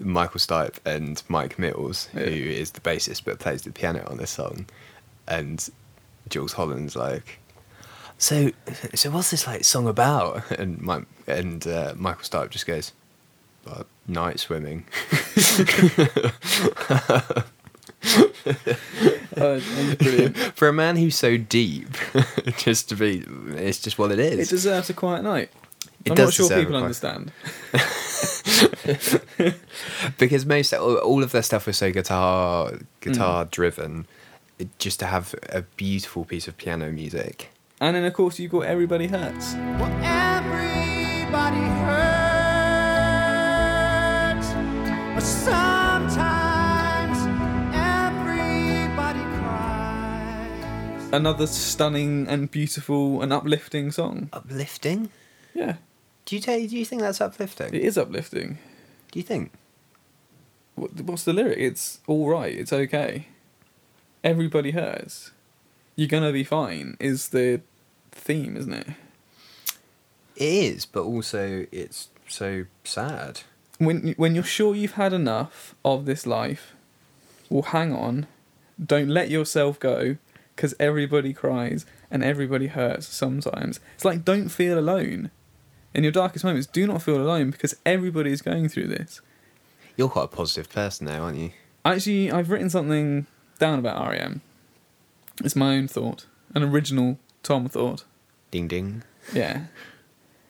Michael 0.00 0.40
Stipe 0.40 0.78
and 0.84 1.22
Mike 1.28 1.58
Mills, 1.58 2.08
Yeah. 2.14 2.20
who 2.24 2.28
is 2.30 2.70
the 2.72 2.80
bassist 2.80 3.22
but 3.24 3.38
plays 3.38 3.62
the 3.62 3.72
piano 3.72 4.04
on 4.08 4.18
this 4.18 4.30
song, 4.30 4.66
and 5.26 5.68
Jools 6.28 6.52
Holland's 6.52 6.94
like, 6.96 7.38
"So, 8.18 8.50
so 8.94 9.10
what's 9.10 9.30
this 9.30 9.46
like 9.46 9.64
song 9.64 9.86
about?" 9.88 10.50
And 10.58 10.80
Mike 10.80 11.04
and 11.26 11.66
uh, 11.66 11.94
Michael 11.96 12.22
Stipe 12.22 12.50
just 12.50 12.66
goes, 12.66 12.92
well, 13.64 13.86
"Night 14.06 14.40
swimming." 14.40 14.86
Oh. 19.38 19.60
For 20.54 20.68
a 20.68 20.72
man 20.72 20.96
who's 20.96 21.16
so 21.16 21.36
deep, 21.36 21.88
just 22.56 22.88
to 22.88 22.94
be, 22.96 23.24
it's 23.50 23.80
just 23.80 23.98
what 23.98 24.10
it 24.10 24.18
is. 24.18 24.38
it 24.38 24.48
deserves 24.48 24.88
a 24.88 24.94
quiet 24.94 25.22
night. 25.24 25.50
It 26.04 26.12
I'm 26.12 26.16
not 26.16 26.32
sure 26.32 26.48
people 26.48 26.76
understand. 26.76 27.32
because 30.18 30.46
most 30.46 30.72
all 30.72 31.22
of 31.22 31.32
their 31.32 31.42
stuff 31.42 31.66
was 31.66 31.76
so 31.76 31.90
guitar 31.90 32.72
guitar 33.00 33.44
driven 33.44 34.06
just 34.78 35.00
to 35.00 35.06
have 35.06 35.34
a 35.48 35.62
beautiful 35.62 36.24
piece 36.24 36.46
of 36.48 36.56
piano 36.56 36.90
music 36.92 37.50
And 37.80 37.94
then, 37.94 38.04
of 38.04 38.12
course, 38.14 38.38
you've 38.38 38.52
got 38.52 38.60
Everybody 38.64 39.06
Hurts. 39.06 39.54
Well, 39.54 39.92
everybody 40.02 41.60
hurts, 43.16 44.48
but 45.14 45.20
sometimes 45.22 47.18
everybody 47.74 49.20
cries. 49.38 51.08
Another 51.12 51.46
stunning 51.46 52.26
and 52.28 52.50
beautiful 52.50 53.20
and 53.20 53.30
uplifting 53.32 53.90
song. 53.92 54.30
uplifting 54.32 55.10
Yeah, 55.54 55.76
do 56.24 56.36
you 56.36 56.40
take, 56.42 56.70
do 56.70 56.78
you 56.78 56.84
think 56.86 57.02
that's 57.02 57.20
uplifting 57.20 57.74
it 57.74 57.82
is 57.82 57.98
uplifting. 57.98 58.58
do 59.12 59.18
you 59.18 59.22
think 59.22 59.52
What, 60.76 60.92
what's 61.02 61.24
the 61.24 61.32
lyric? 61.34 61.58
It's 61.58 62.00
all 62.06 62.28
right. 62.28 62.54
It's 62.56 62.72
okay. 62.72 63.28
Everybody 64.24 64.70
hurts. 64.72 65.30
You're 65.96 66.08
gonna 66.08 66.32
be 66.32 66.44
fine. 66.44 66.96
Is 67.00 67.28
the 67.30 67.60
theme, 68.12 68.56
isn't 68.56 68.72
it? 68.72 68.86
it 70.36 70.42
is 70.44 70.84
but 70.84 71.02
also 71.02 71.64
it's 71.72 72.08
so 72.28 72.66
sad 72.84 73.40
When 73.78 74.14
when 74.18 74.34
you're 74.34 74.44
sure 74.44 74.74
you've 74.74 74.92
had 74.92 75.12
enough 75.12 75.74
of 75.84 76.04
this 76.04 76.26
life, 76.26 76.74
well, 77.48 77.62
hang 77.62 77.92
on. 77.94 78.26
Don't 78.84 79.08
let 79.08 79.30
yourself 79.30 79.80
go, 79.80 80.16
because 80.54 80.74
everybody 80.78 81.32
cries 81.32 81.86
and 82.10 82.22
everybody 82.22 82.66
hurts 82.68 83.06
sometimes. 83.06 83.80
It's 83.94 84.04
like 84.04 84.24
don't 84.24 84.48
feel 84.48 84.78
alone. 84.78 85.30
In 85.94 86.02
your 86.02 86.12
darkest 86.12 86.44
moments, 86.44 86.66
do 86.66 86.86
not 86.86 87.02
feel 87.02 87.16
alone 87.16 87.50
because 87.50 87.74
everybody 87.86 88.30
is 88.30 88.42
going 88.42 88.68
through 88.68 88.88
this. 88.88 89.20
you're 89.96 90.10
quite 90.10 90.24
a 90.24 90.28
positive 90.28 90.68
person 90.68 91.06
now 91.06 91.22
aren't 91.24 91.38
you 91.38 91.52
Actually, 91.84 92.32
I've 92.32 92.50
written 92.50 92.68
something 92.68 93.26
down 93.58 93.78
about 93.78 94.10
REM. 94.10 94.40
It's 95.44 95.56
my 95.56 95.76
own 95.76 95.88
thought, 95.88 96.26
an 96.54 96.62
original 96.62 97.18
Tom 97.42 97.68
thought. 97.68 98.04
ding 98.50 98.68
ding 98.68 99.02
Yeah. 99.32 99.66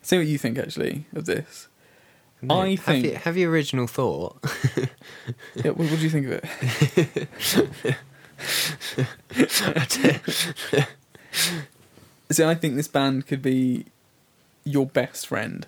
See 0.01 0.17
what 0.17 0.27
you 0.27 0.37
think 0.37 0.57
actually 0.57 1.05
of 1.13 1.25
this. 1.25 1.67
No, 2.41 2.61
I 2.61 2.69
have 2.75 2.79
think- 2.79 3.05
you, 3.05 3.15
have 3.15 3.35
you 3.35 3.49
original 3.49 3.87
thought 3.87 4.37
Yeah, 5.55 5.71
what, 5.71 5.89
what 5.89 5.97
do 5.99 6.03
you 6.03 6.09
think 6.09 6.27
of 6.27 6.41
it? 6.95 7.27
See, 12.29 12.43
I 12.43 12.55
think 12.55 12.75
this 12.75 12.87
band 12.87 13.25
could 13.27 13.41
be 13.41 13.85
your 14.63 14.85
best 14.85 15.27
friend. 15.27 15.65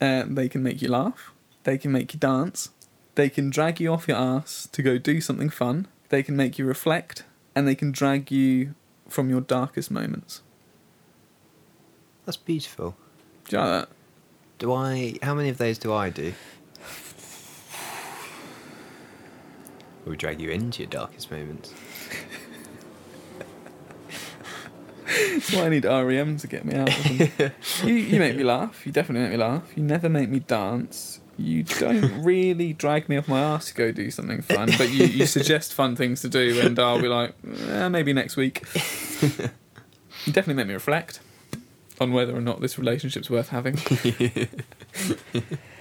Uh, 0.00 0.24
they 0.26 0.48
can 0.48 0.62
make 0.62 0.82
you 0.82 0.88
laugh. 0.88 1.32
They 1.64 1.78
can 1.78 1.92
make 1.92 2.12
you 2.14 2.20
dance. 2.20 2.70
They 3.14 3.28
can 3.28 3.50
drag 3.50 3.80
you 3.80 3.92
off 3.92 4.08
your 4.08 4.16
ass 4.16 4.68
to 4.72 4.82
go 4.82 4.98
do 4.98 5.20
something 5.20 5.50
fun. 5.50 5.86
They 6.08 6.22
can 6.22 6.36
make 6.36 6.58
you 6.58 6.64
reflect, 6.64 7.22
and 7.58 7.66
they 7.66 7.74
can 7.74 7.90
drag 7.90 8.30
you 8.30 8.76
from 9.08 9.28
your 9.28 9.40
darkest 9.40 9.90
moments. 9.90 10.42
that's 12.24 12.36
beautiful 12.36 12.94
Do 13.48 13.56
you 13.56 13.62
like 13.62 13.80
that? 13.80 13.88
do 14.58 14.72
i 14.72 15.14
how 15.22 15.34
many 15.34 15.48
of 15.48 15.58
those 15.58 15.76
do 15.78 15.92
i 15.92 16.08
do 16.08 16.32
we 20.06 20.16
drag 20.16 20.40
you 20.40 20.50
into 20.50 20.82
your 20.82 20.90
darkest 20.90 21.30
moments 21.32 21.74
That's 25.32 25.52
why 25.52 25.66
I 25.66 25.68
need 25.70 25.84
REM 25.84 26.36
to 26.38 26.46
get 26.46 26.64
me 26.64 26.74
out. 26.76 26.88
Of 26.90 27.38
them. 27.38 27.52
you, 27.84 27.94
you 27.94 28.18
make 28.18 28.36
me 28.36 28.44
laugh. 28.44 28.84
You 28.86 28.92
definitely 28.92 29.22
make 29.22 29.38
me 29.38 29.44
laugh. 29.44 29.62
You 29.74 29.82
never 29.82 30.08
make 30.08 30.28
me 30.28 30.40
dance. 30.40 31.17
You 31.38 31.62
don't 31.62 32.22
really 32.24 32.72
drag 32.72 33.08
me 33.08 33.16
off 33.16 33.28
my 33.28 33.40
ass 33.40 33.66
to 33.68 33.74
go 33.74 33.92
do 33.92 34.10
something 34.10 34.42
fun, 34.42 34.70
but 34.76 34.90
you, 34.90 35.06
you 35.06 35.26
suggest 35.26 35.72
fun 35.72 35.96
things 35.96 36.20
to 36.22 36.28
do, 36.28 36.60
and 36.60 36.78
I'll 36.78 37.00
be 37.00 37.08
like, 37.08 37.34
eh, 37.68 37.88
maybe 37.88 38.12
next 38.12 38.36
week. 38.36 38.64
You 40.26 40.32
definitely 40.32 40.62
make 40.62 40.66
me 40.66 40.74
reflect 40.74 41.20
on 42.00 42.12
whether 42.12 42.36
or 42.36 42.40
not 42.40 42.60
this 42.60 42.76
relationship's 42.76 43.30
worth 43.30 43.50
having. 43.50 43.74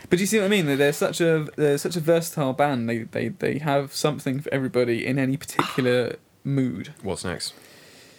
but 0.10 0.20
you 0.20 0.26
see 0.26 0.38
what 0.38 0.46
I 0.46 0.48
mean? 0.48 0.66
They're 0.78 0.94
such 0.94 1.20
a 1.20 1.48
they're 1.56 1.78
such 1.78 1.96
a 1.96 2.00
versatile 2.00 2.54
band. 2.54 2.88
They 2.88 3.00
they 3.00 3.30
they 3.30 3.58
have 3.58 3.94
something 3.94 4.40
for 4.40 4.54
everybody 4.54 5.06
in 5.06 5.20
any 5.20 5.38
particular 5.38 6.16
mood. 6.44 6.94
what's 7.02 7.26
next 7.26 7.54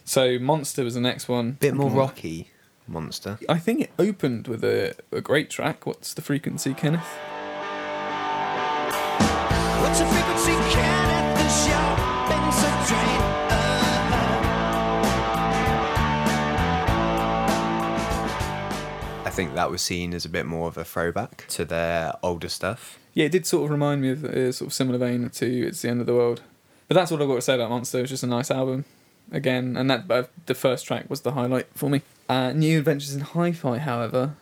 So 0.05 0.39
Monster 0.39 0.85
was 0.85 0.95
the 0.95 1.01
next 1.01 1.29
one. 1.29 1.53
bit 1.61 1.75
more 1.75 1.91
rocky 1.91 2.51
monster 2.89 3.39
I 3.49 3.59
think 3.59 3.81
it 3.81 3.91
opened 3.99 4.49
with 4.49 4.65
a, 4.65 4.95
a 5.13 5.21
great 5.21 5.51
track. 5.51 5.87
What's 5.87 6.15
the 6.15 6.23
frequency, 6.23 6.75
Kenneth? 6.75 7.07
What's 9.81 10.01
the 10.01 10.07
frequency? 10.07 10.53
Can 10.75 11.09
it 11.09 11.39
the 11.39 11.49
show? 11.49 11.87
Things 12.29 12.65
are 12.65 12.87
drained. 12.87 13.25
I 19.25 19.31
think 19.31 19.55
that 19.55 19.71
was 19.71 19.83
seen 19.83 20.15
as 20.15 20.25
a 20.25 20.29
bit 20.29 20.47
more 20.47 20.69
of 20.69 20.77
a 20.77 20.85
throwback 20.85 21.47
to 21.49 21.65
their 21.65 22.15
older 22.23 22.49
stuff. 22.49 22.99
Yeah, 23.15 23.27
it 23.27 23.33
did 23.33 23.47
sort 23.47 23.65
of 23.65 23.71
remind 23.71 24.03
me 24.03 24.11
of 24.11 24.25
a 24.25 24.53
sort 24.53 24.69
of 24.69 24.73
similar 24.73 24.99
vein 24.99 25.29
to 25.31 25.67
It's 25.67 25.83
the 25.83 25.89
End 25.89 26.01
of 26.01 26.07
the 26.07 26.15
World. 26.15 26.43
But 26.89 26.95
that's 26.95 27.11
what 27.11 27.23
I've 27.23 27.29
got 27.29 27.37
to 27.37 27.43
say 27.43 27.55
about 27.55 27.71
Monster. 27.71 28.01
It's 28.01 28.11
just 28.11 28.23
a 28.23 28.27
nice 28.27 28.51
album. 28.51 28.85
Again, 29.31 29.77
and 29.77 29.91
that 29.91 30.11
uh, 30.11 30.25
the 30.47 30.55
first 30.55 30.87
track 30.87 31.11
was 31.11 31.21
the 31.21 31.33
highlight 31.33 31.67
for 31.75 31.91
me. 31.91 32.03
Uh, 32.29 32.53
New 32.53 32.79
Adventures 32.79 33.15
in 33.15 33.23
Hi-Fi, 33.23 33.79
however, 33.79 34.35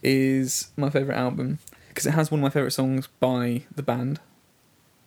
is 0.00 0.70
my 0.76 0.90
favourite 0.90 1.18
album 1.18 1.58
because 1.88 2.06
it 2.06 2.12
has 2.12 2.30
one 2.30 2.38
of 2.38 2.42
my 2.42 2.50
favourite 2.50 2.72
songs 2.72 3.08
by 3.18 3.62
the 3.74 3.82
band, 3.82 4.20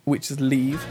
which 0.04 0.30
is 0.30 0.42
Leave. 0.42 0.86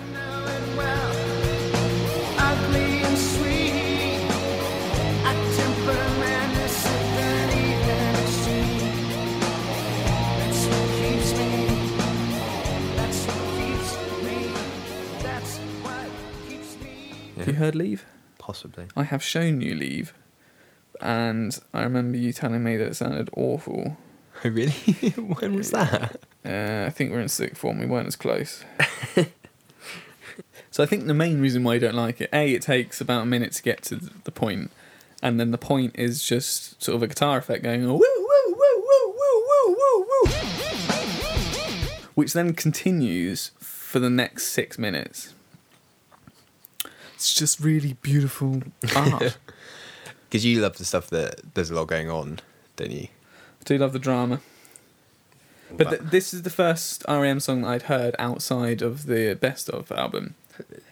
Have 17.36 17.48
you 17.48 17.54
heard 17.54 17.74
Leave? 17.74 18.06
Possibly. 18.38 18.86
I 18.96 19.02
have 19.02 19.22
shown 19.22 19.60
you 19.60 19.74
Leave, 19.74 20.14
and 21.00 21.58
I 21.72 21.82
remember 21.82 22.18
you 22.18 22.32
telling 22.32 22.62
me 22.62 22.76
that 22.76 22.88
it 22.88 22.96
sounded 22.96 23.30
awful. 23.36 23.96
really? 24.44 24.70
when 25.16 25.54
was 25.54 25.70
that? 25.70 26.20
Uh, 26.44 26.84
I 26.86 26.90
think 26.90 27.10
we're 27.10 27.20
in 27.20 27.28
sick 27.28 27.56
form. 27.56 27.78
We 27.78 27.86
weren't 27.86 28.06
as 28.06 28.16
close. 28.16 28.64
so 30.70 30.82
I 30.82 30.86
think 30.86 31.06
the 31.06 31.14
main 31.14 31.40
reason 31.40 31.62
why 31.64 31.74
I 31.74 31.78
don't 31.78 31.94
like 31.94 32.20
it, 32.20 32.30
a, 32.32 32.54
it 32.54 32.62
takes 32.62 33.00
about 33.00 33.22
a 33.22 33.26
minute 33.26 33.52
to 33.52 33.62
get 33.62 33.82
to 33.84 33.96
the 33.96 34.30
point, 34.30 34.70
and 35.22 35.38
then 35.38 35.50
the 35.50 35.58
point 35.58 35.94
is 35.98 36.22
just 36.24 36.82
sort 36.82 36.96
of 36.96 37.02
a 37.02 37.06
guitar 37.06 37.38
effect 37.38 37.62
going 37.62 37.82
woo 37.82 37.92
woo 37.92 37.98
woo 37.98 38.54
woo 38.56 39.14
woo 39.18 39.44
woo 39.48 39.76
woo 39.78 40.06
woo, 40.24 40.30
which 42.14 42.32
then 42.32 42.54
continues 42.54 43.50
for 43.58 43.98
the 43.98 44.10
next 44.10 44.44
six 44.48 44.78
minutes. 44.78 45.34
It's 47.14 47.34
just 47.34 47.60
really 47.60 47.94
beautiful 48.00 48.62
art. 48.96 49.36
Because 50.30 50.44
you 50.46 50.60
love 50.60 50.78
the 50.78 50.84
stuff 50.84 51.08
that 51.08 51.54
there's 51.54 51.70
a 51.70 51.74
lot 51.74 51.86
going 51.88 52.08
on, 52.08 52.38
don't 52.76 52.92
you? 52.92 53.08
I 53.60 53.64
do 53.64 53.76
love 53.78 53.92
the 53.92 53.98
drama. 53.98 54.40
But 55.76 55.88
th- 55.90 56.00
this 56.02 56.32
is 56.32 56.42
the 56.42 56.50
first 56.50 57.04
REM 57.08 57.40
song 57.40 57.62
that 57.62 57.68
I'd 57.68 57.82
heard 57.82 58.14
outside 58.18 58.80
of 58.82 59.06
the 59.06 59.34
best 59.34 59.68
of 59.68 59.90
album. 59.92 60.34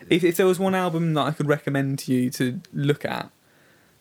If, 0.09 0.25
if 0.25 0.37
there 0.37 0.47
was 0.47 0.59
one 0.59 0.75
album 0.75 1.15
that 1.15 1.21
I 1.23 1.31
could 1.33 1.47
recommend 1.49 1.99
to 2.01 2.13
you 2.15 2.31
to 2.31 2.61
look 2.73 3.05
at 3.05 3.31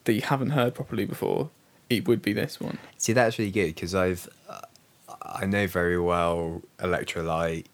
that 0.05 0.13
you 0.13 0.21
haven't 0.21 0.51
heard 0.51 0.73
properly 0.75 1.05
before, 1.05 1.49
it 1.89 2.07
would 2.07 2.21
be 2.21 2.33
this 2.33 2.59
one. 2.59 2.77
See, 2.97 3.13
that's 3.13 3.37
really 3.39 3.51
good 3.51 3.75
because 3.75 3.93
I've 3.95 4.29
uh, 4.49 4.61
I 5.21 5.45
know 5.45 5.67
very 5.67 5.99
well 5.99 6.61
Electrolite, 6.79 7.65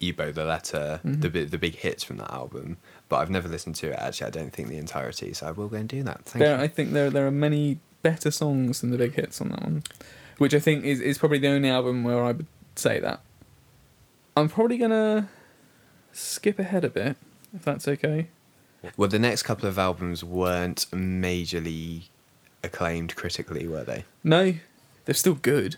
E-Bow 0.00 0.32
the 0.32 0.44
Letter, 0.44 1.00
Mhm. 1.04 1.20
the 1.22 1.44
the 1.44 1.58
big 1.58 1.76
hits 1.76 2.02
from 2.04 2.16
that 2.18 2.30
album, 2.32 2.76
but 3.10 3.16
I've 3.18 3.28
never 3.28 3.48
listened 3.48 3.74
to 3.76 3.90
it. 3.90 3.98
Actually, 3.98 4.28
I 4.28 4.30
don't 4.30 4.52
think 4.52 4.68
the 4.68 4.78
entirety, 4.78 5.34
so 5.34 5.46
I 5.46 5.50
will 5.50 5.68
go 5.68 5.76
and 5.76 5.88
do 5.88 6.02
that. 6.04 6.24
Thank 6.24 6.42
There, 6.42 6.56
you. 6.56 6.62
I 6.62 6.68
think 6.68 6.92
there 6.92 7.10
there 7.10 7.26
are 7.26 7.30
many 7.30 7.78
better 8.02 8.30
songs 8.30 8.80
than 8.80 8.90
the 8.90 8.96
big 8.96 9.14
hits 9.14 9.42
on 9.42 9.50
that 9.50 9.62
one, 9.62 9.82
which 10.38 10.54
I 10.54 10.58
think 10.60 10.84
is, 10.86 11.00
is 11.00 11.18
probably 11.18 11.38
the 11.38 11.48
only 11.48 11.68
album 11.68 12.04
where 12.04 12.24
I 12.24 12.32
would 12.32 12.46
say 12.76 12.98
that. 13.00 13.20
I'm 14.36 14.48
probably 14.48 14.78
gonna 14.78 15.28
skip 16.12 16.58
ahead 16.58 16.84
a 16.84 16.88
bit, 16.88 17.16
if 17.54 17.62
that's 17.64 17.86
okay. 17.86 18.28
Well, 18.96 19.08
the 19.10 19.18
next 19.18 19.42
couple 19.42 19.68
of 19.68 19.78
albums 19.78 20.24
weren't 20.24 20.86
majorly 20.90 22.04
acclaimed 22.64 23.14
critically, 23.16 23.66
were 23.66 23.84
they? 23.84 24.04
No, 24.24 24.54
they're 25.04 25.14
still 25.14 25.34
good. 25.34 25.76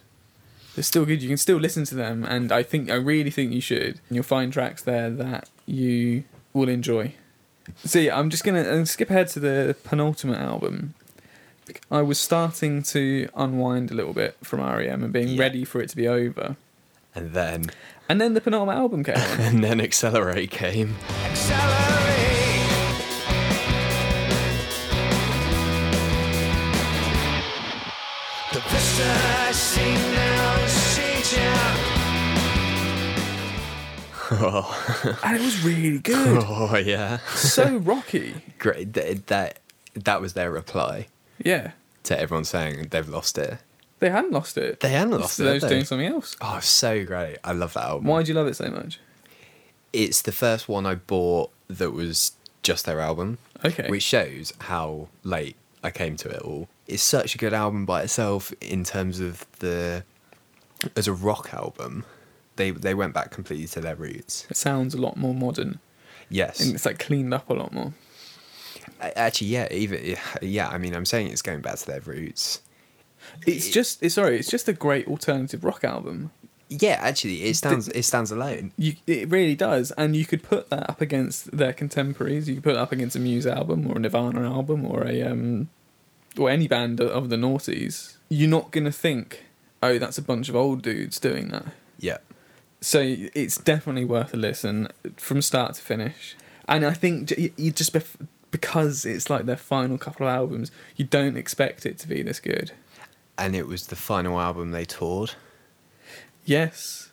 They're 0.75 0.85
still 0.85 1.05
good. 1.05 1.21
You 1.23 1.29
can 1.29 1.37
still 1.38 1.59
listen 1.59 1.85
to 1.87 1.95
them, 1.95 2.25
and 2.25 2.53
I 2.53 2.62
think 2.62 2.90
I 2.90 2.95
really 2.95 3.31
think 3.31 3.53
you 3.53 3.61
should. 3.61 4.01
And 4.09 4.16
you'll 4.16 4.23
find 4.23 4.53
tracks 4.53 4.83
there 4.83 5.11
that 5.11 5.49
you 5.66 6.25
will 6.53 6.68
enjoy. 6.68 7.14
So 7.85 7.99
yeah, 7.99 8.19
I'm 8.19 8.31
just 8.31 8.45
gonna 8.45 8.63
uh, 8.63 8.85
skip 8.85 9.11
ahead 9.11 9.29
to 9.29 9.41
the 9.41 9.77
penultimate 9.85 10.39
album. 10.41 10.95
I 11.91 12.03
was 12.03 12.19
starting 12.19 12.83
to 12.85 13.29
unwind 13.35 13.91
a 13.91 13.95
little 13.95 14.13
bit 14.13 14.37
from 14.43 14.61
REM 14.61 15.03
and 15.05 15.13
being 15.13 15.29
Yeah. 15.29 15.41
ready 15.41 15.65
for 15.65 15.81
it 15.81 15.89
to 15.91 15.97
be 15.97 16.07
over, 16.09 16.57
And 17.15 17.33
then 17.33 17.67
and 18.09 18.21
then 18.21 18.35
the 18.35 18.41
penultimate 18.41 18.77
album 18.77 19.05
came 19.05 19.15
and 19.39 19.63
then 19.65 19.81
Accelerate 19.81 20.51
came. 20.51 20.97
Accelerate. 21.25 21.91
Oh, 34.40 35.16
and 35.25 35.37
it 35.37 35.40
was 35.42 35.62
really 35.64 35.99
good. 35.99 36.45
Oh 36.47 36.77
yeah, 36.77 37.18
so 37.35 37.77
rocky. 37.79 38.35
great. 38.59 38.92
That, 38.95 39.27
that 39.29 39.59
that 39.95 40.21
was 40.21 40.33
their 40.35 40.51
reply 40.51 41.07
Yeah, 41.38 41.73
to 42.05 42.18
everyone 42.18 42.45
saying 42.45 42.88
they've 42.90 43.09
lost 43.09 43.37
it. 43.38 43.59
they 44.01 44.11
hadn't 44.11 44.33
lost 44.33 44.57
it. 44.59 44.81
They 44.81 44.88
hadn't 44.90 45.18
lost 45.21 45.35
so 45.37 45.42
it. 45.42 45.47
They 45.47 45.53
had 45.55 45.62
was 45.62 45.71
doing 45.71 45.85
something 45.85 46.07
else. 46.07 46.37
Oh, 46.40 46.61
so 46.61 47.05
great! 47.05 47.38
I 47.45 47.53
love 47.53 47.75
that 47.75 47.85
album. 47.85 48.07
Why 48.07 48.23
do 48.23 48.29
you 48.33 48.35
love 48.38 48.47
it 48.47 48.57
so 48.57 48.71
much? 48.71 48.99
It's 49.92 50.23
the 50.23 50.33
first 50.33 50.68
one 50.68 50.87
I 50.87 50.95
bought 50.95 51.51
that 51.68 51.90
was 51.92 52.33
just 52.62 52.87
their 52.87 53.01
album, 53.01 53.38
Okay. 53.64 53.88
which 53.88 54.03
shows 54.03 54.53
how 54.61 55.09
late 55.25 55.57
I 55.85 55.90
came 55.90 56.16
to 56.16 56.29
it 56.31 56.40
all. 56.40 56.68
It's 56.87 57.03
such 57.03 57.35
a 57.35 57.38
good 57.38 57.53
album 57.53 57.85
by 57.85 58.03
itself 58.03 58.53
in 58.61 58.85
terms 58.85 59.21
of 59.21 59.45
the 59.59 60.05
as 60.97 61.07
a 61.09 61.12
rock 61.12 61.53
album. 61.53 62.05
They 62.57 62.71
they 62.71 62.95
went 62.95 63.15
back 63.15 63.31
completely 63.31 63.67
to 63.69 63.81
their 63.81 63.97
roots. 63.97 64.47
It 64.51 64.57
sounds 64.57 64.95
a 64.95 65.01
lot 65.01 65.17
more 65.17 65.35
modern. 65.35 65.79
Yes, 66.29 66.61
And 66.61 66.75
it's 66.75 66.87
like 66.87 66.99
cleaned 66.99 67.35
up 67.35 67.51
a 67.51 67.55
lot 67.55 67.73
more. 67.73 67.93
Actually, 69.01 69.49
yeah. 69.49 69.69
Even 69.71 70.17
yeah, 70.41 70.69
I 70.69 70.79
mean, 70.79 70.95
I'm 70.95 71.05
saying 71.05 71.29
it's 71.29 71.43
going 71.43 71.61
back 71.61 71.77
to 71.79 71.87
their 71.87 72.01
roots. 72.01 72.61
It's 73.47 73.69
It- 73.69 73.73
just 73.73 74.03
it's 74.03 74.15
sorry, 74.15 74.38
it's 74.38 74.51
just 74.51 74.69
a 74.69 74.73
great 74.73 75.07
alternative 75.09 75.65
rock 75.65 75.85
album. 75.85 76.31
Yeah, 76.69 76.99
actually, 77.03 77.43
it 77.43 77.57
stands 77.57 77.88
it 77.88 78.05
stands 78.05 78.31
alone. 78.31 78.73
You 78.79 78.95
it 79.07 79.29
really 79.29 79.55
does, 79.55 79.91
and 79.93 80.17
you 80.17 80.25
could 80.25 80.43
put 80.43 80.71
that 80.71 80.88
up 80.88 81.01
against 81.03 81.55
their 81.57 81.73
contemporaries. 81.75 82.49
You 82.49 82.55
could 82.57 82.65
put 82.65 82.73
it 82.77 82.79
up 82.79 82.93
against 82.93 83.15
a 83.15 83.19
Muse 83.21 83.47
album 83.47 83.87
or 83.91 83.97
a 83.97 84.01
Nirvana 84.01 84.43
album 84.51 84.87
or 84.87 85.07
a 85.07 85.23
um 85.23 85.69
or 86.38 86.49
any 86.49 86.67
band 86.67 86.99
of- 87.01 87.11
of 87.11 87.29
the 87.29 87.37
noughties. 87.37 88.17
You're 88.31 88.49
not 88.49 88.71
gonna 88.71 88.91
think, 88.93 89.43
oh, 89.83 89.99
that's 89.99 90.17
a 90.17 90.23
bunch 90.23 90.49
of 90.49 90.57
old 90.57 90.81
dudes 90.83 91.21
doing 91.21 91.49
that. 91.49 91.67
Yeah, 91.99 92.19
So 92.83 93.01
it's 93.35 93.57
definitely 93.57 94.05
worth 94.05 94.35
a 94.35 94.37
listen 94.37 94.88
from 95.16 95.40
start 95.40 95.75
to 95.77 95.81
finish. 95.83 96.37
And 96.68 96.85
I 96.85 96.92
think 96.92 97.33
you 97.57 97.71
just 97.71 97.92
bef- 97.95 98.27
because 98.51 99.07
it's 99.07 99.31
like 99.31 99.47
their 99.47 99.57
final 99.57 99.97
couple 99.99 100.27
of 100.27 100.35
albums, 100.35 100.71
you 100.97 101.05
don't 101.07 101.37
expect 101.37 101.87
it 101.87 101.97
to 102.01 102.09
be 102.09 102.23
this 102.23 102.38
good. 102.40 102.73
and 103.38 103.57
it 103.57 103.66
was 103.66 103.87
the 103.87 103.97
final 103.97 104.38
album 104.38 104.73
they 104.73 104.85
toured. 104.85 105.33
Yes, 106.45 107.11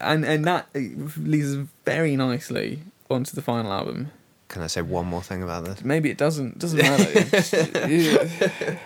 and 0.00 0.24
and 0.24 0.44
that 0.44 0.66
uh, 0.74 0.80
leads 1.18 1.54
us 1.54 1.68
very 1.84 2.16
nicely 2.16 2.80
onto 3.10 3.34
the 3.34 3.42
final 3.42 3.72
album. 3.72 4.10
Can 4.48 4.62
I 4.62 4.68
say 4.68 4.80
one 4.80 5.06
more 5.06 5.22
thing 5.22 5.42
about 5.42 5.64
this? 5.64 5.84
Maybe 5.84 6.08
it 6.08 6.16
doesn't 6.18 6.58
doesn't 6.58 6.78
matter. 6.78 7.86
Yeah. 7.88 8.78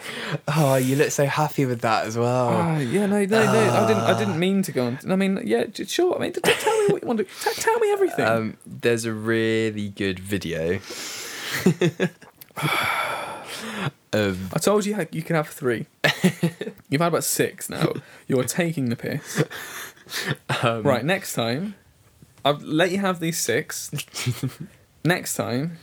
Oh, 0.49 0.77
you 0.77 0.96
look 0.96 1.11
so 1.11 1.27
happy 1.27 1.66
with 1.66 1.83
that 1.83 2.07
as 2.07 2.16
well. 2.16 2.49
Ah, 2.49 2.79
yeah, 2.79 3.05
no, 3.07 3.25
no, 3.25 3.44
no. 3.44 3.70
I 3.70 3.87
didn't. 3.87 4.03
I 4.03 4.18
didn't 4.18 4.38
mean 4.38 4.62
to 4.62 4.73
go 4.73 4.87
on. 4.87 4.99
I 5.09 5.16
mean, 5.16 5.38
yeah, 5.44 5.64
sure. 5.87 6.16
I 6.16 6.18
mean, 6.20 6.33
t- 6.33 6.40
t- 6.40 6.53
tell 6.59 6.79
me 6.83 6.87
what 6.92 7.03
you 7.03 7.09
want 7.09 7.18
to. 7.18 7.25
T- 7.25 7.61
tell 7.61 7.79
me 7.79 7.90
everything. 7.92 8.25
Um, 8.27 8.57
there's 8.66 9.05
a 9.05 9.12
really 9.12 9.90
good 9.90 10.18
video. 10.18 10.81
of 14.12 14.53
I 14.55 14.59
told 14.59 14.87
you 14.87 14.96
you 15.12 15.23
can 15.23 15.37
have 15.37 15.49
three. 15.49 15.87
You've 16.88 17.01
had 17.01 17.09
about 17.09 17.25
six 17.25 17.68
now. 17.68 17.92
You're 18.27 18.44
taking 18.44 18.88
the 18.88 18.96
piss. 18.96 19.44
um, 20.62 20.83
Right, 20.83 21.05
next 21.05 21.35
time, 21.35 21.75
I'll 22.44 22.55
let 22.55 22.90
you 22.90 22.99
have 22.99 23.20
these 23.20 23.38
six. 23.38 23.90
next 25.05 25.35
time, 25.35 25.79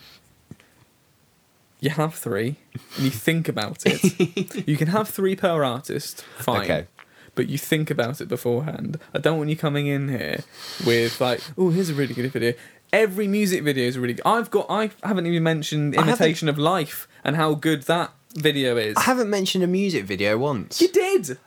you 1.79 1.89
have 1.91 2.15
three 2.15 2.57
and 2.95 3.05
you 3.05 3.11
think 3.11 3.47
about 3.47 3.83
it. 3.85 4.67
you 4.67 4.77
can 4.77 4.87
have 4.87 5.09
three 5.09 5.35
per 5.35 5.63
artist, 5.63 6.23
fine. 6.37 6.63
Okay. 6.63 6.87
But 7.35 7.49
you 7.49 7.59
think 7.59 7.91
about 7.91 8.19
it 8.19 8.27
beforehand. 8.27 8.99
I 9.13 9.19
don't 9.19 9.37
want 9.37 9.51
you 9.51 9.55
coming 9.55 9.85
in 9.85 10.09
here 10.09 10.39
with 10.85 11.21
like, 11.21 11.39
oh, 11.55 11.69
here's 11.69 11.89
a 11.89 11.93
really 11.93 12.15
good 12.15 12.31
video. 12.31 12.53
Every 12.91 13.27
music 13.27 13.63
video 13.63 13.85
is 13.87 13.97
really 13.97 14.15
good. 14.15 14.25
I've 14.25 14.49
got. 14.49 14.65
I 14.69 14.89
haven't 15.03 15.27
even 15.27 15.43
mentioned 15.43 15.95
I 15.95 16.01
"Imitation 16.01 16.49
of 16.49 16.57
Life" 16.57 17.07
and 17.23 17.35
how 17.35 17.53
good 17.53 17.83
that 17.83 18.11
video 18.33 18.75
is. 18.77 18.95
I 18.97 19.01
haven't 19.01 19.29
mentioned 19.29 19.63
a 19.63 19.67
music 19.67 20.05
video 20.05 20.37
once. 20.37 20.81
You 20.81 20.87
did. 20.87 21.37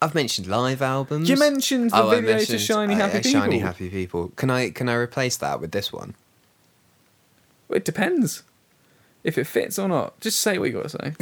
I've 0.00 0.14
mentioned 0.14 0.46
live 0.48 0.82
albums. 0.82 1.28
You 1.28 1.36
mentioned 1.36 1.90
the 1.90 2.02
Oh, 2.02 2.10
video 2.10 2.38
to 2.38 2.58
Shiny 2.58 2.94
uh, 2.94 2.98
Happy 2.98 3.18
uh, 3.18 3.22
People. 3.22 3.40
Shiny 3.40 3.58
Happy 3.60 3.88
People. 3.88 4.32
Can 4.36 4.50
I 4.50 4.70
can 4.70 4.88
I 4.88 4.94
replace 4.94 5.36
that 5.38 5.60
with 5.60 5.72
this 5.72 5.92
one? 5.92 6.14
Well, 7.72 7.78
It 7.78 7.84
depends 7.86 8.42
if 9.24 9.38
it 9.38 9.46
fits 9.46 9.78
or 9.78 9.88
not. 9.88 10.20
Just 10.20 10.40
say 10.40 10.58
what 10.58 10.66
you 10.70 10.74
got 10.74 10.90
to 10.90 11.14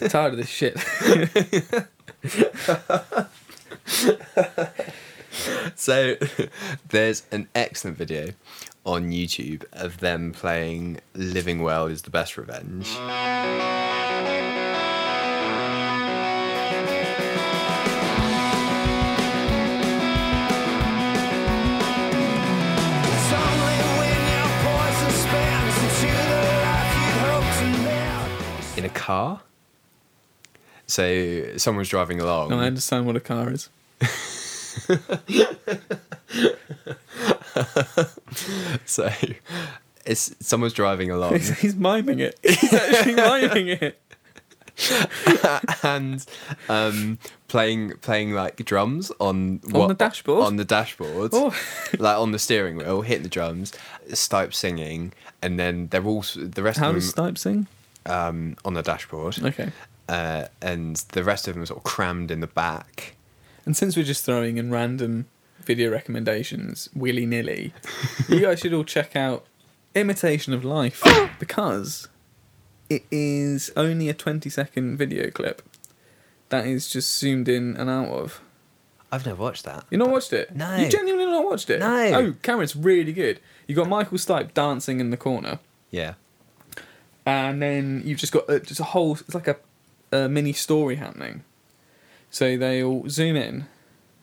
say. 0.00 0.08
Tired 0.08 0.32
of 0.32 0.38
this 0.38 0.48
shit. 0.48 0.78
So 5.76 6.16
there's 6.88 7.22
an 7.30 7.48
excellent 7.54 7.96
video 7.96 8.30
on 8.84 9.12
YouTube 9.12 9.64
of 9.72 9.98
them 9.98 10.32
playing 10.32 10.98
"Living 11.14 11.62
Well 11.62 11.86
Is 11.86 12.02
the 12.02 12.10
Best 12.10 12.36
Revenge." 12.36 12.88
A 28.88 28.94
car. 28.94 29.40
So 30.86 31.56
someone's 31.56 31.88
driving 31.88 32.20
along. 32.20 32.50
No, 32.50 32.58
I 32.58 32.66
understand 32.66 33.06
what 33.06 33.16
a 33.16 33.20
car 33.20 33.52
is. 33.52 33.68
So 38.84 39.10
it's 40.06 40.34
someone's 40.40 40.72
driving 40.72 41.10
along, 41.10 41.34
He's, 41.34 41.58
he's 41.58 41.76
miming 41.76 42.20
it. 42.20 42.38
He's 42.42 42.72
actually 42.72 43.14
miming 43.14 43.68
it. 43.68 44.00
and 45.82 46.24
um, 46.68 47.18
playing 47.48 47.94
playing 48.00 48.32
like 48.32 48.64
drums 48.64 49.10
on 49.18 49.60
On 49.74 49.88
the 49.88 49.94
dashboard? 49.94 50.44
On 50.44 50.56
the 50.56 50.64
dashboard, 50.64 51.30
Oh. 51.34 51.54
like 51.98 52.16
on 52.16 52.30
the 52.30 52.38
steering 52.38 52.76
wheel, 52.76 53.02
hitting 53.02 53.24
the 53.24 53.28
drums. 53.28 53.72
Stipe 54.10 54.54
singing, 54.54 55.12
and 55.42 55.58
then 55.58 55.88
they're 55.88 56.04
all 56.04 56.24
the 56.36 56.62
rest 56.62 56.78
How 56.78 56.90
of 56.90 56.94
does 56.94 57.12
them 57.12 57.34
Stipe 57.34 57.38
sing? 57.38 57.66
Um, 58.08 58.56
on 58.64 58.74
the 58.74 58.82
dashboard. 58.82 59.42
Okay. 59.42 59.70
Uh, 60.08 60.46
and 60.62 60.96
the 61.12 61.22
rest 61.22 61.48
of 61.48 61.54
them 61.54 61.62
are 61.62 61.66
sort 61.66 61.78
of 61.78 61.84
crammed 61.84 62.30
in 62.30 62.40
the 62.40 62.46
back. 62.46 63.16
And 63.66 63.76
since 63.76 63.96
we're 63.96 64.04
just 64.04 64.24
throwing 64.24 64.56
in 64.56 64.70
random 64.70 65.26
video 65.60 65.90
recommendations 65.90 66.88
willy 66.94 67.26
nilly, 67.26 67.74
you 68.28 68.40
guys 68.42 68.60
should 68.60 68.72
all 68.72 68.84
check 68.84 69.14
out 69.14 69.46
Imitation 69.94 70.54
of 70.54 70.64
Life 70.64 71.02
because 71.38 72.08
it 72.88 73.04
is 73.10 73.70
only 73.76 74.08
a 74.08 74.14
20 74.14 74.48
second 74.48 74.96
video 74.96 75.30
clip 75.30 75.60
that 76.48 76.66
is 76.66 76.88
just 76.88 77.14
zoomed 77.18 77.48
in 77.48 77.76
and 77.76 77.90
out 77.90 78.08
of. 78.08 78.40
I've 79.12 79.26
never 79.26 79.42
watched 79.42 79.64
that. 79.64 79.84
You 79.90 79.98
not 79.98 80.10
watched 80.10 80.32
it? 80.32 80.54
No. 80.54 80.76
You 80.76 80.88
genuinely 80.88 81.26
not 81.26 81.44
watched 81.44 81.68
it? 81.70 81.80
No. 81.80 82.10
Oh, 82.14 82.34
Cameron, 82.42 82.64
it's 82.64 82.76
really 82.76 83.12
good. 83.12 83.40
You 83.66 83.74
got 83.74 83.88
Michael 83.88 84.18
Stipe 84.18 84.54
dancing 84.54 85.00
in 85.00 85.10
the 85.10 85.16
corner, 85.16 85.58
Yeah. 85.90 86.14
And 87.28 87.62
then 87.62 88.02
you've 88.04 88.18
just 88.18 88.32
got 88.32 88.48
uh, 88.48 88.58
just 88.60 88.80
a 88.80 88.84
whole. 88.84 89.14
It's 89.14 89.34
like 89.34 89.48
a, 89.48 89.56
a 90.12 90.28
mini 90.28 90.52
story 90.52 90.96
happening. 90.96 91.44
So 92.30 92.56
they'll 92.56 93.08
zoom 93.08 93.36
in 93.36 93.66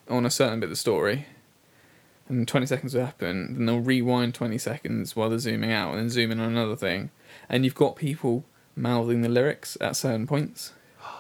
on 0.10 0.26
a 0.26 0.30
certain 0.30 0.60
bit 0.60 0.66
of 0.66 0.70
the 0.72 0.76
story, 0.76 1.26
and 2.30 2.48
20 2.48 2.66
seconds 2.66 2.94
will 2.94 3.06
happen. 3.06 3.54
Then 3.56 3.66
they'll 3.66 3.80
rewind 3.80 4.34
20 4.36 4.58
seconds 4.58 5.16
while 5.16 5.30
they're 5.30 5.40
zooming 5.40 5.72
out, 5.72 5.92
and 5.92 6.00
then 6.00 6.10
zoom 6.10 6.32
in 6.32 6.40
on 6.40 6.50
another 6.50 6.76
thing. 6.76 7.10
And 7.50 7.66
you've 7.66 7.76
got 7.76 7.96
people 7.96 8.46
mouthing 8.76 9.22
the 9.22 9.30
lyrics 9.30 9.78
at 9.82 9.96
certain 9.96 10.28
points. 10.28 10.74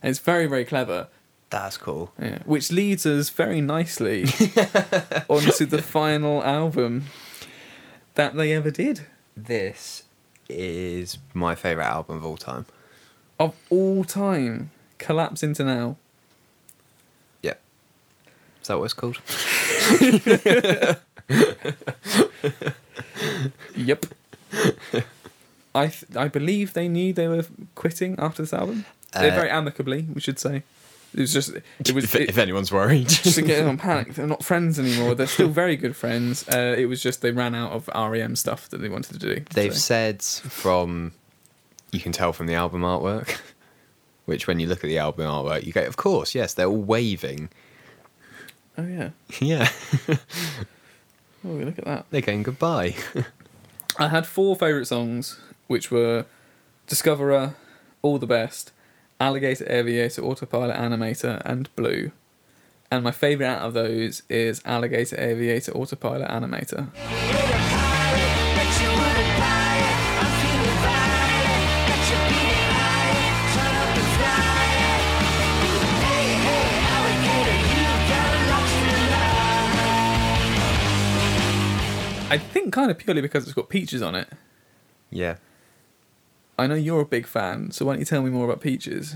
And 0.00 0.10
it's 0.10 0.20
very, 0.20 0.46
very 0.46 0.64
clever. 0.64 1.08
That's 1.50 1.76
cool. 1.76 2.12
Yeah, 2.20 2.38
which 2.44 2.70
leads 2.70 3.04
us 3.04 3.30
very 3.30 3.60
nicely 3.60 4.22
onto 5.28 5.66
the 5.66 5.82
final 5.82 6.44
album 6.44 7.06
that 8.14 8.36
they 8.36 8.52
ever 8.52 8.70
did 8.70 9.06
This 9.36 10.04
is 10.48 11.18
my 11.34 11.54
favourite 11.54 11.86
album 11.88 12.16
of 12.18 12.24
all 12.24 12.36
time. 12.36 12.66
of 13.38 13.54
all 13.70 14.04
time. 14.04 14.70
Collapse 14.98 15.42
into 15.42 15.62
now. 15.64 15.96
Yep. 17.42 17.60
Is 18.62 18.68
that 18.68 18.78
what 18.78 18.84
it's 18.84 18.94
called? 18.94 19.18
Yep. 23.76 24.06
I 25.74 25.86
th- 25.88 26.16
I 26.16 26.28
believe 26.28 26.72
they 26.72 26.88
knew 26.88 27.12
they 27.12 27.28
were 27.28 27.44
quitting 27.74 28.16
after 28.18 28.42
this 28.42 28.52
album. 28.52 28.84
Uh, 29.14 29.20
very 29.20 29.50
amicably, 29.50 30.06
we 30.12 30.20
should 30.20 30.38
say. 30.38 30.62
It 31.14 31.20
was 31.20 31.32
just 31.32 31.50
it 31.50 31.92
was 31.92 32.04
if, 32.04 32.14
it, 32.16 32.28
if 32.28 32.38
anyone's 32.38 32.70
worried. 32.70 33.08
just 33.08 33.36
to 33.36 33.42
get 33.42 33.66
on 33.66 33.76
panic. 33.78 34.14
They're 34.14 34.26
not 34.26 34.44
friends 34.44 34.78
anymore. 34.78 35.14
They're 35.14 35.26
still 35.26 35.48
very 35.48 35.76
good 35.76 35.96
friends. 35.96 36.46
Uh, 36.48 36.74
it 36.76 36.86
was 36.86 37.02
just 37.02 37.22
they 37.22 37.30
ran 37.30 37.54
out 37.54 37.72
of 37.72 37.88
REM 37.94 38.36
stuff 38.36 38.68
that 38.68 38.78
they 38.78 38.88
wanted 38.88 39.18
to 39.20 39.34
do. 39.34 39.44
They've 39.54 39.72
so. 39.72 39.78
said 39.78 40.22
from, 40.22 41.12
you 41.92 42.00
can 42.00 42.12
tell 42.12 42.32
from 42.32 42.46
the 42.46 42.54
album 42.54 42.82
artwork, 42.82 43.38
which 44.26 44.46
when 44.46 44.60
you 44.60 44.66
look 44.66 44.84
at 44.84 44.88
the 44.88 44.98
album 44.98 45.26
artwork, 45.26 45.64
you 45.64 45.72
go, 45.72 45.82
of 45.82 45.96
course, 45.96 46.34
yes, 46.34 46.52
they're 46.54 46.66
all 46.68 46.76
waving. 46.76 47.48
Oh 48.76 48.86
yeah. 48.86 49.10
Yeah, 49.40 49.68
Oh, 51.44 51.48
look 51.48 51.78
at 51.78 51.84
that. 51.84 52.06
they're 52.10 52.20
going 52.20 52.42
goodbye. 52.42 52.94
I 53.98 54.08
had 54.08 54.26
four 54.26 54.54
favourite 54.56 54.86
songs, 54.86 55.40
which 55.68 55.90
were 55.90 56.26
Discoverer, 56.86 57.54
All 58.02 58.18
the 58.18 58.26
Best, 58.26 58.72
Alligator 59.20 59.66
Aviator, 59.70 60.22
Autopilot 60.22 60.76
Antimatter, 60.76 61.42
and 61.44 61.74
Blue. 61.74 62.12
And 62.90 63.04
my 63.04 63.10
favourite 63.10 63.50
out 63.50 63.62
of 63.62 63.74
those 63.74 64.22
is 64.28 64.62
Alligator 64.64 65.20
Aviator, 65.20 65.72
Autopilot 65.72 66.28
Antimatter. 66.28 66.88
I 82.30 82.36
think 82.36 82.74
kind 82.74 82.90
of 82.90 82.98
purely 82.98 83.22
because 83.22 83.44
it's 83.44 83.54
got 83.54 83.68
Peaches 83.70 84.02
on 84.02 84.14
it. 84.14 84.28
yeah. 85.10 85.36
I 86.58 86.66
know 86.66 86.74
you're 86.74 87.00
a 87.00 87.06
big 87.06 87.26
fan, 87.26 87.70
so 87.70 87.86
why 87.86 87.92
don't 87.92 88.00
you 88.00 88.04
tell 88.04 88.20
me 88.20 88.30
more 88.30 88.44
about 88.44 88.60
Peaches? 88.60 89.14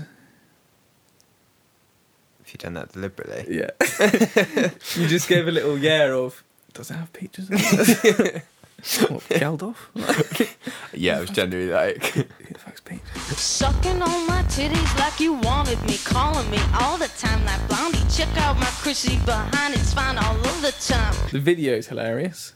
If 2.41 2.53
you've 2.53 2.61
done 2.61 2.73
that 2.75 2.93
deliberately. 2.93 3.45
Yeah. 3.53 3.71
you 4.95 5.07
just 5.07 5.27
gave 5.27 5.47
a 5.47 5.51
little 5.51 5.77
yeah 5.77 6.13
of, 6.13 6.41
does 6.73 6.89
it 6.89 6.95
have 6.95 7.11
peaches 7.11 7.49
on 7.49 7.57
it? 7.59 8.43
what, 9.09 9.23
Geldof? 9.29 9.75
Yeah, 10.93 11.17
it 11.17 11.21
was 11.21 11.29
generally 11.31 11.69
like, 11.69 12.15
It 12.15 12.57
fucks 12.59 12.83
peaches. 12.83 13.39
Sucking 13.39 14.01
on 14.01 14.27
my 14.27 14.43
titties 14.43 14.99
like 14.99 15.19
you 15.19 15.33
wanted 15.33 15.81
me, 15.85 15.97
calling 16.03 16.49
me 16.49 16.59
all 16.79 16.97
the 16.97 17.07
time 17.17 17.43
like 17.45 17.67
Blondie. 17.67 17.99
Check 18.09 18.29
out 18.37 18.57
my 18.57 18.71
Chrissy 18.81 19.17
behind, 19.25 19.73
it's 19.73 19.93
fine 19.93 20.17
all 20.17 20.35
of 20.35 20.61
the 20.61 20.71
time. 20.79 21.15
The 21.31 21.39
video's 21.39 21.87
hilarious. 21.87 22.53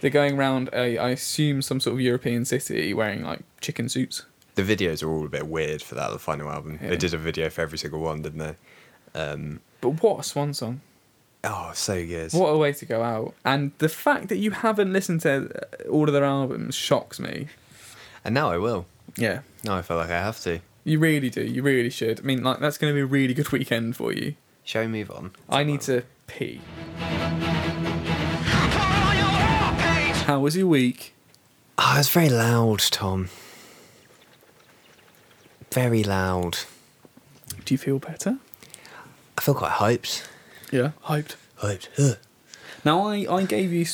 They're 0.00 0.10
going 0.10 0.38
around, 0.38 0.70
a, 0.72 0.98
I 0.98 1.10
assume, 1.10 1.62
some 1.62 1.80
sort 1.80 1.94
of 1.94 2.00
European 2.00 2.44
city 2.44 2.94
wearing 2.94 3.22
like 3.22 3.40
chicken 3.60 3.88
suits. 3.88 4.24
the 4.54 4.62
videos 4.62 5.02
are 5.02 5.10
all 5.10 5.24
a 5.24 5.28
bit 5.28 5.46
weird 5.46 5.82
for 5.82 5.94
that, 5.94 6.10
the 6.10 6.18
final 6.18 6.50
album. 6.50 6.78
Yeah. 6.82 6.90
They 6.90 6.96
did 6.96 7.14
a 7.14 7.18
video 7.18 7.50
for 7.50 7.60
every 7.62 7.78
single 7.78 8.00
one, 8.00 8.22
didn't 8.22 8.38
they? 8.38 8.54
Um, 9.14 9.60
But 9.80 10.02
what 10.02 10.20
a 10.20 10.22
swan 10.22 10.54
song. 10.54 10.80
oh, 11.44 11.70
so 11.74 12.04
good. 12.06 12.32
What 12.32 12.48
a 12.48 12.56
way 12.58 12.72
to 12.72 12.84
go 12.86 13.02
out. 13.02 13.34
And 13.44 13.72
the 13.78 13.88
fact 13.88 14.28
that 14.28 14.36
you 14.38 14.50
haven't 14.50 14.92
listened 14.92 15.20
to 15.22 15.50
uh, 15.86 15.88
all 15.90 16.06
of 16.08 16.12
their 16.12 16.24
albums 16.24 16.74
shocks 16.74 17.18
me. 17.20 17.48
And 18.24 18.34
now 18.34 18.50
I 18.50 18.58
will. 18.58 18.86
Yeah. 19.16 19.40
Now 19.64 19.76
I 19.76 19.82
feel 19.82 19.96
like 19.96 20.10
I 20.10 20.18
have 20.20 20.40
to. 20.40 20.60
You 20.84 20.98
really 20.98 21.30
do. 21.30 21.42
You 21.42 21.62
really 21.62 21.90
should. 21.90 22.20
I 22.20 22.22
mean, 22.22 22.42
like, 22.42 22.58
that's 22.60 22.78
going 22.78 22.90
to 22.92 22.94
be 22.94 23.00
a 23.02 23.06
really 23.06 23.34
good 23.34 23.50
weekend 23.52 23.96
for 23.96 24.12
you. 24.12 24.34
Shall 24.64 24.82
we 24.82 24.88
move 24.88 25.10
on? 25.10 25.32
I 25.48 25.64
need 25.64 25.80
to 25.82 26.02
pee. 26.26 26.60
How 30.26 30.40
was 30.40 30.56
your 30.56 30.66
week? 30.66 31.14
Oh, 31.78 31.92
it 31.94 31.98
was 31.98 32.08
very 32.08 32.28
loud, 32.28 32.78
Tom. 32.80 33.28
Very 35.72 36.02
loud. 36.04 36.58
Do 37.64 37.74
you 37.74 37.78
feel 37.78 37.98
better? 37.98 38.38
I 39.38 39.40
feel 39.40 39.54
quite 39.54 39.72
hyped. 39.72 40.26
Yeah, 40.70 40.92
hyped. 41.04 41.36
Hyped. 41.60 41.88
Huh. 41.96 42.14
Now, 42.84 43.06
I, 43.08 43.26
I 43.30 43.44
gave 43.44 43.72
you 43.72 43.84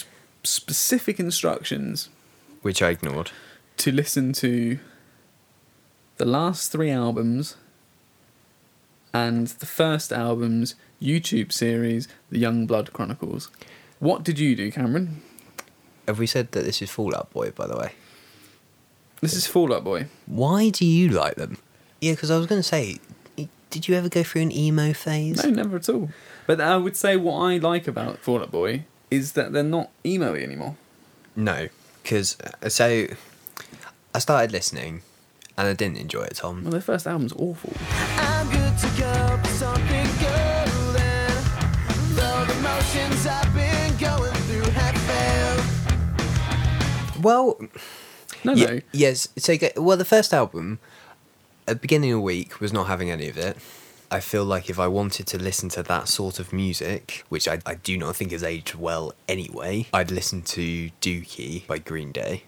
specific 0.43 1.19
instructions 1.19 2.09
Which 2.63 2.83
I 2.83 2.91
ignored. 2.91 3.31
to 3.79 3.91
listen 3.93 4.33
to 4.35 4.79
the 6.17 6.25
last 6.25 6.71
three 6.73 6.91
albums 6.91 7.57
and 9.13 9.47
the 9.49 9.67
first 9.67 10.13
album's 10.13 10.75
YouTube 11.01 11.53
series, 11.53 12.09
The 12.31 12.39
Young 12.39 12.67
Blood 12.67 12.93
Chronicles. 12.93 13.51
What 13.99 14.23
did 14.25 14.39
you 14.39 14.55
do, 14.57 14.71
Cameron? 14.71 15.23
Have 16.07 16.19
we 16.19 16.27
said 16.27 16.53
that 16.53 16.65
this 16.65 16.81
is 16.83 16.91
Fall 16.91 17.15
Out 17.15 17.33
Boy, 17.33 17.51
by 17.51 17.67
the 17.67 17.77
way? 17.77 17.93
This 19.21 19.35
is 19.35 19.47
Fall 19.47 19.75
Out 19.75 19.85
Boy. 19.85 20.07
Why 20.27 20.71
do 20.71 20.85
you 20.85 21.09
like 21.09 21.37
them? 21.37 21.59
Yeah, 22.01 22.13
because 22.13 22.31
I 22.31 22.37
was 22.39 22.47
going 22.47 22.61
to 22.61 22.63
say, 22.63 22.99
did 23.37 23.49
did 23.71 23.89
you 23.89 23.95
ever 23.95 24.09
go 24.09 24.23
through 24.23 24.43
an 24.43 24.53
emo 24.53 24.93
phase? 24.93 25.45
No, 25.45 25.51
never 25.51 25.77
at 25.77 25.89
all. 25.89 26.11
But 26.47 26.61
I 26.61 26.77
would 26.77 26.97
say 26.97 27.17
what 27.17 27.41
I 27.41 27.59
like 27.59 27.89
about 27.89 28.19
Fall 28.19 28.41
Out 28.41 28.51
Boy 28.51 28.85
is 29.11 29.33
that 29.33 29.53
they're 29.53 29.63
not 29.63 29.91
emo 30.05 30.35
anymore. 30.35 30.77
No, 31.35 31.69
because 32.03 32.39
uh, 32.63 32.69
so 32.69 33.07
I 34.15 34.19
started 34.19 34.53
listening, 34.53 35.03
and 35.59 35.69
I 35.69 35.75
didn't 35.75 35.99
enjoy 35.99 36.23
it, 36.23 36.37
Tom. 36.37 36.63
Well, 36.63 36.73
their 36.73 36.81
first 36.81 37.07
album's 37.07 37.33
awful. 37.33 37.73
I'm 37.91 38.49
good 38.51 38.79
to 38.79 39.01
go 39.01 39.41
for 39.43 39.49
something 39.49 40.07
golden. 40.23 40.47
Well, 47.21 47.59
No, 48.45 48.53
Ye- 48.55 48.65
no. 48.67 48.81
yes. 48.93 49.29
So, 49.39 49.57
well, 49.77 49.97
the 49.97 50.05
first 50.05 50.33
album, 50.35 50.79
at 51.67 51.77
the 51.77 51.81
beginning 51.81 52.13
of 52.13 52.17
the 52.19 52.21
week, 52.23 52.61
was 52.61 52.73
not 52.73 52.87
having 52.87 53.11
any 53.11 53.29
of 53.29 53.37
it. 53.39 53.57
I 54.11 54.21
feel 54.21 54.45
like 54.45 54.71
if 54.71 54.79
I 54.79 54.87
wanted 54.87 55.27
to 55.29 55.39
listen 55.39 55.69
to 55.71 55.83
that 55.85 56.07
sort 56.09 56.39
of 56.39 56.53
music, 56.53 57.25
which 57.29 57.49
I, 57.49 57.59
I 57.67 57.75
do 57.75 57.99
not 57.99 58.15
think 58.15 58.31
has 58.31 58.45
aged 58.45 58.75
well 58.77 59.15
anyway, 59.29 59.87
I'd 59.93 60.13
listen 60.13 60.43
to 60.43 60.91
Dookie 61.01 61.67
by 61.67 61.79
Green 61.79 62.13
Day, 62.13 62.45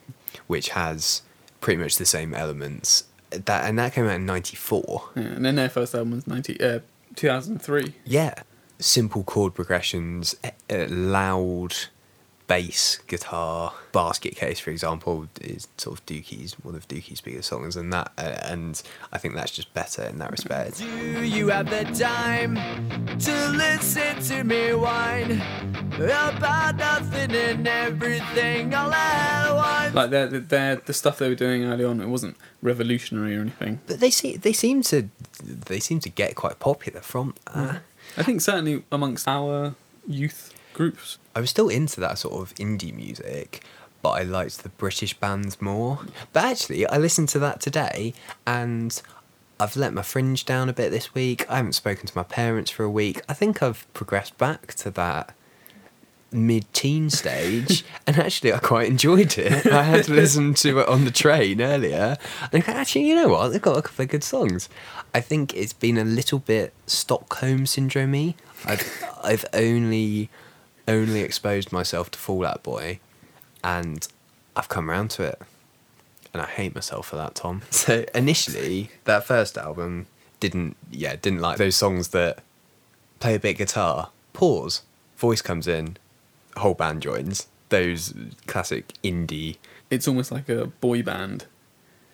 which 0.46 0.68
has 0.70 1.22
pretty 1.60 1.82
much 1.82 1.96
the 1.96 2.06
same 2.06 2.32
elements. 2.32 3.04
That 3.30 3.68
and 3.68 3.76
that 3.78 3.92
came 3.92 4.06
out 4.06 4.14
in 4.14 4.24
'94. 4.26 5.10
Yeah, 5.16 5.22
and 5.22 5.44
then 5.44 5.56
their 5.56 5.68
first 5.68 5.94
album 5.94 6.12
was 6.12 6.26
90, 6.28 6.60
uh, 6.60 6.78
2003. 7.16 7.92
Yeah, 8.04 8.34
simple 8.78 9.24
chord 9.24 9.54
progressions, 9.54 10.36
uh, 10.70 10.86
loud 10.88 11.74
bass 12.48 12.98
guitar. 13.06 13.74
Basket 13.92 14.36
Case, 14.36 14.58
for 14.58 14.70
example, 14.70 15.28
is 15.40 15.68
sort 15.76 15.98
of 15.98 16.06
Dookie's 16.06 16.54
one 16.54 16.74
of 16.74 16.88
Dookie's 16.88 17.20
biggest 17.20 17.48
songs, 17.48 17.76
and 17.76 17.92
that 17.92 18.12
uh, 18.18 18.38
and 18.42 18.82
I 19.12 19.18
think 19.18 19.34
that's 19.34 19.52
just 19.52 19.72
better 19.74 20.02
in 20.02 20.18
that 20.18 20.30
respect. 20.30 20.78
Do 20.78 21.24
you 21.24 21.48
have 21.48 21.70
the 21.70 21.84
time 21.84 22.56
to 23.18 23.48
listen 23.48 24.20
to 24.24 24.44
me 24.44 24.72
whine 24.74 25.40
about 25.94 26.76
nothing 26.76 27.32
and 27.32 27.68
everything 27.68 28.74
all 28.74 28.92
at 28.92 29.54
once? 29.54 29.94
Like 29.94 30.10
their, 30.10 30.26
their, 30.26 30.76
the 30.76 30.92
stuff 30.92 31.18
they 31.18 31.28
were 31.28 31.34
doing 31.34 31.64
early 31.64 31.84
on, 31.84 32.00
it 32.00 32.08
wasn't 32.08 32.36
revolutionary 32.62 33.36
or 33.36 33.42
anything. 33.42 33.80
But 33.86 34.00
they 34.00 34.10
see 34.10 34.36
they 34.36 34.52
seem 34.52 34.82
to 34.82 35.08
they 35.42 35.80
seem 35.80 36.00
to 36.00 36.08
get 36.08 36.34
quite 36.34 36.58
popular 36.58 37.00
from 37.00 37.34
that. 37.54 37.82
I 38.16 38.22
think 38.22 38.40
certainly 38.40 38.84
amongst 38.90 39.28
our 39.28 39.74
youth 40.06 40.54
groups. 40.78 41.18
I 41.34 41.40
was 41.40 41.50
still 41.50 41.68
into 41.68 42.00
that 42.00 42.18
sort 42.18 42.40
of 42.40 42.54
indie 42.54 42.94
music, 42.94 43.62
but 44.00 44.10
I 44.10 44.22
liked 44.22 44.62
the 44.62 44.68
British 44.70 45.12
bands 45.12 45.60
more. 45.60 45.98
But 46.32 46.44
actually, 46.44 46.86
I 46.86 46.96
listened 46.96 47.28
to 47.30 47.38
that 47.40 47.60
today, 47.60 48.14
and 48.46 49.02
I've 49.60 49.76
let 49.76 49.92
my 49.92 50.02
fringe 50.02 50.46
down 50.46 50.68
a 50.68 50.72
bit 50.72 50.90
this 50.90 51.14
week. 51.14 51.44
I 51.50 51.56
haven't 51.56 51.72
spoken 51.72 52.06
to 52.06 52.16
my 52.16 52.22
parents 52.22 52.70
for 52.70 52.84
a 52.84 52.90
week. 52.90 53.20
I 53.28 53.34
think 53.34 53.60
I've 53.60 53.92
progressed 53.92 54.38
back 54.38 54.74
to 54.74 54.90
that 54.92 55.34
mid-teen 56.30 57.10
stage, 57.10 57.84
and 58.06 58.16
actually, 58.16 58.52
I 58.52 58.58
quite 58.58 58.88
enjoyed 58.88 59.36
it. 59.36 59.66
I 59.66 59.82
had 59.82 60.04
to 60.04 60.14
listen 60.14 60.54
to 60.54 60.78
it 60.78 60.88
on 60.88 61.04
the 61.04 61.10
train 61.10 61.60
earlier. 61.60 62.16
Think 62.52 62.68
actually, 62.68 63.08
you 63.08 63.16
know 63.16 63.28
what? 63.28 63.48
They've 63.48 63.60
got 63.60 63.76
a 63.76 63.82
couple 63.82 64.04
of 64.04 64.10
good 64.10 64.24
songs. 64.24 64.68
I 65.12 65.20
think 65.20 65.56
it's 65.56 65.72
been 65.72 65.98
a 65.98 66.04
little 66.04 66.38
bit 66.38 66.72
Stockholm 66.86 67.66
syndrome-y. 67.66 68.36
I've 68.64 69.04
I've 69.24 69.44
only 69.52 70.30
only 70.88 71.20
exposed 71.20 71.70
myself 71.72 72.10
to 72.12 72.18
Fall 72.18 72.44
Out 72.44 72.62
Boy, 72.64 72.98
and 73.62 74.08
I've 74.56 74.68
come 74.68 74.90
around 74.90 75.10
to 75.12 75.22
it, 75.22 75.40
and 76.32 76.42
I 76.42 76.46
hate 76.46 76.74
myself 76.74 77.06
for 77.08 77.16
that, 77.16 77.34
Tom. 77.36 77.62
So 77.70 78.04
initially, 78.14 78.90
that 79.04 79.24
first 79.24 79.56
album 79.56 80.06
didn't, 80.40 80.76
yeah, 80.90 81.14
didn't 81.20 81.40
like 81.40 81.58
those 81.58 81.76
songs 81.76 82.08
that 82.08 82.40
play 83.20 83.34
a 83.36 83.38
bit 83.40 83.58
guitar, 83.58 84.10
pause, 84.32 84.82
voice 85.16 85.42
comes 85.42 85.68
in, 85.68 85.96
whole 86.56 86.74
band 86.74 87.02
joins. 87.02 87.46
Those 87.70 88.14
classic 88.46 88.94
indie, 89.04 89.56
It's 89.90 90.08
almost 90.08 90.32
like 90.32 90.48
a 90.48 90.66
boy 90.66 91.02
band. 91.02 91.44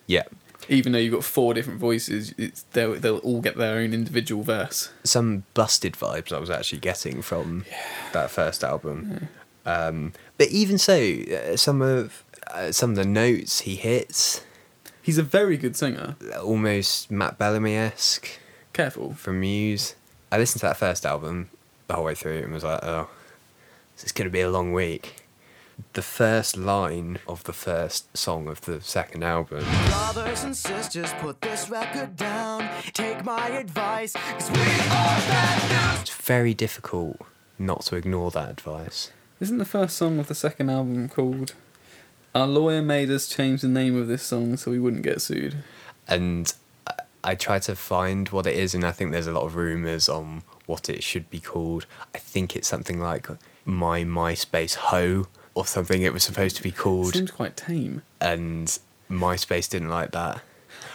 yeah. 0.07 0.25
Even 0.69 0.93
though 0.93 0.99
you've 0.99 1.13
got 1.13 1.25
four 1.25 1.53
different 1.55 1.79
voices, 1.79 2.35
it's 2.39 2.63
they'll, 2.73 2.95
they'll 2.95 3.19
all 3.19 3.41
get 3.41 3.57
their 3.57 3.77
own 3.79 3.93
individual 3.93 4.43
verse. 4.43 4.91
Some 5.05 5.45
busted 5.55 5.93
vibes 5.95 6.33
I 6.33 6.39
was 6.39 6.49
actually 6.51 6.79
getting 6.81 7.21
from 7.23 7.65
that 8.13 8.31
first 8.31 8.65
album. 8.65 9.29
Um, 9.67 10.13
but 10.39 10.49
even 10.49 10.79
so, 10.79 10.95
uh, 10.95 11.57
some 11.57 11.83
of 11.83 12.25
uh, 12.51 12.73
some 12.73 12.91
of 12.91 12.97
the 12.97 13.05
notes 13.05 13.61
he 13.61 13.77
hits, 13.77 14.43
He's 15.03 15.19
a 15.19 15.23
very 15.23 15.57
good 15.59 15.77
singer. 15.77 16.17
almost 16.43 17.11
Matt 17.11 17.37
Bellamy 17.39 17.75
esque 17.77 18.39
Careful. 18.73 19.13
from 19.15 19.41
Muse. 19.41 19.95
I 20.33 20.39
listened 20.39 20.61
to 20.61 20.67
that 20.67 20.79
first 20.79 21.05
album 21.05 21.51
the 21.89 21.95
whole 21.95 22.05
way 22.05 22.15
through 22.15 22.39
and 22.39 22.53
was 22.55 22.65
like, 22.65 22.81
oh, 22.83 23.09
this 23.97 24.05
is 24.07 24.13
going 24.13 24.27
to 24.29 24.33
be 24.33 24.41
a 24.41 24.51
long 24.51 24.73
week. 24.73 25.24
The 25.95 26.03
first 26.03 26.57
line 26.57 27.19
of 27.27 27.45
the 27.45 27.53
first 27.53 28.17
song 28.17 28.49
of 28.49 28.61
the 28.63 28.81
second 28.81 29.25
album, 29.25 29.65
Brothers 29.89 30.45
and 30.45 30.57
sisters, 30.57 31.13
put 31.21 31.41
this 31.41 31.69
record 31.69 32.17
down. 32.17 32.69
Take 32.93 33.25
my 33.25 33.49
advice, 33.49 34.13
cause 34.13 34.51
we 34.51 34.61
are 34.61 35.21
bad 35.27 35.93
news. 35.93 36.03
it's 36.03 36.15
very 36.15 36.55
difficult 36.55 37.21
not 37.59 37.83
to 37.83 37.97
ignore 37.97 38.31
that 38.33 38.51
advice. 38.51 39.11
Isn't 39.41 39.59
the 39.59 39.65
first 39.65 39.97
song 39.97 40.19
of 40.19 40.29
the 40.29 40.35
second 40.35 40.71
album 40.71 41.09
called 41.09 41.55
Our 42.35 42.47
Lawyer 42.47 42.83
Made 42.83 43.11
Us 43.11 43.29
Change 43.29 43.63
the 43.63 43.69
Name 43.69 44.01
of 44.01 44.07
This 44.07 44.23
Song 44.23 44.57
So 44.57 44.71
We 44.71 44.79
Wouldn't 44.79 45.03
Get 45.03 45.21
Sued? 45.21 45.57
And 46.07 46.53
I, 47.23 47.35
try 47.35 47.59
to 47.61 47.75
find 47.75 48.29
what 48.29 48.47
it 48.47 48.55
is, 48.55 48.75
and 48.75 48.85
I 48.85 48.93
think 48.93 49.11
there's 49.11 49.27
a 49.27 49.33
lot 49.33 49.45
of 49.45 49.57
rumours 49.57 50.09
on 50.09 50.43
what 50.67 50.89
it 50.89 51.03
should 51.03 51.31
be 51.31 51.41
called. 51.41 51.87
I 52.15 52.19
think 52.19 52.55
it's 52.55 52.69
something 52.69 53.01
like 53.01 53.29
My 53.65 54.05
MySpace 54.05 54.77
Ho 54.77 55.27
or 55.55 55.67
something 55.67 56.03
it 56.03 56.13
was 56.13 56.25
supposed 56.25 56.57
to 56.57 56.63
be 56.63 56.71
called. 56.73 57.15
Seems 57.15 57.31
quite 57.31 57.57
tame. 57.57 58.03
and 58.21 58.79
MySpace 59.11 59.69
didn't 59.69 59.89
like 59.91 60.11
that. 60.13 60.41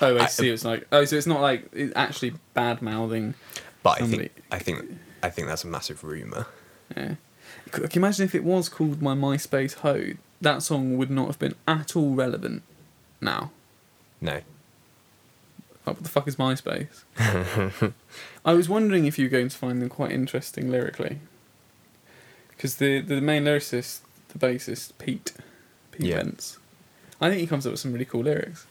Oh, 0.01 0.17
I 0.17 0.23
I- 0.23 0.27
see. 0.27 0.49
It's 0.49 0.65
like 0.65 0.87
oh, 0.91 1.05
so 1.05 1.15
it's 1.15 1.27
not 1.27 1.41
like 1.41 1.67
it's 1.73 1.93
actually 1.95 2.33
bad 2.53 2.81
mouthing. 2.81 3.35
But 3.83 4.01
I 4.01 4.05
think 4.07 4.31
I 4.51 4.59
think 4.59 4.85
I 5.23 5.29
think 5.29 5.47
that's 5.47 5.63
a 5.63 5.67
massive 5.67 6.03
rumor. 6.03 6.47
Yeah. 6.95 7.15
Can 7.71 7.83
you 7.83 7.89
imagine 7.95 8.25
if 8.25 8.33
it 8.35 8.43
was 8.43 8.67
called 8.69 9.01
My 9.01 9.13
MySpace 9.15 9.75
Ho? 9.75 10.11
That 10.41 10.63
song 10.63 10.97
would 10.97 11.09
not 11.11 11.27
have 11.27 11.39
been 11.39 11.55
at 11.67 11.95
all 11.95 12.13
relevant 12.15 12.63
now. 13.21 13.51
No, 14.21 14.33
Like, 14.33 14.43
what 15.85 16.03
the 16.03 16.09
fuck 16.09 16.27
is 16.27 16.35
MySpace? 16.37 17.03
I 18.45 18.53
was 18.53 18.67
wondering 18.67 19.05
if 19.05 19.17
you 19.19 19.25
were 19.25 19.29
going 19.29 19.49
to 19.49 19.57
find 19.57 19.81
them 19.81 19.89
quite 19.89 20.11
interesting 20.11 20.69
lyrically. 20.71 21.19
Because 22.49 22.75
the, 22.77 22.99
the 23.01 23.21
main 23.21 23.43
lyricist, 23.45 23.99
bassist, 24.39 24.93
Pete, 24.97 25.33
Pete 25.91 26.05
Yeah. 26.07 26.17
Wentz, 26.17 26.57
I 27.21 27.29
think 27.29 27.41
he 27.41 27.47
comes 27.47 27.65
up 27.65 27.71
with 27.71 27.79
some 27.79 27.91
really 27.93 28.05
cool 28.05 28.21
lyrics. 28.23 28.65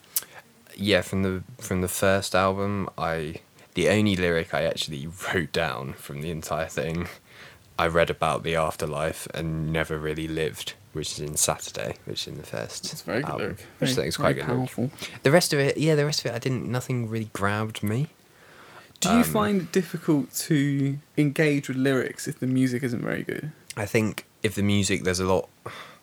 yeah, 0.75 1.01
from 1.01 1.23
the 1.23 1.43
from 1.59 1.81
the 1.81 1.87
first 1.87 2.35
album, 2.35 2.89
I 2.97 3.35
the 3.75 3.89
only 3.89 4.15
lyric 4.15 4.53
I 4.53 4.63
actually 4.63 5.07
wrote 5.07 5.51
down 5.51 5.93
from 5.93 6.21
the 6.21 6.31
entire 6.31 6.67
thing, 6.67 7.07
I 7.77 7.87
read 7.87 8.09
about 8.09 8.43
the 8.43 8.55
afterlife 8.55 9.27
and 9.33 9.71
never 9.71 9.97
really 9.97 10.27
lived, 10.27 10.73
which 10.93 11.11
is 11.13 11.19
in 11.19 11.37
Saturday, 11.37 11.95
which 12.05 12.23
is 12.23 12.27
in 12.33 12.37
the 12.37 12.45
first. 12.45 12.91
It's 12.91 13.01
very 13.03 13.21
good 13.21 13.29
album, 13.29 13.41
lyric. 13.45 13.65
Which 13.79 13.91
I 13.91 13.93
think 13.93 14.07
is 14.07 14.17
quite 14.17 14.35
very 14.35 14.41
good. 14.47 14.47
lyric. 14.47 14.57
powerful. 14.75 14.91
The 15.23 15.31
rest 15.31 15.53
of 15.53 15.59
it, 15.59 15.77
yeah, 15.77 15.95
the 15.95 16.05
rest 16.05 16.19
of 16.25 16.31
it, 16.31 16.35
I 16.35 16.39
didn't. 16.39 16.65
Nothing 16.69 17.07
really 17.09 17.29
grabbed 17.33 17.81
me. 17.83 18.07
Do 18.99 19.07
you 19.09 19.15
Um, 19.17 19.23
find 19.23 19.61
it 19.61 19.71
difficult 19.71 20.33
to 20.49 20.97
engage 21.17 21.69
with 21.69 21.77
lyrics 21.77 22.27
if 22.27 22.39
the 22.39 22.47
music 22.47 22.83
isn't 22.83 23.01
very 23.01 23.23
good? 23.23 23.53
I 23.77 23.85
think 23.85 24.25
if 24.41 24.55
the 24.55 24.63
music 24.63 25.03
there's 25.03 25.19
a 25.19 25.25
lot 25.25 25.49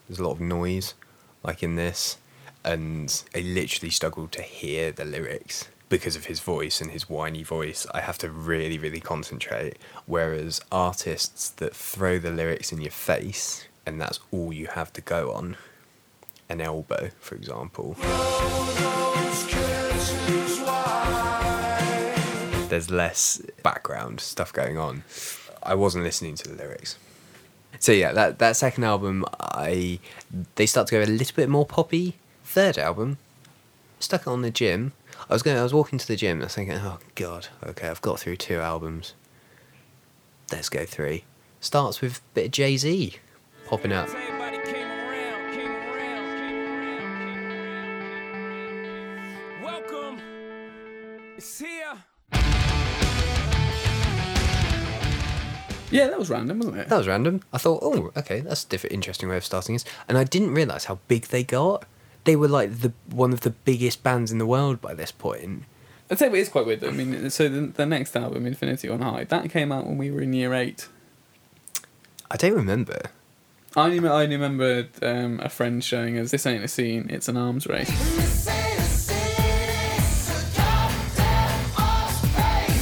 there's 0.08 0.18
a 0.18 0.22
lot 0.22 0.32
of 0.32 0.40
noise 0.40 0.94
like 1.42 1.62
in 1.62 1.76
this 1.76 2.18
and 2.64 3.22
I 3.34 3.40
literally 3.40 3.90
struggle 3.90 4.26
to 4.28 4.42
hear 4.42 4.90
the 4.92 5.04
lyrics 5.04 5.68
because 5.88 6.16
of 6.16 6.24
his 6.24 6.40
voice 6.40 6.80
and 6.80 6.90
his 6.90 7.08
whiny 7.08 7.44
voice. 7.44 7.86
I 7.94 8.00
have 8.00 8.18
to 8.18 8.30
really 8.30 8.78
really 8.78 9.00
concentrate 9.00 9.78
whereas 10.06 10.60
artists 10.70 11.50
that 11.50 11.74
throw 11.74 12.18
the 12.18 12.30
lyrics 12.30 12.72
in 12.72 12.80
your 12.80 12.90
face 12.90 13.66
and 13.86 14.00
that's 14.00 14.20
all 14.32 14.52
you 14.52 14.66
have 14.66 14.92
to 14.94 15.00
go 15.00 15.32
on 15.32 15.56
an 16.48 16.60
elbow 16.60 17.10
for 17.20 17.34
example 17.34 17.96
there's 22.68 22.90
less 22.90 23.40
background 23.62 24.20
stuff 24.20 24.52
going 24.52 24.76
on. 24.76 25.04
I 25.62 25.74
wasn't 25.74 26.04
listening 26.04 26.34
to 26.36 26.48
the 26.48 26.56
lyrics. 26.56 26.98
So 27.78 27.92
yeah, 27.92 28.12
that 28.12 28.38
that 28.38 28.56
second 28.56 28.84
album, 28.84 29.24
I 29.40 29.98
they 30.56 30.66
start 30.66 30.88
to 30.88 30.96
go 30.96 31.02
a 31.02 31.06
little 31.06 31.34
bit 31.34 31.48
more 31.48 31.66
poppy. 31.66 32.14
Third 32.44 32.78
album, 32.78 33.18
stuck 34.00 34.26
on 34.26 34.42
the 34.42 34.50
gym. 34.50 34.92
I 35.28 35.32
was 35.32 35.42
going, 35.42 35.56
I 35.56 35.62
was 35.62 35.74
walking 35.74 35.98
to 35.98 36.06
the 36.06 36.16
gym. 36.16 36.36
and 36.38 36.42
I 36.42 36.46
was 36.46 36.54
thinking, 36.54 36.76
oh 36.76 36.98
god, 37.14 37.48
okay, 37.64 37.88
I've 37.88 38.02
got 38.02 38.20
through 38.20 38.36
two 38.36 38.58
albums. 38.58 39.14
Let's 40.52 40.68
go 40.68 40.84
three. 40.84 41.24
Starts 41.60 42.00
with 42.00 42.18
a 42.18 42.20
bit 42.34 42.44
of 42.46 42.50
Jay 42.52 42.76
Z 42.76 43.16
popping 43.66 43.92
up. 43.92 44.08
Everybody 44.08 44.58
Yeah, 55.96 56.08
that 56.08 56.18
was 56.18 56.28
random, 56.28 56.58
wasn't 56.58 56.78
it? 56.78 56.88
That 56.88 56.98
was 56.98 57.08
random. 57.08 57.42
I 57.52 57.58
thought, 57.58 57.80
oh, 57.82 58.12
okay, 58.16 58.40
that's 58.40 58.64
a 58.64 58.68
different, 58.68 58.92
interesting 58.92 59.28
way 59.30 59.38
of 59.38 59.44
starting 59.44 59.74
this. 59.74 59.84
And 60.08 60.18
I 60.18 60.24
didn't 60.24 60.52
realise 60.52 60.84
how 60.84 60.98
big 61.08 61.28
they 61.28 61.42
got. 61.42 61.86
They 62.24 62.36
were 62.36 62.48
like 62.48 62.80
the 62.80 62.92
one 63.10 63.32
of 63.32 63.40
the 63.40 63.50
biggest 63.50 64.02
bands 64.02 64.30
in 64.30 64.38
the 64.38 64.46
world 64.46 64.80
by 64.82 64.92
this 64.94 65.10
point. 65.10 65.64
I'd 66.10 66.18
say 66.18 66.26
it 66.26 66.34
is 66.34 66.48
quite 66.48 66.66
weird. 66.66 66.80
Though. 66.80 66.88
I 66.88 66.92
mean, 66.92 67.30
so 67.30 67.48
the, 67.48 67.60
the 67.68 67.86
next 67.86 68.14
album, 68.14 68.46
Infinity 68.46 68.88
on 68.88 69.00
High, 69.00 69.24
that 69.24 69.50
came 69.50 69.72
out 69.72 69.86
when 69.86 69.96
we 69.96 70.10
were 70.10 70.20
in 70.20 70.32
year 70.32 70.52
eight. 70.52 70.88
I 72.30 72.36
don't 72.36 72.54
remember. 72.54 73.00
I 73.74 73.84
only, 73.84 74.08
I 74.08 74.22
only 74.22 74.36
remember 74.36 74.88
um, 75.02 75.40
a 75.42 75.48
friend 75.48 75.82
showing 75.82 76.18
us 76.18 76.30
this 76.30 76.46
ain't 76.46 76.64
a 76.64 76.68
scene, 76.68 77.08
it's 77.10 77.28
an 77.28 77.36
arms 77.36 77.66
race. 77.66 77.90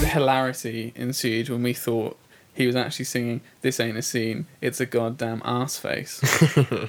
The 0.01 0.09
hilarity 0.09 0.93
ensued 0.95 1.49
when 1.49 1.63
we 1.63 1.73
thought 1.73 2.17
he 2.55 2.67
was 2.67 2.77
actually 2.77 3.05
singing 3.07 3.41
"This 3.61 3.81
ain't 3.81 3.99
a 3.99 4.03
scene, 4.03 4.47
it's 4.61 4.81
a 4.81 4.87
goddamn 4.87 5.43
ass 5.45 5.77
face." 5.77 6.21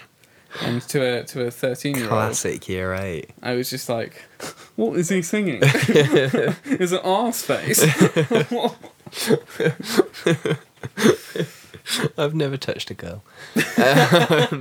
and 0.62 0.82
to 0.84 1.02
a 1.02 1.24
to 1.24 1.46
a 1.46 1.52
thirteen 1.52 1.96
year 1.96 2.06
old, 2.06 2.12
Classic 2.12 2.68
year 2.68 2.94
eight. 2.94 3.32
I 3.42 3.56
was 3.56 3.70
just 3.70 3.90
like, 3.90 4.24
"What 4.76 4.98
is 4.98 5.10
he 5.10 5.22
singing? 5.22 5.60
it's 5.64 6.92
an 6.92 7.00
ass 7.04 7.42
face." 7.42 7.84
I've 12.18 12.34
never 12.34 12.58
touched 12.58 12.90
a 12.90 12.96
girl. 12.96 13.22
um, 13.56 13.64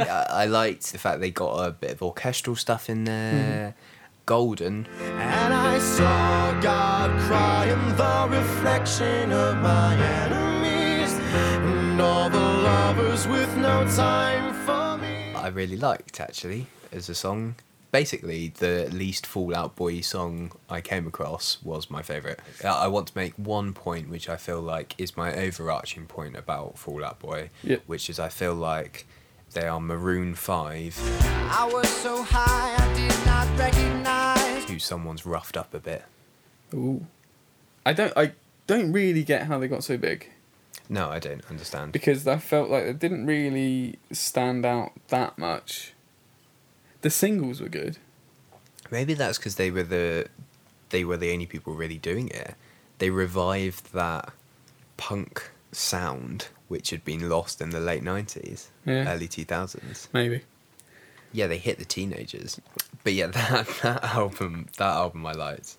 I 0.01 0.27
I 0.29 0.45
liked 0.47 0.93
the 0.93 0.99
fact 0.99 1.21
they 1.21 1.31
got 1.31 1.67
a 1.67 1.71
bit 1.71 1.93
of 1.93 2.03
orchestral 2.03 2.57
stuff 2.57 2.91
in 2.91 3.05
there. 3.05 3.75
Golden. 4.27 4.87
And 5.01 5.53
I 5.53 5.79
saw 5.79 6.59
God 6.61 7.11
cry 7.27 7.67
in 7.67 7.97
the 7.97 8.39
reflection 8.39 9.33
of 9.33 9.57
my 9.59 9.95
enemies 9.95 10.35
and 10.35 10.35
all 10.35 10.49
the 10.49 10.54
lovers 12.97 13.27
with 13.27 13.57
no 13.57 13.85
time 13.97 14.53
for 14.67 14.99
me. 15.03 15.33
I 15.35 15.49
really 15.49 15.77
liked 15.77 16.21
actually 16.21 16.67
as 16.93 17.09
a 17.09 17.15
song. 17.15 17.57
Basically, 17.91 18.49
the 18.59 18.89
least 18.93 19.25
Fall 19.27 19.55
Out 19.55 19.77
Boy 19.77 20.01
song 20.01 20.51
I 20.69 20.81
came 20.81 21.07
across 21.07 21.59
was 21.63 21.91
my 21.91 22.03
favourite. 22.03 22.39
Uh, 22.65 22.69
I 22.69 22.89
want 22.89 23.09
to 23.09 23.17
make 23.17 23.35
one 23.35 23.73
point, 23.73 24.09
which 24.09 24.29
I 24.29 24.37
feel 24.37 24.61
like 24.61 24.95
is 24.99 25.17
my 25.17 25.33
overarching 25.35 26.07
point 26.07 26.37
about 26.37 26.77
Fall 26.79 27.05
Out 27.05 27.21
Boy, 27.21 27.51
Yep. 27.63 27.83
which 27.87 28.11
is 28.11 28.19
I 28.19 28.29
feel 28.29 28.55
like 28.55 29.07
they 29.53 29.67
are 29.69 29.81
Maroon 29.81 30.35
5, 30.35 30.99
I 31.53 31.71
was 31.73 31.89
so 31.89 32.23
high 32.25 32.75
I 32.77 32.95
did 32.95 33.27
not 33.27 33.57
recognize. 33.59 34.65
who 34.65 34.81
someone's 34.81 35.25
roughed 35.25 35.57
up 35.57 35.73
a 35.73 35.79
bit. 35.79 36.05
Ooh, 36.73 37.07
I 37.87 37.93
don't, 37.93 38.13
I 38.17 38.33
don't 38.67 38.91
really 38.93 39.23
get 39.23 39.47
how 39.47 39.59
they 39.61 39.69
got 39.69 39.85
so 39.85 39.97
big 39.97 40.31
No, 40.89 41.09
I 41.09 41.19
don't 41.19 41.45
understand. 41.51 41.93
because 41.93 42.27
I 42.27 42.37
felt 42.39 42.69
like 42.71 42.85
it 42.85 42.99
didn't 42.99 43.27
really 43.27 43.99
stand 44.13 44.67
out 44.67 44.93
that 45.09 45.39
much. 45.39 45.95
The 47.01 47.11
singles 47.11 47.61
were 47.61 47.69
good. 47.69 47.99
Maybe 48.91 49.15
that's 49.15 49.39
because 49.39 49.57
they 49.57 49.71
were 49.71 49.83
the 49.83 50.27
they 50.91 51.05
were 51.05 51.17
the 51.17 51.33
only 51.33 51.47
people 51.47 51.75
really 51.75 51.99
doing 51.99 52.29
it. 52.29 52.55
They 52.99 53.11
revived 53.11 53.93
that 53.95 54.33
punk 54.97 55.51
sound 55.73 56.49
which 56.69 56.91
had 56.91 57.05
been 57.05 57.29
lost 57.29 57.61
in 57.61 57.71
the 57.71 57.81
late 57.81 58.03
nineties, 58.03 58.71
Yeah. 58.87 59.13
early 59.13 59.29
two 59.29 59.45
thousands. 59.45 60.09
Maybe. 60.13 60.43
Yeah, 61.33 61.47
they 61.47 61.59
hit 61.59 61.79
the 61.79 61.85
teenagers. 61.85 62.61
But 63.03 63.13
yeah, 63.15 63.27
that 63.39 63.67
that 63.83 64.05
album 64.05 64.67
that 64.79 64.95
album 64.95 65.27
I 65.27 65.33
liked. 65.33 65.77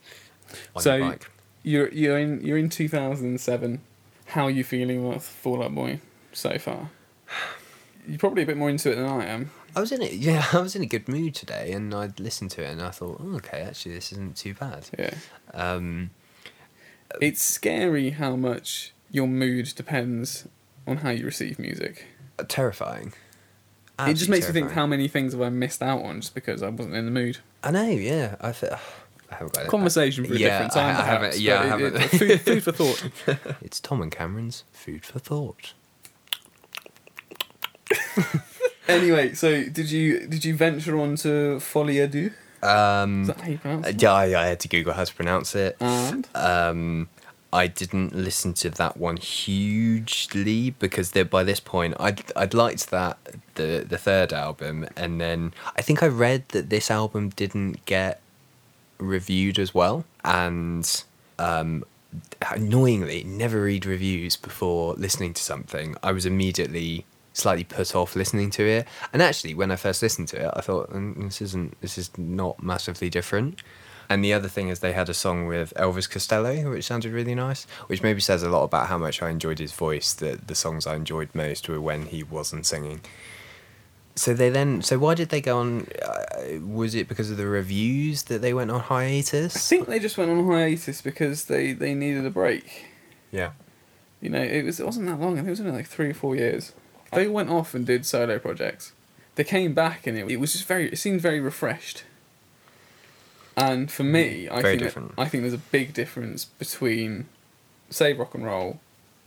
On 0.76 0.82
So-. 0.82 1.18
You're 1.64 1.90
you're 1.90 2.18
in 2.20 2.42
you're 2.46 2.58
in 2.58 2.70
two 2.70 2.88
thousand 2.90 3.28
and 3.28 3.42
seven. 3.42 3.82
How 4.28 4.46
are 4.46 4.52
you 4.52 4.64
feeling 4.64 5.08
with 5.08 5.24
Fall 5.24 5.64
Out 5.64 5.74
Boy 5.74 6.00
so 6.34 6.58
far? 6.58 6.90
You're 8.08 8.18
probably 8.20 8.44
a 8.44 8.46
bit 8.46 8.58
more 8.58 8.70
into 8.70 8.92
it 8.92 8.96
than 8.96 9.06
I 9.06 9.26
am. 9.26 9.52
I 9.76 9.80
was 9.82 9.92
in 9.92 10.02
it. 10.02 10.14
Yeah, 10.14 10.46
I 10.54 10.60
was 10.60 10.76
in 10.76 10.82
a 10.82 10.88
good 10.88 11.08
mood 11.08 11.36
today, 11.36 11.72
and 11.72 11.94
I 11.94 12.12
listened 12.20 12.52
to 12.52 12.64
it, 12.64 12.70
and 12.72 12.82
I 12.82 12.92
thought, 12.92 13.20
oh, 13.24 13.36
okay, 13.38 13.62
actually, 13.62 13.94
this 13.96 14.12
isn't 14.12 14.38
too 14.38 14.54
bad. 14.54 14.90
Yeah. 14.98 15.14
Um, 15.54 16.12
It's 17.22 17.42
scary 17.42 18.12
how 18.12 18.36
much 18.36 18.94
your 19.12 19.28
mood 19.28 19.74
depends 19.76 20.48
on 20.88 20.98
how 20.98 21.10
you 21.12 21.26
receive 21.26 21.58
music. 21.60 22.06
terrifying. 22.48 23.08
it 23.08 24.14
just 24.14 24.30
Absolutely 24.30 24.32
makes 24.36 24.48
you 24.48 24.54
think 24.54 24.72
how 24.72 24.86
many 24.86 25.08
things 25.08 25.34
have 25.34 25.42
I 25.42 25.50
missed 25.50 25.82
out 25.82 26.04
on 26.04 26.20
just 26.22 26.36
because 26.36 26.62
I 26.62 26.70
wasn't 26.70 26.96
in 26.96 27.06
the 27.06 27.12
mood. 27.12 27.38
I 27.64 27.72
know. 27.72 27.88
Yeah, 27.90 28.36
I 28.42 28.52
feel. 28.52 28.78
I 29.32 29.36
haven't 29.36 29.54
got 29.54 29.64
it. 29.66 29.70
Conversation 29.70 30.26
for 30.26 30.34
a 30.34 30.38
Yeah, 30.38 30.50
different 30.50 30.74
time. 30.74 30.96
I- 30.96 31.00
I 31.00 31.04
haven't- 31.06 31.38
yeah, 31.40 31.62
I 31.62 31.66
haven't. 31.66 31.96
it- 31.96 32.10
food, 32.10 32.42
food 32.42 32.64
for 32.64 32.72
thought. 32.72 33.10
It's 33.62 33.80
Tom 33.80 34.02
and 34.02 34.12
Cameron's 34.12 34.64
food 34.72 35.06
for 35.06 35.20
thought. 35.20 35.74
Anyway, 38.88 39.34
so 39.34 39.64
did 39.64 39.90
you 39.90 40.28
did 40.28 40.46
you 40.46 40.56
venture 40.56 41.00
on 41.00 41.16
to 41.18 41.60
Folie 41.60 41.96
à 42.02 42.08
Deux? 42.10 42.32
Um, 42.62 43.22
Is 43.24 43.28
that 43.30 43.42
how 43.42 43.48
you 43.50 43.58
pronounce 43.58 43.88
it? 43.88 44.02
yeah, 44.02 44.14
I, 44.14 44.44
I 44.44 44.46
had 44.48 44.60
to 44.60 44.68
Google 44.68 44.94
how 44.94 45.04
to 45.04 45.14
pronounce 45.14 45.56
it. 45.56 45.76
And 45.80 46.28
Um, 46.36 47.10
I 47.52 47.66
didn't 47.66 48.14
listen 48.16 48.54
to 48.56 48.70
that 48.70 48.98
one 48.98 49.18
hugely 49.18 50.70
because 50.70 51.12
they 51.12 51.24
by 51.24 51.44
this 51.44 51.60
point 51.60 51.96
I'd 52.00 52.32
I'd 52.36 52.54
liked 52.54 52.92
that 52.92 53.18
the 53.56 53.86
the 53.90 53.98
third 53.98 54.32
album 54.34 54.88
and 54.96 55.20
then 55.20 55.54
I 55.76 55.82
think 55.82 56.04
I 56.04 56.08
read 56.08 56.44
that 56.50 56.70
this 56.70 56.92
album 56.92 57.30
didn't 57.30 57.86
get 57.86 58.22
reviewed 58.98 59.60
as 59.60 59.74
well 59.74 60.06
and 60.24 61.04
um 61.40 61.84
annoyingly 62.52 63.24
never 63.24 63.62
read 63.64 63.86
reviews 63.86 64.36
before 64.38 64.94
listening 64.94 65.34
to 65.34 65.44
something 65.44 65.96
I 66.02 66.12
was 66.12 66.26
immediately 66.26 67.06
slightly 67.34 67.66
put 67.66 67.94
off 67.94 68.16
listening 68.16 68.50
to 68.52 68.66
it 68.66 68.88
and 69.12 69.22
actually 69.22 69.54
when 69.54 69.70
I 69.72 69.76
first 69.76 70.02
listened 70.02 70.30
to 70.30 70.46
it 70.46 70.52
I 70.54 70.62
thought 70.62 70.92
"Mm, 70.92 71.26
this 71.26 71.42
isn't 71.42 71.80
this 71.82 71.98
is 71.98 72.10
not 72.18 72.64
massively 72.64 73.10
different 73.10 73.62
and 74.10 74.24
the 74.24 74.34
other 74.34 74.48
thing 74.48 74.70
is 74.70 74.80
they 74.80 74.94
had 74.94 75.10
a 75.10 75.14
song 75.14 75.48
with 75.48 75.74
Elvis 75.76 76.10
Costello, 76.10 76.70
which 76.70 76.86
sounded 76.86 77.12
really 77.12 77.36
nice, 77.36 77.66
which 77.88 78.04
maybe 78.04 78.22
says 78.22 78.44
a 78.44 78.50
lot 78.50 78.64
about 78.64 78.88
how 78.88 78.98
much 78.98 79.22
I 79.22 79.30
enjoyed 79.30 79.60
his 79.60 79.72
voice. 79.72 80.14
That 80.14 80.48
the 80.48 80.56
songs 80.56 80.86
I 80.86 80.96
enjoyed 80.96 81.30
most 81.34 81.68
were 81.68 81.82
when 81.82 82.06
he 82.08 82.24
wasn't 82.24 82.66
singing. 82.66 83.02
So 84.18 84.34
they 84.34 84.50
then, 84.50 84.82
so 84.82 84.98
why 84.98 85.14
did 85.14 85.30
they 85.30 85.42
go 85.42 85.58
on? 85.60 85.88
Uh, 86.02 86.60
was 86.66 86.96
it 86.96 87.08
because 87.10 87.30
of 87.32 87.38
the 87.38 87.46
reviews 87.48 88.24
that 88.24 88.42
they 88.42 88.54
went 88.54 88.72
on 88.72 88.80
hiatus? 88.80 89.56
I 89.56 89.60
think 89.60 89.88
they 89.88 90.00
just 90.00 90.18
went 90.18 90.32
on 90.32 90.46
hiatus 90.48 91.02
because 91.02 91.46
they, 91.46 91.74
they 91.74 91.94
needed 91.94 92.26
a 92.26 92.30
break. 92.30 92.86
Yeah. 93.32 93.52
You 94.22 94.30
know, 94.30 94.42
it 94.42 94.64
was 94.64 94.80
it 94.80 94.86
wasn't 94.86 95.08
that 95.08 95.20
long. 95.20 95.34
I 95.34 95.38
think 95.38 95.48
it 95.48 95.52
was 95.52 95.60
only 95.60 95.74
like 95.74 95.88
three 95.88 96.10
or 96.12 96.14
four 96.14 96.36
years. 96.36 96.72
They 97.12 97.28
went 97.28 97.50
off 97.50 97.74
and 97.74 97.86
did 97.86 98.06
solo 98.06 98.40
projects. 98.40 98.94
They 99.36 99.44
came 99.44 99.74
back 99.74 100.08
and 100.08 100.18
it, 100.18 100.30
it 100.32 100.38
was 100.38 100.54
just 100.54 100.66
very. 100.66 100.90
It 100.90 100.98
seemed 100.98 101.20
very 101.22 101.40
refreshed. 101.42 102.04
And 103.58 103.90
for 103.92 104.04
me, 104.04 104.50
I 104.50 104.62
Very 104.62 104.74
think 104.74 104.80
that- 104.80 104.86
different. 104.86 105.12
I 105.18 105.26
think 105.28 105.44
there's 105.44 105.54
a 105.54 105.58
big 105.58 105.94
difference 105.94 106.46
between, 106.46 107.28
Save 107.90 108.20
Rock 108.20 108.34
and 108.36 108.44
Roll, 108.46 108.80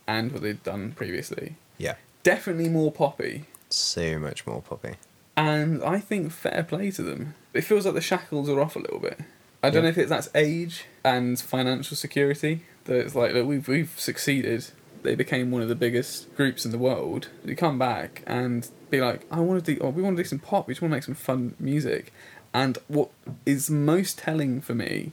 and 0.06 0.32
what 0.32 0.42
they'd 0.42 0.62
done 0.62 0.92
previously. 0.92 1.54
Yeah. 1.78 1.94
Definitely 2.22 2.68
more 2.68 2.92
poppy, 2.92 3.44
So 3.70 4.18
much 4.18 4.46
more 4.46 4.62
poppy. 4.62 4.94
and 5.36 5.82
I 5.84 6.00
think 6.00 6.32
fair 6.32 6.64
play 6.68 6.90
to 6.92 7.02
them. 7.02 7.34
It 7.54 7.62
feels 7.62 7.84
like 7.84 7.94
the 7.94 8.00
shackles 8.00 8.48
are 8.48 8.60
off 8.60 8.74
a 8.76 8.80
little 8.80 8.98
bit. 8.98 9.20
I 9.62 9.70
don't 9.70 9.76
Yeah. 9.76 9.80
know 9.82 9.88
if 9.88 9.98
it's 9.98 10.08
that's 10.10 10.28
age 10.34 10.84
and 11.04 11.38
financial 11.38 11.96
security. 11.96 12.62
That 12.84 12.96
it's 12.96 13.14
like 13.14 13.32
look, 13.34 13.46
we've 13.46 13.68
we've 13.68 13.92
succeeded. 13.98 14.66
They 15.02 15.14
became 15.14 15.50
one 15.52 15.62
of 15.62 15.68
the 15.68 15.74
biggest 15.76 16.34
groups 16.36 16.64
in 16.64 16.72
the 16.72 16.78
world. 16.78 17.28
You 17.44 17.54
come 17.54 17.78
back 17.78 18.22
and 18.26 18.68
be 18.90 19.00
like, 19.00 19.26
I 19.30 19.38
want 19.40 19.64
to 19.64 19.74
do. 19.74 19.80
Oh, 19.80 19.90
we 19.90 20.02
want 20.02 20.16
to 20.16 20.22
do 20.24 20.28
some 20.28 20.38
pop. 20.40 20.66
We 20.66 20.74
just 20.74 20.82
want 20.82 20.90
to 20.90 20.96
make 20.96 21.04
some 21.04 21.14
fun 21.14 21.54
music. 21.60 22.12
And 22.52 22.78
what 22.88 23.10
is 23.46 23.70
most 23.70 24.18
telling 24.18 24.60
for 24.60 24.74
me 24.74 25.12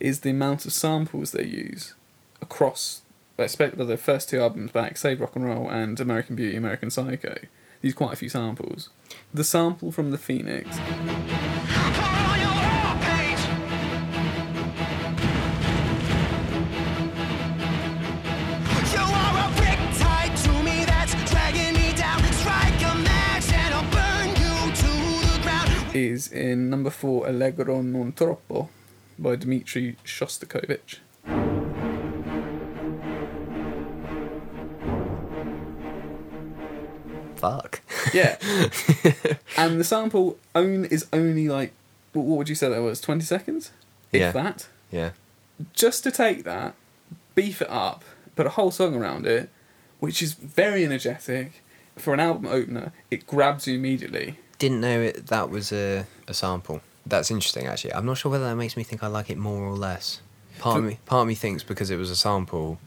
is 0.00 0.20
the 0.20 0.30
amount 0.30 0.66
of 0.66 0.72
samples 0.74 1.30
they 1.30 1.44
use 1.44 1.94
across. 2.42 3.00
Especially 3.38 3.84
their 3.86 3.96
first 3.96 4.28
two 4.28 4.40
albums 4.40 4.72
back, 4.72 4.96
Save 4.98 5.20
Rock 5.20 5.34
and 5.36 5.44
Roll 5.46 5.68
and 5.70 5.98
American 6.00 6.36
Beauty, 6.36 6.56
American 6.56 6.90
Psycho. 6.90 7.36
These 7.84 7.92
quite 7.92 8.14
a 8.14 8.16
few 8.16 8.30
samples. 8.30 8.88
The 9.34 9.44
sample 9.44 9.92
from 9.92 10.10
the 10.10 10.16
Phoenix 10.16 10.74
You 10.78 10.80
are 19.02 19.36
a 19.36 19.48
riptide 19.60 20.34
to 20.44 20.62
me 20.62 20.86
that's 20.86 21.12
dragging 21.30 21.74
me 21.74 21.92
down. 21.92 22.22
Strike 22.32 22.80
a 22.80 22.94
match 23.04 23.52
and 23.52 23.74
I'll 23.74 23.90
burn 23.92 24.28
you 24.30 24.72
to 24.80 24.92
the 25.28 25.40
ground. 25.42 25.94
is 25.94 26.32
in 26.32 26.70
number 26.70 26.88
four 26.88 27.28
Allegro 27.28 27.82
non 27.82 28.14
troppo 28.14 28.70
by 29.18 29.36
Dmitri 29.36 29.96
Shostakovich. 30.06 31.00
Fuck. 37.44 37.80
Yeah. 38.14 38.36
and 39.58 39.78
the 39.78 39.84
sample 39.84 40.38
own 40.54 40.86
is 40.86 41.06
only 41.12 41.48
like 41.48 41.72
what 42.14 42.24
what 42.24 42.38
would 42.38 42.48
you 42.48 42.54
say 42.54 42.68
that 42.70 42.80
was? 42.80 43.00
Twenty 43.00 43.24
seconds? 43.24 43.70
If 44.12 44.20
Yeah. 44.20 44.32
that. 44.32 44.68
Yeah. 44.90 45.10
Just 45.74 46.02
to 46.04 46.10
take 46.10 46.44
that, 46.44 46.74
beef 47.34 47.60
it 47.60 47.68
up, 47.70 48.04
put 48.34 48.46
a 48.46 48.50
whole 48.50 48.70
song 48.70 48.94
around 48.94 49.26
it, 49.26 49.50
which 50.00 50.22
is 50.22 50.32
very 50.34 50.84
energetic 50.84 51.62
for 51.96 52.14
an 52.14 52.20
album 52.20 52.46
opener. 52.46 52.92
It 53.10 53.26
grabs 53.26 53.66
you 53.66 53.74
immediately. 53.74 54.38
Didn't 54.58 54.80
know 54.80 55.00
it, 55.00 55.26
that 55.26 55.50
was 55.50 55.70
a, 55.72 56.06
a 56.26 56.34
sample. 56.34 56.80
That's 57.06 57.30
interesting, 57.30 57.66
actually. 57.66 57.92
I'm 57.92 58.06
not 58.06 58.16
sure 58.18 58.32
whether 58.32 58.44
that 58.46 58.56
makes 58.56 58.76
me 58.76 58.82
think 58.84 59.02
I 59.02 59.08
like 59.08 59.28
it 59.30 59.36
more 59.36 59.62
or 59.62 59.76
less. 59.76 60.20
Part 60.58 60.78
of 60.78 60.84
me, 60.84 60.98
part 61.06 61.22
of 61.22 61.28
me 61.28 61.34
thinks 61.34 61.62
because 61.62 61.90
it 61.90 61.96
was 61.96 62.10
a 62.10 62.16
sample, 62.16 62.78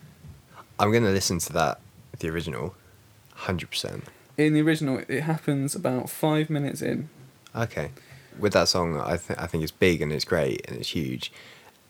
I'm 0.79 0.91
going 0.91 1.03
to 1.03 1.11
listen 1.11 1.39
to 1.39 1.53
that, 1.53 1.79
the 2.19 2.29
original, 2.29 2.73
hundred 3.35 3.69
percent. 3.69 4.05
In 4.37 4.53
the 4.53 4.61
original, 4.61 5.01
it 5.07 5.21
happens 5.21 5.75
about 5.75 6.09
five 6.09 6.49
minutes 6.49 6.81
in. 6.81 7.09
Okay. 7.55 7.91
With 8.37 8.53
that 8.53 8.67
song, 8.67 8.99
I 8.99 9.17
th- 9.17 9.39
I 9.39 9.47
think 9.47 9.63
it's 9.63 9.71
big 9.71 10.01
and 10.01 10.11
it's 10.13 10.25
great 10.25 10.61
and 10.67 10.77
it's 10.77 10.89
huge. 10.89 11.31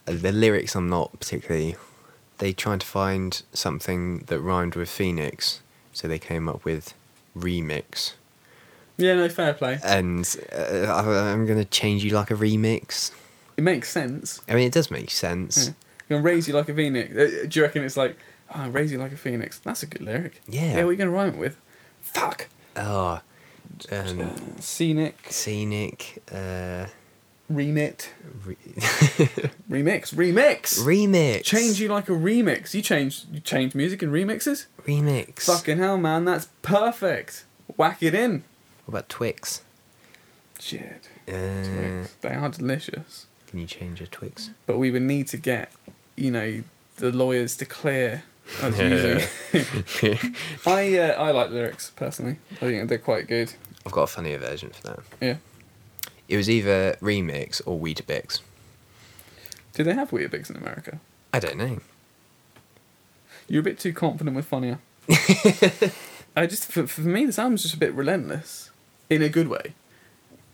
The 0.06 0.32
lyrics, 0.32 0.76
I'm 0.76 0.88
not 0.88 1.20
particularly. 1.20 1.76
They 2.38 2.54
tried 2.54 2.80
to 2.82 2.88
find 2.88 3.42
something 3.52 4.20
that 4.28 4.40
rhymed 4.40 4.76
with 4.76 4.90
Phoenix, 4.90 5.62
so 5.92 6.08
they 6.08 6.20
came 6.20 6.48
up 6.48 6.64
with 6.64 6.94
remix. 7.38 8.14
Yeah, 8.96 9.16
no, 9.16 9.28
fair 9.28 9.54
play. 9.54 9.80
And 9.84 10.24
uh, 10.56 10.94
I'm 10.94 11.46
gonna 11.46 11.66
change 11.66 12.04
you 12.06 12.12
like 12.12 12.32
a 12.32 12.36
remix. 12.36 13.12
It 13.58 13.64
makes 13.64 13.90
sense. 13.90 14.40
I 14.48 14.54
mean, 14.56 14.68
it 14.68 14.74
does 14.74 14.90
make 14.90 15.12
sense. 15.12 15.68
Yeah. 15.68 15.74
Gonna 16.10 16.22
raise 16.22 16.48
you 16.48 16.54
like 16.54 16.70
a 16.70 16.74
phoenix. 16.74 17.12
Uh, 17.14 17.46
Do 17.48 17.60
you 17.60 17.64
reckon 17.66 17.84
it's 17.84 17.98
like, 17.98 18.18
oh, 18.56 18.70
raise 18.70 18.92
you 18.92 18.98
like 19.00 19.12
a 19.12 19.18
phoenix? 19.18 19.60
That's 19.60 19.84
a 19.84 19.86
good 19.88 20.02
lyric. 20.02 20.42
Yeah. 20.48 20.62
Yeah, 20.62 20.76
what 20.84 20.90
are 20.90 20.92
you 20.94 20.98
gonna 20.98 21.12
rhyme 21.12 21.34
it 21.34 21.38
with? 21.38 21.58
Fuck. 22.20 22.48
Oh, 22.76 23.22
um, 23.92 24.32
scenic, 24.60 25.16
scenic. 25.30 26.24
Uh, 26.32 26.88
remit, 27.50 28.12
re- 28.46 28.56
remix, 29.70 30.14
remix. 30.14 30.80
remix. 30.80 31.44
Change 31.44 31.80
you 31.80 31.88
like 31.90 32.10
a 32.10 32.14
remix. 32.14 32.74
You 32.74 32.82
change, 32.82 33.26
you 33.32 33.40
change 33.40 33.76
music 33.76 34.02
in 34.04 34.12
remixes. 34.12 34.66
remix. 34.86 35.42
Fucking 35.42 35.78
hell, 35.78 35.98
man, 35.98 36.26
that's 36.26 36.48
perfect. 36.62 37.46
Whack 37.76 38.02
it 38.02 38.14
in. 38.16 38.44
What 38.86 39.00
about 39.00 39.10
Twix? 39.10 39.62
Shit. 40.60 41.10
Uh, 41.28 41.64
Twix. 41.64 42.14
They 42.22 42.30
are 42.34 42.50
delicious. 42.50 43.28
can 43.48 43.60
you 43.60 43.68
change 43.68 44.02
a 44.02 44.08
Twix? 44.08 44.50
But 44.66 44.78
we 44.78 44.92
would 44.92 45.04
need 45.04 45.28
to 45.30 45.38
get, 45.38 45.72
you 46.16 46.32
know, 46.32 46.64
the 46.98 47.12
lawyers 47.12 47.56
to 47.58 47.66
clear 47.66 48.24
us 48.62 48.80
using. 48.80 50.20
I 50.66 50.98
uh, 50.98 51.22
I 51.22 51.32
like 51.32 51.52
lyrics 51.52 51.92
personally. 51.96 52.38
I 52.54 52.56
think 52.56 52.90
they're 52.90 52.98
quite 52.98 53.28
good. 53.28 53.54
I've 53.86 53.92
got 53.92 54.04
a 54.04 54.08
funnier 54.08 54.38
version 54.38 54.70
for 54.72 54.82
that. 54.88 55.00
Yeah. 55.22 55.36
It 56.28 56.36
was 56.38 56.50
either 56.50 56.98
remix 57.02 57.62
or 57.66 57.80
Weetabix. 57.80 58.42
Do 59.74 59.84
they 59.84 59.94
have 59.94 60.12
Weetabix 60.12 60.50
in 60.50 60.58
America? 60.58 61.00
I 61.34 61.40
don't 61.40 61.58
know. 61.58 61.80
You're 63.48 63.62
a 63.62 63.64
bit 63.64 63.80
too 63.80 63.94
confident 63.94 64.36
with 64.36 64.46
funnier. 64.46 64.80
I 66.36 66.46
just 66.46 66.72
for, 66.72 66.86
for 66.86 67.02
me 67.02 67.26
this 67.26 67.40
album's 67.40 67.64
just 67.64 67.76
a 67.76 67.80
bit 67.80 67.94
relentless, 67.94 68.72
in 69.10 69.22
a 69.22 69.30
good 69.30 69.48
way. 69.48 69.74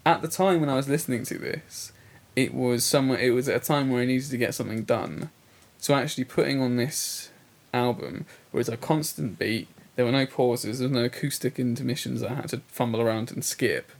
At 0.05 0.21
the 0.21 0.27
time 0.27 0.59
when 0.59 0.69
I 0.69 0.75
was 0.75 0.87
listening 0.87 1.23
to 1.25 1.37
this, 1.37 1.91
it 2.35 2.53
was 2.53 2.83
somewhere. 2.83 3.19
It 3.19 3.31
was 3.31 3.49
at 3.49 3.55
a 3.55 3.65
time 3.65 3.89
where 3.89 4.01
I 4.01 4.05
needed 4.05 4.29
to 4.29 4.37
get 4.37 4.53
something 4.53 4.83
done, 4.83 5.31
so 5.79 5.95
actually 5.95 6.25
putting 6.25 6.61
on 6.61 6.75
this 6.77 7.31
album 7.73 8.25
where 8.51 8.61
it's 8.61 8.69
a 8.69 8.77
constant 8.77 9.39
beat. 9.39 9.67
There 9.95 10.05
were 10.05 10.11
no 10.11 10.25
pauses. 10.25 10.79
There 10.79 10.87
was 10.87 10.97
no 10.97 11.05
acoustic 11.05 11.59
intermissions 11.59 12.21
that 12.21 12.31
I 12.31 12.35
had 12.35 12.49
to 12.49 12.61
fumble 12.67 13.01
around 13.01 13.31
and 13.31 13.43
skip. 13.43 13.91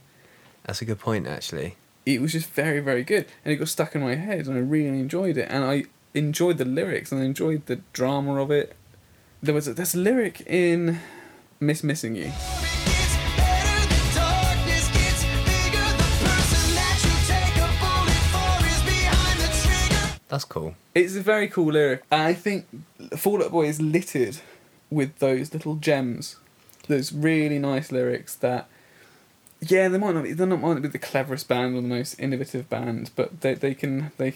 That's 0.64 0.82
a 0.82 0.84
good 0.84 0.98
point, 0.98 1.26
actually. 1.26 1.76
It 2.06 2.20
was 2.20 2.32
just 2.32 2.50
very 2.50 2.80
very 2.80 3.02
good, 3.02 3.26
and 3.44 3.52
it 3.52 3.56
got 3.56 3.68
stuck 3.68 3.94
in 3.94 4.02
my 4.02 4.14
head, 4.14 4.46
and 4.46 4.56
I 4.56 4.60
really 4.60 5.00
enjoyed 5.00 5.36
it. 5.36 5.48
And 5.50 5.64
I 5.64 5.84
enjoyed 6.12 6.58
the 6.58 6.64
lyrics, 6.64 7.12
and 7.12 7.20
I 7.20 7.24
enjoyed 7.24 7.66
the 7.66 7.80
drama 7.92 8.40
of 8.40 8.50
it. 8.50 8.76
There 9.42 9.54
was 9.54 9.68
a, 9.68 9.74
there's 9.74 9.94
a 9.94 9.98
lyric 9.98 10.42
in 10.46 11.00
Miss 11.60 11.82
Missing 11.82 12.16
You. 12.16 12.32
That's 20.34 20.44
cool. 20.44 20.74
It's 20.96 21.14
a 21.14 21.20
very 21.20 21.46
cool 21.46 21.72
lyric. 21.74 22.02
And 22.10 22.22
I 22.22 22.34
think 22.34 22.66
Fall 23.16 23.40
Out 23.40 23.52
Boy 23.52 23.66
is 23.66 23.80
littered 23.80 24.38
with 24.90 25.16
those 25.20 25.52
little 25.52 25.76
gems, 25.76 26.38
those 26.88 27.12
really 27.12 27.60
nice 27.60 27.92
lyrics 27.92 28.34
that, 28.36 28.66
yeah, 29.60 29.86
they 29.86 29.96
might 29.96 30.12
not 30.12 30.24
be, 30.24 30.32
they 30.32 30.44
not 30.44 30.60
might 30.60 30.72
not 30.72 30.82
be 30.82 30.88
the 30.88 30.98
cleverest 30.98 31.46
band 31.46 31.76
or 31.76 31.82
the 31.82 31.86
most 31.86 32.18
innovative 32.18 32.68
band, 32.68 33.12
but 33.14 33.42
they 33.42 33.54
they 33.54 33.74
can 33.74 34.10
they, 34.16 34.34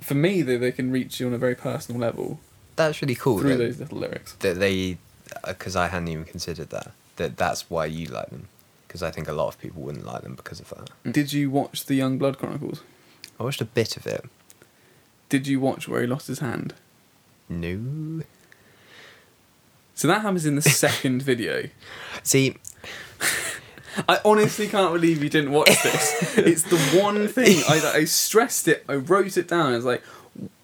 for 0.00 0.14
me 0.14 0.40
they 0.40 0.56
they 0.56 0.72
can 0.72 0.90
reach 0.90 1.20
you 1.20 1.26
on 1.26 1.34
a 1.34 1.38
very 1.38 1.54
personal 1.54 2.00
level 2.00 2.40
That's 2.76 3.02
really 3.02 3.16
cool. 3.16 3.40
through 3.40 3.58
that, 3.58 3.64
those 3.64 3.78
little 3.80 3.98
lyrics. 3.98 4.32
that 4.36 4.58
they, 4.58 4.96
uh, 5.44 5.48
because 5.48 5.76
I 5.76 5.88
hadn't 5.88 6.08
even 6.08 6.24
considered 6.24 6.70
that. 6.70 6.92
That 7.16 7.36
that's 7.36 7.68
why 7.68 7.84
you 7.84 8.06
like 8.06 8.30
them. 8.30 8.48
Because 8.88 9.02
I 9.02 9.10
think 9.10 9.28
a 9.28 9.34
lot 9.34 9.48
of 9.48 9.60
people 9.60 9.82
wouldn't 9.82 10.06
like 10.06 10.22
them 10.22 10.36
because 10.36 10.58
of 10.58 10.70
that. 10.70 11.12
Did 11.12 11.34
you 11.34 11.50
watch 11.50 11.84
the 11.84 11.96
Young 11.96 12.16
Blood 12.16 12.38
Chronicles? 12.38 12.80
I 13.38 13.42
watched 13.42 13.60
a 13.60 13.66
bit 13.66 13.98
of 13.98 14.06
it. 14.06 14.24
Did 15.28 15.46
you 15.46 15.60
watch 15.60 15.88
where 15.88 16.00
he 16.00 16.06
lost 16.06 16.26
his 16.26 16.38
hand? 16.38 16.74
No. 17.48 18.22
So 19.94 20.08
that 20.08 20.22
happens 20.22 20.46
in 20.46 20.56
the 20.56 20.62
second 20.62 21.22
video. 21.22 21.68
See, 22.22 22.56
I 24.08 24.20
honestly 24.24 24.68
can't 24.68 24.92
believe 24.92 25.22
you 25.22 25.30
didn't 25.30 25.52
watch 25.52 25.82
this. 25.82 26.36
it's 26.38 26.62
the 26.64 26.78
one 27.00 27.28
thing 27.28 27.62
I, 27.68 27.98
I 27.98 28.04
stressed 28.04 28.68
it. 28.68 28.84
I 28.88 28.94
wrote 28.96 29.36
it 29.36 29.48
down. 29.48 29.72
I 29.72 29.76
was 29.76 29.84
like, 29.84 30.02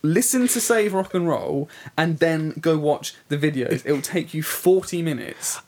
listen 0.03 0.49
to 0.49 0.61
Save 0.61 0.95
Rock 0.95 1.15
and 1.15 1.29
Roll, 1.29 1.69
and 1.97 2.19
then 2.19 2.55
go 2.61 2.77
watch 2.77 3.15
the 3.29 3.39
videos. 3.39 3.85
It 3.87 3.93
will 3.93 4.03
take 4.03 4.35
you 4.35 4.43
forty 4.43 5.03
minutes. 5.03 5.61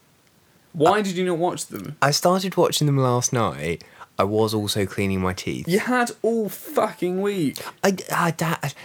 Why 0.72 1.02
did 1.02 1.16
you 1.16 1.24
not 1.24 1.38
watch 1.38 1.66
them? 1.66 1.96
I 2.00 2.10
started 2.12 2.56
watching 2.56 2.86
them 2.86 2.96
last 2.96 3.32
night. 3.32 3.84
I 4.22 4.24
was 4.24 4.54
also 4.54 4.86
cleaning 4.86 5.20
my 5.20 5.32
teeth. 5.32 5.66
You 5.66 5.80
had 5.80 6.12
all 6.22 6.48
fucking 6.48 7.20
week. 7.22 7.58
I, 7.82 7.96
I, 8.12 8.30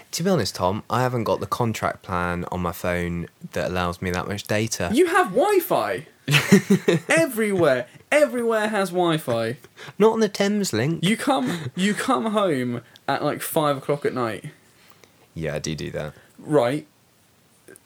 to 0.10 0.24
be 0.24 0.32
honest, 0.32 0.56
Tom, 0.56 0.82
I 0.90 1.04
haven't 1.04 1.26
got 1.26 1.42
the 1.42 1.46
contract 1.46 2.02
plan 2.02 2.44
on 2.52 2.62
my 2.62 2.72
phone 2.72 3.28
that 3.52 3.70
allows 3.70 4.02
me 4.02 4.10
that 4.10 4.28
much 4.28 4.46
data. 4.48 4.90
You 4.92 5.06
have 5.06 5.36
Wi-Fi 5.36 6.08
everywhere. 7.08 7.86
Everywhere 8.12 8.70
has 8.70 8.90
Wi-Fi. 8.90 9.58
Not 10.00 10.14
on 10.14 10.22
the 10.22 10.30
Thameslink. 10.30 11.04
You 11.04 11.16
come, 11.16 11.70
you 11.76 11.94
come 11.94 12.32
home 12.32 12.82
at 13.08 13.24
like 13.24 13.44
five 13.44 13.78
o'clock 13.78 14.08
at 14.08 14.16
night. 14.16 14.46
Yeah, 15.36 15.54
I 15.54 15.60
do 15.60 15.76
do 15.76 15.92
that. 15.92 16.16
Right. 16.40 16.88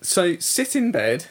So 0.01 0.37
sit 0.37 0.73
in 0.73 0.93
bed, 0.93 1.25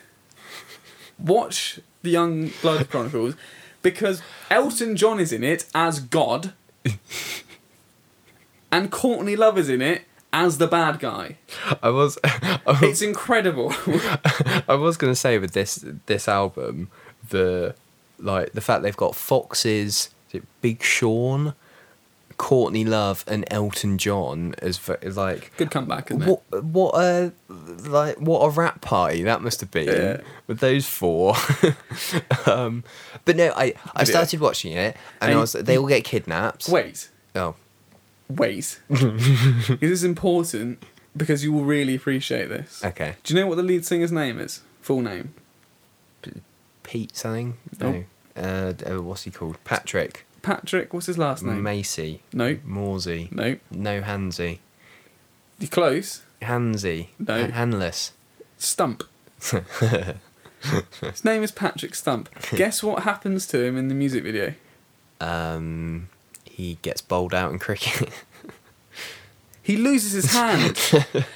watch 1.19 1.81
the 2.03 2.11
Young 2.11 2.51
Blood 2.61 2.91
Chronicles, 2.91 3.37
because 3.83 4.23
Elton 4.51 4.97
John 4.97 5.21
is 5.21 5.33
in 5.33 5.45
it 5.45 5.67
as 5.75 6.01
God, 6.01 6.53
and 8.73 8.91
Courtney 8.91 9.37
Love 9.37 9.59
is 9.59 9.69
in 9.69 9.83
it 9.83 10.03
as 10.33 10.59
the 10.59 10.67
bad 10.67 11.01
guy. 11.01 11.37
I 11.83 11.91
was, 11.91 12.19
I 12.25 12.61
was, 12.67 12.83
It's 12.83 13.03
incredible. 13.03 13.73
I 14.69 14.75
was 14.75 14.97
gonna 14.97 15.15
say 15.15 15.39
with 15.39 15.53
this 15.53 15.85
this 16.07 16.29
album, 16.29 16.91
the 17.29 17.75
like 18.19 18.53
the 18.53 18.61
fact 18.61 18.83
they've 18.83 18.97
got 18.97 19.15
Foxes, 19.17 20.11
is 20.29 20.35
it 20.35 20.45
Big 20.61 20.83
Sean, 20.83 21.55
Courtney 22.41 22.87
Love, 22.87 23.23
and 23.29 23.45
Elton 23.51 23.99
John 23.99 24.55
as 24.63 24.81
like 25.05 25.53
Good 25.59 25.71
comeback, 25.71 26.11
isn't 26.11 26.23
it? 26.23 26.27
what 26.27 26.65
what 26.65 26.95
a 26.95 27.33
like 27.87 28.17
what 28.19 28.41
a 28.41 28.49
rap 28.49 28.81
party 28.81 29.23
that 29.25 29.43
must 29.43 29.61
have 29.61 29.71
been 29.71 29.87
Yeah. 29.89 30.21
with 30.47 30.61
those 30.61 30.87
four. 30.87 31.35
um, 32.47 32.83
but 33.27 33.37
no, 33.37 33.53
I 33.55 33.75
I 33.95 34.05
started 34.05 34.41
watching 34.41 34.73
it 34.73 34.97
and, 35.21 35.31
And 35.31 35.35
I 35.35 35.41
was 35.43 35.53
they 35.53 35.77
all 35.77 35.87
get 35.87 36.03
kidnapped. 36.05 36.67
Wait, 36.71 37.11
Oh, 37.37 37.57
wait. 38.29 38.81
this 38.89 39.83
is 39.83 40.03
important 40.03 40.83
because 41.15 41.45
you 41.45 41.53
will 41.53 41.65
really 41.65 41.95
appreciate 41.95 42.49
this. 42.49 42.83
okay. 42.83 43.17
Do 43.23 43.35
you 43.35 43.41
know 43.41 43.49
what 43.49 43.57
the 43.57 43.63
lead 43.63 43.85
singer's 43.85 44.13
name 44.13 44.41
is? 44.41 44.63
Full 44.81 45.03
name. 45.03 45.35
Pete 46.85 47.15
something. 47.15 47.59
No. 47.79 48.05
Uh, 48.35 48.73
uh, 48.89 49.03
what's 49.03 49.25
he 49.25 49.31
called? 49.31 49.63
Patrick 49.65 50.25
Patrick. 50.43 50.93
What's 50.95 51.07
his 51.07 51.19
last 51.19 51.43
name? 51.45 51.63
Macy. 51.63 52.23
no, 52.33 52.59
Morsey. 52.65 53.29
no. 53.31 53.57
No 53.71 54.01
Hansy. 54.03 54.59
You're 55.59 55.69
close. 55.69 56.23
Hansy. 56.43 57.09
No. 57.19 57.43
Ha- 57.47 57.53
Handless. 57.53 58.13
Stump. 58.59 59.05
His 61.01 61.25
name 61.25 61.43
is 61.43 61.51
Patrick 61.53 61.95
Stump. 61.95 62.29
Guess 62.55 62.83
what 62.83 63.05
happens 63.05 63.47
to 63.49 63.63
him 63.65 63.79
in 63.79 63.89
the 63.89 63.95
music 63.95 64.23
video? 64.23 64.53
Um, 65.21 66.09
he 66.45 66.77
gets 66.83 67.01
bowled 67.01 67.33
out 67.35 67.51
in 67.53 67.59
cricket. 67.59 68.11
He 69.63 69.77
loses 69.77 70.13
his 70.13 70.33
hand. 70.33 70.77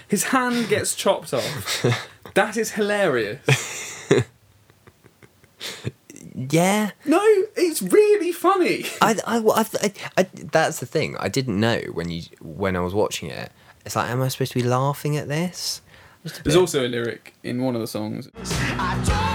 his 0.08 0.24
hand 0.24 0.68
gets 0.68 0.94
chopped 0.94 1.32
off. 1.32 1.84
That 2.34 2.56
is 2.56 2.72
hilarious. 2.72 4.10
yeah. 6.34 6.90
No, 7.04 7.20
it's 7.56 7.80
really 7.82 8.32
funny. 8.32 8.86
I, 9.00 9.16
I, 9.26 9.38
I, 9.38 9.92
I, 10.16 10.22
that's 10.34 10.80
the 10.80 10.86
thing. 10.86 11.16
I 11.18 11.28
didn't 11.28 11.58
know 11.58 11.80
when 11.92 12.10
you 12.10 12.22
when 12.40 12.76
I 12.76 12.80
was 12.80 12.94
watching 12.94 13.30
it. 13.30 13.52
It's 13.86 13.96
like, 13.96 14.10
am 14.10 14.22
I 14.22 14.28
supposed 14.28 14.52
to 14.52 14.58
be 14.58 14.64
laughing 14.64 15.16
at 15.16 15.28
this? 15.28 15.80
There's 16.42 16.56
also 16.56 16.86
a 16.86 16.88
lyric 16.88 17.34
in 17.42 17.62
one 17.62 17.74
of 17.74 17.80
the 17.80 17.86
songs. 17.86 18.28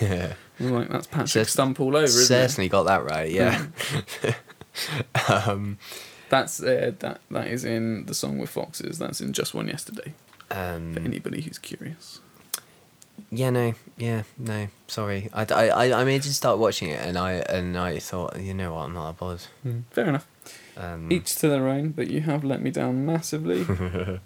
Yeah. 0.00 0.34
Like 0.58 0.88
that's 0.88 1.06
Patrick 1.06 1.48
Stump 1.48 1.80
all 1.80 1.96
over. 1.96 2.08
certainly 2.08 2.66
it? 2.66 2.70
got 2.70 2.84
that 2.84 3.04
right. 3.04 3.30
Yeah. 3.30 3.66
um, 5.28 5.78
that's 6.28 6.62
uh, 6.62 6.92
that. 6.98 7.20
That 7.30 7.46
is 7.48 7.64
in 7.64 8.06
the 8.06 8.14
song 8.14 8.38
with 8.38 8.50
foxes. 8.50 8.98
That's 8.98 9.20
in 9.20 9.32
just 9.32 9.54
one 9.54 9.68
yesterday. 9.68 10.14
Um, 10.50 10.94
for 10.94 11.00
anybody 11.00 11.40
who's 11.40 11.58
curious 11.58 12.20
yeah, 13.32 13.50
no, 13.50 13.72
yeah, 13.96 14.22
no. 14.38 14.68
Sorry, 14.86 15.28
I, 15.32 15.42
I, 15.50 15.66
I, 15.68 16.00
I 16.00 16.04
mean, 16.04 16.16
I 16.16 16.18
start 16.20 16.58
watching 16.58 16.90
it, 16.90 17.00
and 17.04 17.16
I, 17.18 17.32
and 17.32 17.76
I 17.76 17.98
thought, 17.98 18.38
you 18.38 18.52
know 18.54 18.74
what, 18.74 18.82
I'm 18.82 18.92
not 18.94 19.10
that 19.12 19.18
bothered. 19.18 19.46
Fair 19.90 20.06
enough. 20.06 20.26
Um, 20.76 21.10
Each 21.10 21.34
to 21.36 21.48
their 21.48 21.66
own, 21.68 21.90
but 21.90 22.08
you 22.08 22.20
have 22.20 22.44
let 22.44 22.60
me 22.62 22.70
down 22.70 23.04
massively. 23.06 23.64
do 23.64 24.20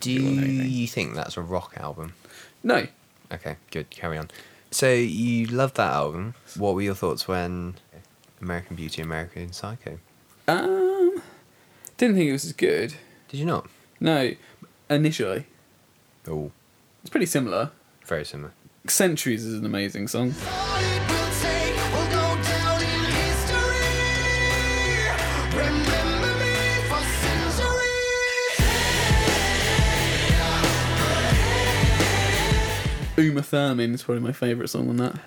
do 0.00 0.10
you 0.12 0.24
want 0.24 0.38
anything? 0.38 0.70
you 0.70 0.86
think 0.86 1.14
that's 1.14 1.36
a 1.36 1.42
rock 1.42 1.74
album? 1.76 2.14
no, 2.62 2.86
Okay, 3.30 3.56
good. 3.70 3.90
Carry 3.90 4.16
on. 4.16 4.30
So 4.70 4.90
you 4.92 5.46
loved 5.46 5.76
that 5.76 5.92
album. 5.92 6.34
What 6.56 6.74
were 6.74 6.80
your 6.82 6.94
thoughts 6.94 7.28
when 7.28 7.74
American 8.40 8.76
Beauty, 8.76 9.02
American 9.02 9.52
Psycho? 9.52 9.98
um, 10.46 11.20
didn't 11.98 12.16
think 12.16 12.28
it 12.28 12.32
was 12.32 12.44
as 12.46 12.52
good. 12.54 12.94
Did 13.28 13.36
you 13.38 13.44
not? 13.46 13.68
No, 14.00 14.32
initially 14.88 15.44
Oh, 16.26 16.52
it's 17.02 17.10
pretty 17.10 17.26
similar. 17.26 17.70
Very 18.08 18.24
similar. 18.24 18.52
Centuries 18.86 19.44
is 19.44 19.58
an 19.58 19.66
amazing 19.66 20.08
song. 20.08 20.34
All 20.50 20.76
it 20.80 21.08
will 21.08 21.30
take 21.40 21.76
will 21.92 22.06
go 22.06 22.36
down 22.42 22.80
in 22.80 23.04
history. 23.20 23.84
Remember 25.54 26.32
me 26.40 26.56
for 26.88 27.02
centuries. 27.22 28.58
Uma 33.18 33.42
Thurman 33.42 33.92
is 33.94 34.02
probably 34.02 34.22
my 34.22 34.32
favourite 34.32 34.70
song 34.70 34.88
on 34.88 34.96
that. 34.96 35.20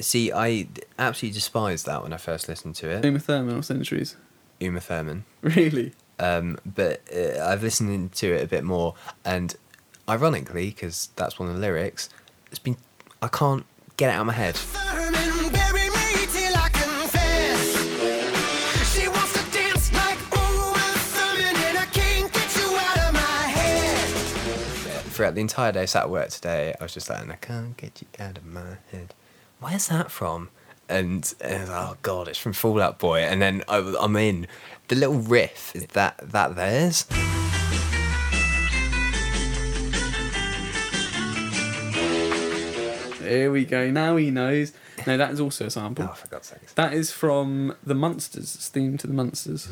See, 0.00 0.30
I 0.30 0.68
absolutely 0.98 1.34
despised 1.34 1.86
that 1.86 2.02
when 2.02 2.12
I 2.12 2.18
first 2.18 2.46
listened 2.48 2.74
to 2.76 2.88
it. 2.90 3.04
Uma 3.04 3.18
Thurman 3.18 3.56
or 3.56 3.62
Centuries. 3.62 4.16
Uma 4.60 4.80
Thurman. 4.80 5.24
Really? 5.40 5.94
Um, 6.20 6.58
but 6.66 7.00
uh, 7.14 7.40
I've 7.44 7.62
listened 7.62 8.12
to 8.12 8.34
it 8.34 8.42
a 8.44 8.48
bit 8.48 8.64
more, 8.64 8.94
and 9.24 9.54
ironically, 10.08 10.70
because 10.70 11.10
that's 11.16 11.38
one 11.38 11.48
of 11.48 11.54
the 11.54 11.60
lyrics, 11.60 12.08
it's 12.50 12.58
been 12.58 12.76
I 13.20 13.28
can't 13.28 13.66
get 13.96 14.10
it 14.10 14.14
out 14.14 14.20
of 14.20 14.26
my 14.28 14.32
head. 14.32 14.54
Thurman, 14.54 15.52
bury 15.52 15.88
me 15.90 16.26
till 16.32 16.56
I 16.56 16.68
confess. 16.72 17.76
She 18.94 19.08
wants 19.08 19.32
to 19.32 19.50
dance 19.50 19.92
like 19.92 20.18
Uma 20.32 20.94
Thurman, 21.12 21.56
and 21.56 21.78
I 21.78 21.86
can't 21.92 22.32
get 22.32 22.56
you 22.56 22.76
out 22.76 22.98
of 23.08 23.12
my 23.12 23.20
head. 23.20 24.08
Throughout 25.12 25.34
the 25.34 25.40
entire 25.40 25.72
day, 25.72 25.86
sat 25.86 26.04
at 26.04 26.10
work 26.10 26.30
today, 26.30 26.74
I 26.80 26.84
was 26.84 26.94
just 26.94 27.10
like, 27.10 27.28
I 27.28 27.36
can't 27.36 27.76
get 27.76 28.00
you 28.00 28.06
out 28.24 28.38
of 28.38 28.46
my 28.46 28.76
head. 28.92 29.14
Where's 29.60 29.88
that 29.88 30.10
from? 30.10 30.50
And, 30.88 31.34
and 31.40 31.56
I 31.56 31.60
was 31.60 31.68
like, 31.68 31.88
oh 31.90 31.96
god, 32.02 32.28
it's 32.28 32.38
from 32.38 32.52
Fall 32.54 32.80
Out 32.80 32.98
Boy. 32.98 33.20
And 33.20 33.42
then 33.42 33.62
I, 33.68 33.94
I'm 34.00 34.16
in. 34.16 34.46
The 34.86 34.94
little 34.94 35.16
riff 35.16 35.74
is 35.74 35.86
that 35.88 36.18
that 36.22 36.54
theirs. 36.56 37.04
Here 43.28 43.52
we 43.52 43.64
go. 43.64 43.90
Now 43.90 44.16
he 44.16 44.30
knows. 44.30 44.72
No, 45.06 45.16
that 45.16 45.30
is 45.30 45.40
also 45.40 45.66
a 45.66 45.70
sample. 45.70 46.08
Oh, 46.10 46.14
for 46.14 46.28
God's 46.28 46.48
sake! 46.48 46.74
That 46.74 46.94
is 46.94 47.12
from 47.12 47.76
the 47.84 47.94
Munsters. 47.94 48.54
It's 48.54 48.70
themed 48.70 49.00
to 49.00 49.06
the 49.06 49.12
Munsters. 49.12 49.68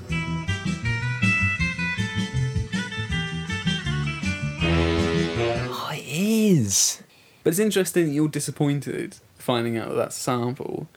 Oh, 5.68 5.90
it 5.92 6.04
is. 6.06 7.02
But 7.42 7.50
it's 7.50 7.58
interesting 7.58 8.06
that 8.06 8.12
you're 8.12 8.28
disappointed 8.28 9.16
finding 9.38 9.76
out 9.78 9.88
that 9.88 9.94
that's 9.94 10.16
a 10.16 10.20
sample, 10.20 10.88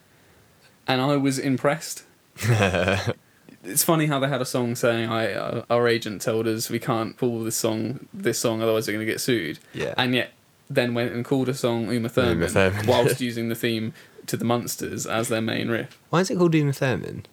and 0.87 0.99
I 0.99 1.15
was 1.15 1.39
impressed. 1.39 2.03
it's 3.63 3.83
funny 3.83 4.07
how 4.07 4.19
they 4.19 4.27
had 4.27 4.41
a 4.41 4.45
song 4.45 4.75
saying, 4.75 5.09
"I 5.09 5.31
uh, 5.31 5.63
our 5.69 5.87
agent 5.87 6.21
told 6.21 6.47
us 6.47 6.69
we 6.69 6.79
can't 6.79 7.15
pull 7.15 7.43
this 7.43 7.55
song, 7.55 8.07
this 8.13 8.39
song, 8.39 8.61
otherwise 8.61 8.87
we're 8.87 8.93
going 8.93 9.05
to 9.05 9.11
get 9.11 9.21
sued." 9.21 9.59
Yeah. 9.73 9.93
and 9.97 10.13
yet 10.13 10.31
then 10.69 10.93
went 10.93 11.13
and 11.13 11.25
called 11.25 11.49
a 11.49 11.53
song 11.53 11.91
Uma 11.91 12.09
Thurman, 12.09 12.47
Thurman. 12.49 12.85
whilst 12.85 13.19
using 13.29 13.49
the 13.49 13.55
theme 13.55 13.93
to 14.27 14.37
the 14.37 14.45
Munsters 14.45 15.05
as 15.05 15.27
their 15.27 15.41
main 15.41 15.69
riff. 15.69 15.97
Why 16.09 16.21
is 16.21 16.29
it 16.29 16.37
called 16.37 16.53
Uma 16.53 16.73
Thurman? 16.73 17.25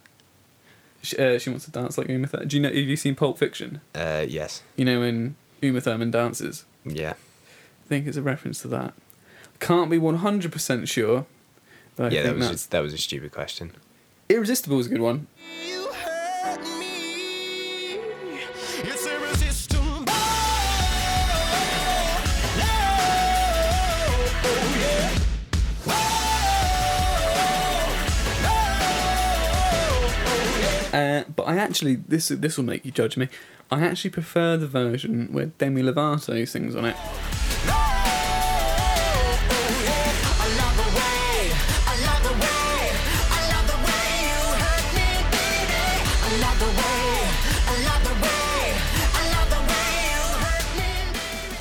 She, 1.03 1.17
uh, 1.19 1.39
she 1.39 1.51
wants 1.51 1.67
to 1.67 1.71
dance 1.71 1.99
like 1.99 2.09
Uma 2.09 2.27
Thurman. 2.27 2.49
Do 2.49 2.57
you 2.57 2.63
know? 2.63 2.69
Have 2.69 2.77
you 2.77 2.97
seen 2.97 3.15
Pulp 3.15 3.39
Fiction? 3.39 3.81
Uh, 3.95 4.25
yes. 4.27 4.63
You 4.77 4.85
know 4.85 5.01
when 5.01 5.37
Uma 5.63 5.81
Thurman 5.81 6.11
dances. 6.11 6.65
Yeah. 6.85 7.15
I 7.85 7.89
think 7.89 8.07
it's 8.07 8.17
a 8.17 8.23
reference 8.23 8.61
to 8.63 8.69
that. 8.69 8.95
Can't 9.61 9.91
be 9.91 9.99
one 9.99 10.17
hundred 10.17 10.53
percent 10.53 10.89
sure. 10.89 11.27
But 11.95 12.13
yeah, 12.13 12.25
that 12.25 12.35
was 12.35 12.41
that's 12.41 12.53
just, 12.53 12.71
that 12.73 12.81
was 12.81 12.93
a 12.93 12.99
stupid 12.99 13.33
question. 13.33 13.73
Irresistible 14.29 14.79
is 14.81 14.87
a 14.87 14.91
good 14.91 15.01
one. 15.01 15.29
But 31.37 31.45
I 31.45 31.57
actually 31.59 31.97
this 31.97 32.29
this 32.29 32.57
will 32.57 32.65
make 32.65 32.85
you 32.85 32.91
judge 32.91 33.17
me. 33.17 33.29
I 33.71 33.83
actually 33.85 34.11
prefer 34.11 34.57
the 34.57 34.67
version 34.67 35.29
where 35.33 35.47
Demi 35.47 35.83
Lovato 35.83 36.47
sings 36.49 36.75
on 36.77 36.85
it. 36.85 36.97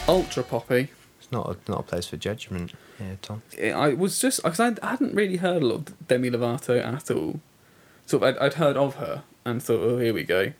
Ultra 0.07 0.43
poppy. 0.43 0.89
It's 1.19 1.31
not 1.31 1.49
a, 1.49 1.71
not 1.71 1.79
a 1.79 1.83
place 1.83 2.05
for 2.07 2.17
judgment 2.17 2.73
here, 2.99 3.17
Tom. 3.21 3.41
It- 3.57 3.71
I 3.73 3.89
was 3.93 4.19
just 4.19 4.43
because 4.43 4.59
I 4.59 4.75
hadn't 4.87 5.15
really 5.15 5.37
heard 5.37 5.63
a 5.63 5.65
lot 5.65 5.89
of 5.89 6.07
Demi 6.07 6.29
Lovato 6.29 6.79
at 6.83 7.09
all. 7.09 7.39
Sort 8.05 8.23
of, 8.23 8.35
I'd, 8.35 8.37
I'd 8.39 8.53
heard 8.55 8.77
of 8.77 8.95
her 8.95 9.23
and 9.45 9.61
thought, 9.61 9.79
oh, 9.81 9.97
here 9.97 10.13
we 10.13 10.23
go, 10.23 10.53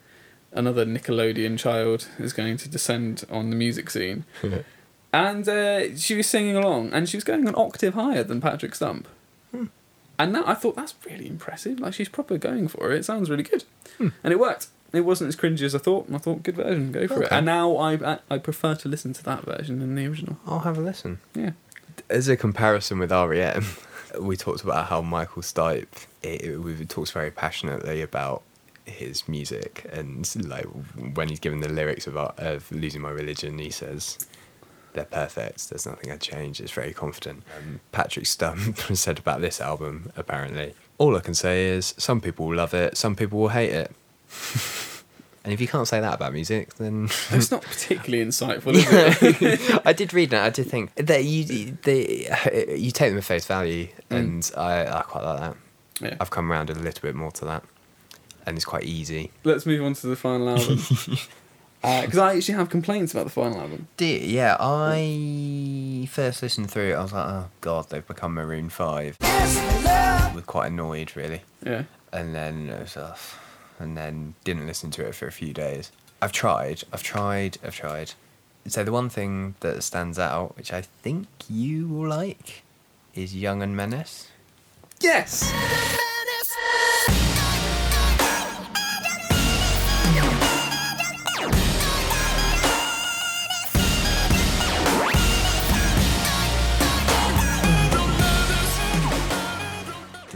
another 0.52 0.86
Nickelodeon 0.86 1.58
child 1.60 2.08
is 2.20 2.34
going 2.34 2.58
to 2.58 2.70
descend 2.70 3.24
on 3.30 3.50
the 3.50 3.56
music 3.56 3.90
scene. 3.90 4.26
and 5.14 5.48
uh, 5.48 5.96
she 5.98 6.16
was 6.16 6.28
singing 6.28 6.56
along, 6.56 6.92
and 6.94 7.08
she 7.10 7.18
was 7.18 7.24
going 7.24 7.48
an 7.48 7.56
octave 7.58 7.94
higher 7.94 8.24
than 8.24 8.42
Patrick 8.42 8.76
Stump. 8.76 9.08
And 10.18 10.34
that 10.34 10.48
I 10.48 10.54
thought 10.54 10.78
that's 10.78 10.96
really 11.06 11.28
impressive. 11.28 11.82
Like 11.82 11.94
she's 11.94 12.08
proper 12.08 12.38
going 12.38 12.70
for 12.70 12.94
it. 12.94 13.00
It 13.00 13.04
sounds 13.06 13.30
really 13.30 13.44
good, 13.44 13.66
and 14.00 14.14
it 14.24 14.40
worked. 14.40 14.68
It 14.94 15.02
wasn't 15.02 15.28
as 15.28 15.36
cringy 15.36 15.64
as 15.64 15.76
I 15.76 15.80
thought. 15.80 16.08
and 16.08 16.16
I 16.16 16.20
thought, 16.20 16.42
good 16.42 16.56
version, 16.56 16.94
go 16.94 17.06
for 17.06 17.24
it. 17.24 17.32
And 17.32 17.46
now 17.46 17.76
I 17.76 18.20
I 18.30 18.38
prefer 18.38 18.76
to 18.76 18.88
listen 18.88 19.12
to 19.12 19.24
that 19.26 19.44
version 19.44 19.80
than 19.80 19.96
the 19.96 20.08
original. 20.08 20.38
I'll 20.48 20.60
have 20.60 20.78
a 20.78 20.82
listen. 20.82 21.20
Yeah. 21.34 21.52
As 22.10 22.30
a 22.30 22.38
comparison 22.38 22.98
with 23.00 23.12
REM, 23.12 23.66
we 24.20 24.38
talked 24.38 24.64
about 24.64 24.88
how 24.88 25.02
Michael 25.02 25.42
Stipe, 25.42 26.08
talks 26.88 27.12
very 27.12 27.32
passionately 27.32 28.02
about 28.02 28.44
his 28.86 29.28
music 29.28 29.90
and 29.92 30.36
like 30.48 30.66
when 31.16 31.28
he's 31.30 31.40
given 31.40 31.60
the 31.60 31.70
lyrics 31.70 32.06
about 32.06 32.38
of 32.38 32.72
losing 32.72 33.02
my 33.02 33.10
religion, 33.10 33.58
he 33.58 33.70
says 33.70 34.20
they're 34.94 35.06
perfect. 35.06 35.70
There's 35.70 35.86
nothing 35.86 36.12
I'd 36.12 36.22
change. 36.22 36.62
It's 36.62 36.72
very 36.72 36.94
confident. 36.94 37.44
Um, 37.58 37.80
Patrick 37.92 38.26
Stump 38.26 38.78
said 38.94 39.20
about 39.20 39.42
this 39.42 39.60
album 39.60 40.12
apparently. 40.16 40.74
All 40.98 41.16
I 41.18 41.20
can 41.20 41.34
say 41.34 41.66
is 41.66 41.94
some 41.98 42.22
people 42.22 42.48
will 42.48 42.56
love 42.58 42.74
it, 42.74 42.98
some 42.98 43.16
people 43.16 43.40
will 43.40 43.50
hate 43.50 43.72
it. 43.72 43.92
and 45.46 45.54
if 45.54 45.62
you 45.62 45.68
can't 45.70 45.88
say 45.88 46.02
that 46.02 46.14
about 46.16 46.34
music, 46.34 46.74
then 46.76 47.06
It's 47.32 47.52
not 47.52 47.62
particularly 47.62 48.26
insightful, 48.26 48.74
is 48.74 48.86
it? 48.92 49.82
I 49.86 49.94
did 49.94 50.14
read 50.14 50.32
that. 50.32 50.44
I 50.44 50.50
did 50.50 50.68
think 50.70 50.94
that 50.96 51.24
you 51.24 51.78
they 51.84 52.76
you 52.78 52.92
take 52.92 53.12
them 53.12 53.18
at 53.20 53.24
face 53.24 53.46
value, 53.46 53.88
and 54.10 54.52
I, 54.58 54.86
I 54.88 55.02
quite 55.04 55.24
like 55.24 55.40
that. 55.40 55.56
yeah. 56.02 56.16
I've 56.20 56.32
come 56.32 56.52
around 56.52 56.70
a 56.70 56.74
little 56.74 57.02
bit 57.02 57.16
more 57.16 57.32
to 57.32 57.46
that, 57.46 57.64
and 58.46 58.58
it's 58.58 58.66
quite 58.66 58.84
easy. 58.84 59.32
Let's 59.46 59.66
move 59.66 59.82
on 59.86 59.94
to 59.94 60.08
the 60.08 60.18
final 60.18 60.50
album. 60.50 60.80
Because 61.82 62.18
I 62.18 62.36
actually 62.36 62.56
have 62.56 62.72
complaints 62.72 63.12
about 63.14 63.26
the 63.26 63.30
final 63.30 63.60
album. 63.62 63.88
Dear, 63.96 64.20
yeah, 64.20 64.58
I 64.60 66.08
first 66.10 66.42
listened 66.42 66.72
through 66.72 66.94
it. 66.94 66.96
I 66.96 67.04
was 67.04 67.14
like, 67.14 67.28
oh 67.28 67.50
god, 67.62 67.90
they've 67.92 68.08
become 68.08 68.34
Maroon 68.34 68.70
Five. 68.70 69.18
I 69.22 70.32
was 70.34 70.44
quite 70.46 70.72
annoyed, 70.72 71.16
really, 71.16 71.44
Yeah. 71.64 71.84
and 72.12 72.34
then 72.34 72.70
it 72.70 72.80
was, 72.82 72.98
uh, 72.98 73.16
and 73.80 73.98
then 73.98 74.36
didn't 74.44 74.68
listen 74.68 74.92
to 74.92 75.06
it 75.06 75.16
for 75.16 75.28
a 75.28 75.32
few 75.32 75.54
days. 75.54 75.92
I've 76.22 76.32
tried, 76.32 76.84
I've 76.94 77.04
tried, 77.04 77.58
I've 77.64 77.76
tried. 77.76 78.14
So 78.68 78.84
the 78.84 78.92
one 78.92 79.10
thing 79.10 79.56
that 79.60 79.84
stands 79.84 80.18
out, 80.18 80.58
which 80.58 80.74
I 80.74 80.82
think 80.82 81.28
you 81.50 81.88
will 81.88 82.10
like, 82.10 82.64
is 83.14 83.36
Young 83.36 83.62
and 83.62 83.76
Menace. 83.76 84.30
Yes! 85.00 85.52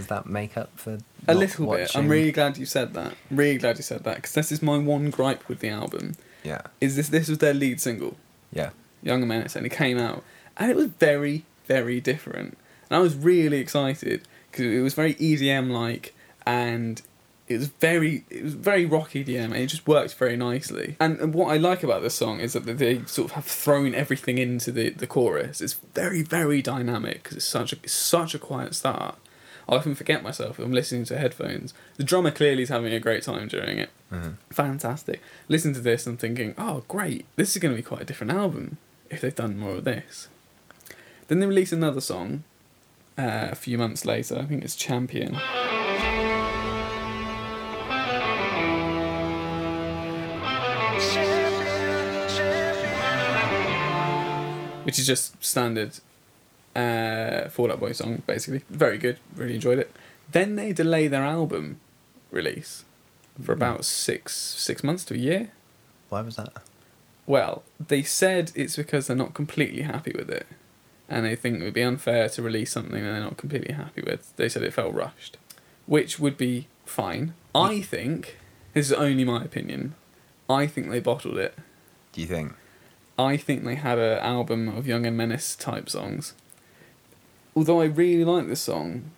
That 0.09 0.25
make 0.27 0.57
up 0.57 0.69
for 0.75 0.99
A 1.27 1.33
little 1.33 1.71
bit. 1.71 1.95
I'm 1.95 2.09
really 2.09 2.31
glad 2.31 2.57
you 2.57 2.65
said 2.65 2.93
that. 2.93 3.13
Really 3.31 3.57
glad 3.57 3.77
you 3.77 3.83
said 3.83 4.03
that 4.03 4.17
because 4.17 4.33
this 4.33 4.51
is 4.51 4.61
my 4.61 4.77
one 4.77 5.09
gripe 5.09 5.47
with 5.47 5.59
the 5.59 5.69
album. 5.69 6.15
yeah 6.43 6.61
Is 6.81 6.95
this 6.95 7.09
this 7.09 7.29
was 7.29 7.37
their 7.39 7.53
lead 7.53 7.79
single, 7.81 8.17
yeah 8.51 8.71
Young 9.01 9.21
and 9.21 9.29
Menace, 9.29 9.55
and 9.55 9.65
it 9.65 9.69
came 9.69 9.97
out, 9.97 10.23
and 10.57 10.69
it 10.69 10.75
was 10.75 10.87
very 10.87 11.45
very 11.65 12.01
different. 12.01 12.57
And 12.89 12.97
I 12.97 12.99
was 12.99 13.15
really 13.15 13.57
excited 13.57 14.27
because 14.51 14.65
it 14.65 14.81
was 14.81 14.93
very 14.93 15.13
EDM 15.15 15.71
like, 15.71 16.13
and 16.45 17.01
it 17.47 17.57
was 17.57 17.67
very 17.67 18.23
it 18.29 18.43
was 18.43 18.53
very 18.53 18.85
rock 18.85 19.11
EDM, 19.11 19.45
and 19.45 19.57
it 19.57 19.67
just 19.67 19.87
worked 19.87 20.13
very 20.15 20.37
nicely. 20.37 20.95
And, 20.99 21.19
and 21.19 21.33
what 21.33 21.51
I 21.51 21.57
like 21.57 21.83
about 21.83 22.01
this 22.03 22.13
song 22.15 22.39
is 22.39 22.53
that 22.53 22.65
they 22.65 23.03
sort 23.05 23.29
of 23.29 23.31
have 23.31 23.45
thrown 23.45 23.95
everything 23.95 24.37
into 24.37 24.71
the 24.71 24.91
the 24.91 25.07
chorus. 25.07 25.59
It's 25.61 25.73
very 25.95 26.21
very 26.21 26.61
dynamic 26.61 27.23
because 27.23 27.37
it's 27.37 27.47
such 27.47 27.73
a 27.73 27.77
it's 27.83 27.93
such 27.93 28.35
a 28.35 28.39
quiet 28.39 28.75
start. 28.75 29.17
I 29.69 29.75
often 29.75 29.93
forget 29.93 30.23
myself 30.23 30.59
if 30.59 30.65
I'm 30.65 30.71
listening 30.71 31.05
to 31.05 31.17
headphones. 31.17 31.75
The 31.97 32.03
drummer 32.03 32.31
clearly 32.31 32.63
is 32.63 32.69
having 32.69 32.91
a 32.91 32.99
great 32.99 33.21
time 33.21 33.47
during 33.47 33.77
it. 33.77 33.89
Mhm. 34.11 34.37
Fantastic. 34.49 35.21
Listen 35.47 35.73
to 35.75 35.79
this 35.79 36.07
and 36.07 36.19
thinking, 36.19 36.55
oh, 36.57 36.83
great, 36.87 37.25
this 37.35 37.55
is 37.55 37.61
going 37.61 37.73
to 37.73 37.77
be 37.77 37.83
quite 37.83 38.01
a 38.01 38.05
different 38.05 38.33
album 38.33 38.77
if 39.11 39.21
they've 39.21 39.35
done 39.35 39.59
more 39.59 39.75
of 39.75 39.83
this. 39.83 40.27
Then 41.27 41.39
they 41.39 41.45
release 41.45 41.71
another 41.71 42.01
song 42.01 42.43
uh, 43.17 43.49
a 43.51 43.55
few 43.55 43.77
months 43.77 44.05
later. 44.05 44.39
I 44.39 44.45
think 44.45 44.63
it's 44.63 44.75
Champion. 44.75 45.37
Which 54.83 54.97
is 54.97 55.05
just 55.05 55.43
standard 55.43 55.99
uh, 56.79 57.49
Fall 57.49 57.71
Out 57.71 57.79
Boy 57.79 57.93
song, 57.93 58.21
basically. 58.27 58.61
Very 58.69 58.97
good. 58.97 59.17
Really 59.35 59.55
enjoyed 59.55 59.79
it. 59.79 59.91
Then 60.31 60.55
they 60.55 60.73
delay 60.73 61.07
their 61.07 61.23
album 61.23 61.79
release 62.31 62.85
for 63.43 63.53
about 63.53 63.85
six 63.85 64.35
six 64.35 64.83
months 64.83 65.03
to 65.05 65.13
a 65.15 65.17
year. 65.17 65.51
why 66.09 66.21
was 66.21 66.35
that 66.35 66.53
Well, 67.25 67.63
they 67.79 68.03
said 68.03 68.51
it's 68.55 68.75
because 68.75 69.07
they're 69.07 69.15
not 69.25 69.33
completely 69.33 69.83
happy 69.83 70.13
with 70.15 70.29
it, 70.29 70.45
and 71.07 71.25
they 71.25 71.35
think 71.35 71.59
it 71.59 71.63
would 71.63 71.73
be 71.73 71.81
unfair 71.83 72.29
to 72.29 72.41
release 72.41 72.71
something 72.71 73.01
that 73.03 73.11
they're 73.11 73.21
not 73.29 73.37
completely 73.37 73.73
happy 73.73 74.01
with. 74.01 74.35
They 74.35 74.49
said 74.49 74.63
it 74.63 74.73
felt 74.73 74.93
rushed, 74.93 75.37
which 75.85 76.19
would 76.19 76.37
be 76.37 76.67
fine. 76.85 77.33
I 77.55 77.81
think 77.81 78.37
this 78.73 78.87
is 78.87 78.93
only 78.93 79.23
my 79.23 79.43
opinion. 79.43 79.95
I 80.49 80.67
think 80.67 80.89
they 80.89 80.99
bottled 80.99 81.37
it. 81.37 81.53
do 82.13 82.21
you 82.21 82.27
think 82.27 82.53
I 83.17 83.35
think 83.37 83.63
they 83.63 83.75
had 83.75 83.99
an 83.99 84.19
album 84.19 84.69
of 84.69 84.87
Young 84.87 85.05
and 85.05 85.17
Menace 85.17 85.55
type 85.55 85.89
songs. 85.89 86.33
Although 87.59 87.81
I 87.81 87.87
really 87.87 88.23
like 88.23 88.47
this 88.47 88.61
song, 88.61 89.11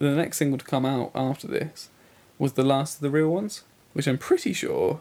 the 0.00 0.10
next 0.10 0.38
single 0.38 0.58
to 0.58 0.64
come 0.64 0.84
out 0.84 1.12
after 1.14 1.46
this 1.46 1.90
was 2.40 2.54
the 2.54 2.64
last 2.64 2.96
of 2.96 3.02
the 3.02 3.08
real 3.08 3.28
ones, 3.28 3.62
which 3.92 4.08
I'm 4.08 4.18
pretty 4.18 4.52
sure, 4.52 4.98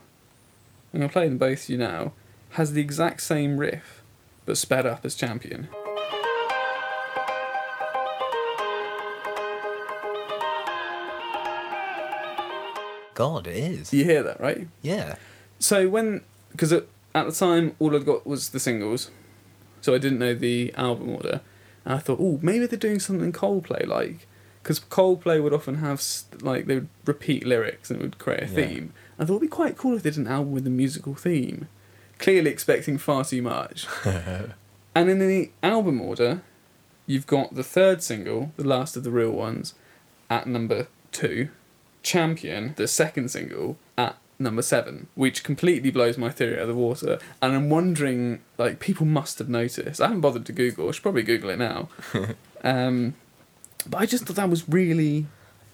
I'm 0.93 0.99
to 0.99 1.09
play 1.09 1.27
them 1.27 1.39
both 1.39 1.65
to 1.65 1.71
you 1.71 1.79
now, 1.79 2.13
has 2.51 2.73
the 2.73 2.81
exact 2.81 3.21
same 3.21 3.57
riff, 3.57 4.03
but 4.45 4.59
sped 4.59 4.85
up 4.85 5.03
as 5.05 5.15
Champion. 5.15 5.69
god 13.15 13.47
it 13.47 13.57
is 13.57 13.91
You 13.91 14.03
hear 14.03 14.21
that, 14.21 14.39
right? 14.39 14.67
yeah 14.83 15.15
So 15.57 15.89
when, 15.89 16.21
because 16.51 16.71
at, 16.71 16.85
at 17.15 17.25
the 17.25 17.31
time 17.31 17.75
all 17.79 17.95
I'd 17.95 18.05
got 18.05 18.27
was 18.27 18.49
the 18.49 18.59
singles, 18.59 19.09
so 19.81 19.95
I 19.95 19.97
didn't 19.97 20.19
know 20.19 20.35
the 20.35 20.71
album 20.77 21.09
order, 21.09 21.41
and 21.85 21.93
I 21.95 21.97
thought, 21.97 22.19
oh, 22.21 22.39
maybe 22.41 22.65
they're 22.65 22.79
doing 22.79 22.99
something 22.99 23.31
Coldplay 23.31 23.85
like, 23.87 24.27
because 24.61 24.79
Coldplay 24.79 25.41
would 25.43 25.53
often 25.53 25.75
have 25.75 26.01
like 26.41 26.65
they 26.65 26.75
would 26.75 26.87
repeat 27.05 27.45
lyrics 27.45 27.89
and 27.89 27.99
it 27.99 28.03
would 28.03 28.17
create 28.19 28.43
a 28.43 28.45
Yeah. 28.47 28.55
theme. 28.67 28.93
I 29.19 29.25
thought 29.25 29.33
it'd 29.35 29.41
be 29.41 29.47
quite 29.47 29.77
cool 29.77 29.95
if 29.97 30.03
they 30.03 30.09
did 30.09 30.19
an 30.19 30.27
album 30.27 30.53
with 30.53 30.65
a 30.67 30.69
musical 30.71 31.15
theme. 31.15 31.67
Clearly 32.19 32.51
expecting 32.51 32.97
far 32.97 33.23
too 33.25 33.41
much. 33.41 33.85
and 34.05 35.09
in 35.09 35.19
the 35.19 35.51
album 35.61 35.99
order, 36.01 36.41
you've 37.05 37.27
got 37.27 37.55
the 37.55 37.63
third 37.63 38.01
single, 38.01 38.51
the 38.55 38.63
last 38.67 38.95
of 38.95 39.03
the 39.03 39.11
real 39.11 39.31
ones, 39.31 39.73
at 40.29 40.47
number 40.47 40.87
two, 41.11 41.49
Champion, 42.01 42.73
the 42.77 42.87
second 42.87 43.29
single, 43.29 43.77
number 44.43 44.61
seven, 44.61 45.07
which 45.15 45.43
completely 45.43 45.91
blows 45.91 46.17
my 46.17 46.29
theory 46.29 46.55
out 46.55 46.63
of 46.63 46.67
the 46.67 46.75
water. 46.75 47.19
And 47.41 47.55
I'm 47.55 47.69
wondering, 47.69 48.41
like, 48.57 48.79
people 48.79 49.05
must 49.05 49.39
have 49.39 49.49
noticed. 49.49 49.99
I 49.99 50.05
haven't 50.05 50.21
bothered 50.21 50.45
to 50.45 50.53
Google. 50.53 50.87
I 50.87 50.91
should 50.91 51.03
probably 51.03 51.23
Google 51.23 51.49
it 51.49 51.57
now. 51.59 51.89
um, 52.63 53.15
but 53.89 53.97
I 53.97 54.05
just 54.05 54.25
thought 54.25 54.35
that 54.35 54.49
was 54.49 54.67
really. 54.69 55.25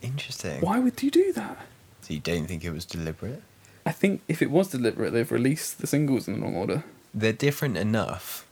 interesting 0.02 0.62
Why 0.62 0.80
would 0.80 1.02
you 1.04 1.12
do 1.12 1.34
that? 1.34 1.58
so 2.02 2.14
you 2.14 2.20
don't 2.20 2.48
think 2.48 2.64
it 2.64 2.72
was 2.72 2.86
deliberate 2.86 3.44
I 3.86 3.92
think 3.92 4.22
if 4.28 4.42
it 4.42 4.52
was 4.52 4.68
deliberate, 4.70 5.12
they've 5.12 5.32
released 5.32 5.80
the 5.80 5.88
singles 5.88 6.28
in 6.28 6.36
the 6.36 6.42
wrong 6.42 6.56
order. 6.56 6.84
they're 7.14 7.34
different 7.34 7.76
enough 7.76 8.46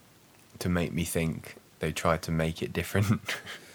to 0.58 0.68
make 0.68 0.92
me 0.92 1.04
think 1.04 1.54
they 1.78 1.92
tried 1.92 2.22
to 2.22 2.32
make 2.32 2.60
it 2.60 2.72
different. 2.72 3.20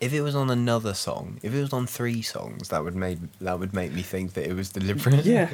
if 0.00 0.12
it 0.12 0.22
was 0.22 0.34
on 0.34 0.50
another 0.50 0.94
song, 0.94 1.38
if 1.42 1.54
it 1.54 1.60
was 1.60 1.72
on 1.72 1.86
three 1.86 2.22
songs, 2.22 2.68
that 2.68 2.84
would 2.84 2.94
make 2.94 3.18
that 3.40 3.58
would 3.58 3.74
make 3.74 3.92
me 3.92 4.02
think 4.02 4.34
that 4.34 4.48
it 4.48 4.54
was 4.54 4.70
deliberate. 4.70 5.24
Yeah. 5.24 5.50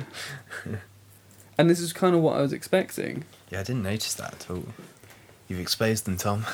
and 1.58 1.68
this 1.68 1.80
is 1.80 1.92
kind 1.92 2.14
of 2.14 2.22
what 2.22 2.36
I 2.36 2.40
was 2.40 2.52
expecting. 2.52 3.24
yeah, 3.50 3.60
I 3.60 3.62
didn't 3.62 3.82
notice 3.82 4.14
that 4.14 4.34
at 4.34 4.50
all. 4.50 4.64
You've 5.48 5.60
exposed 5.60 6.04
them, 6.04 6.16
Tom. 6.16 6.46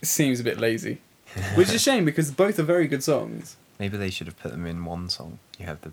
It 0.00 0.08
seems 0.08 0.40
a 0.40 0.44
bit 0.44 0.58
lazy. 0.58 1.00
Which 1.54 1.68
is 1.68 1.74
a 1.74 1.78
shame 1.78 2.04
because 2.04 2.30
both 2.30 2.58
are 2.58 2.62
very 2.62 2.86
good 2.86 3.02
songs. 3.02 3.56
Maybe 3.78 3.98
they 3.98 4.08
should 4.08 4.26
have 4.26 4.38
put 4.38 4.52
them 4.52 4.64
in 4.66 4.84
one 4.84 5.10
song. 5.10 5.38
You 5.58 5.66
have 5.66 5.80
the. 5.82 5.92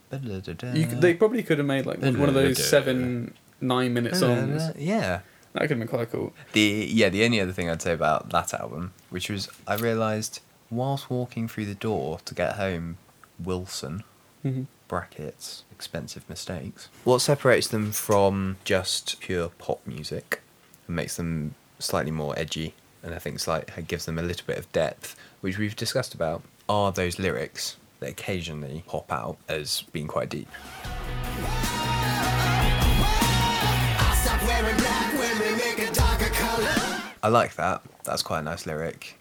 You, 0.73 0.85
they 0.85 1.13
probably 1.13 1.43
could 1.43 1.57
have 1.57 1.67
made 1.67 1.85
like 1.85 1.99
one 1.99 2.29
of 2.29 2.33
those 2.33 2.65
seven, 2.65 3.33
nine 3.59 3.93
minute 3.93 4.15
songs. 4.15 4.71
Yeah. 4.77 5.19
That 5.53 5.61
could 5.61 5.71
have 5.71 5.79
been 5.79 5.87
quite 5.87 6.11
cool. 6.11 6.33
The 6.53 6.87
yeah, 6.89 7.09
the 7.09 7.25
only 7.25 7.39
other 7.39 7.51
thing 7.51 7.69
I'd 7.69 7.81
say 7.81 7.93
about 7.93 8.29
that 8.29 8.53
album, 8.53 8.93
which 9.09 9.29
was 9.29 9.49
I 9.67 9.75
realised 9.75 10.39
whilst 10.75 11.09
walking 11.09 11.47
through 11.47 11.65
the 11.65 11.75
door 11.75 12.19
to 12.25 12.33
get 12.33 12.55
home, 12.55 12.97
Wilson 13.39 14.03
Mhm. 14.45 14.67
brackets 14.87 15.63
expensive 15.71 16.27
mistakes. 16.29 16.87
What 17.03 17.19
separates 17.19 17.67
them 17.67 17.91
from 17.91 18.57
just 18.63 19.19
pure 19.19 19.49
pop 19.49 19.79
music 19.85 20.41
and 20.87 20.95
makes 20.95 21.15
them 21.17 21.55
slightly 21.79 22.11
more 22.11 22.37
edgy, 22.37 22.73
and 23.01 23.13
I 23.13 23.19
think 23.19 23.39
slight 23.39 23.69
gives 23.87 24.05
them 24.05 24.17
a 24.19 24.23
little 24.23 24.45
bit 24.45 24.57
of 24.57 24.71
depth, 24.71 25.15
which 25.41 25.57
we've 25.57 25.75
discussed 25.75 26.13
about, 26.13 26.43
are 26.69 26.91
those 26.91 27.19
lyrics 27.19 27.77
that 27.99 28.09
occasionally 28.09 28.83
pop 28.87 29.11
out 29.11 29.37
as 29.49 29.81
being 29.93 30.07
quite 30.07 30.29
deep. 30.29 30.47
I 37.25 37.29
like 37.29 37.55
that. 37.55 37.81
That's 38.03 38.21
quite 38.21 38.39
a 38.39 38.41
nice 38.43 38.65
lyric. 38.65 39.17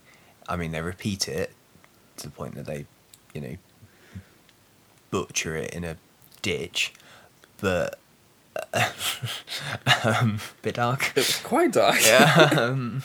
I 0.49 0.57
mean, 0.57 0.73
they 0.73 0.81
repeat 0.81 1.29
it 1.29 1.53
to 2.19 2.25
the 2.25 2.31
point 2.31 2.55
that 2.55 2.67
they, 2.67 2.87
you 3.35 3.41
know, 3.41 3.57
butcher 5.11 5.57
it 5.57 5.73
in 5.73 5.85
a 5.85 5.97
ditch, 6.43 6.93
but 7.61 7.99
um, 10.05 10.41
bit 10.63 10.75
dark. 10.75 11.11
It 11.11 11.17
was 11.17 11.41
quite 11.41 11.73
dark. 11.73 12.01
Yeah. 12.05 12.49
um, 12.59 13.03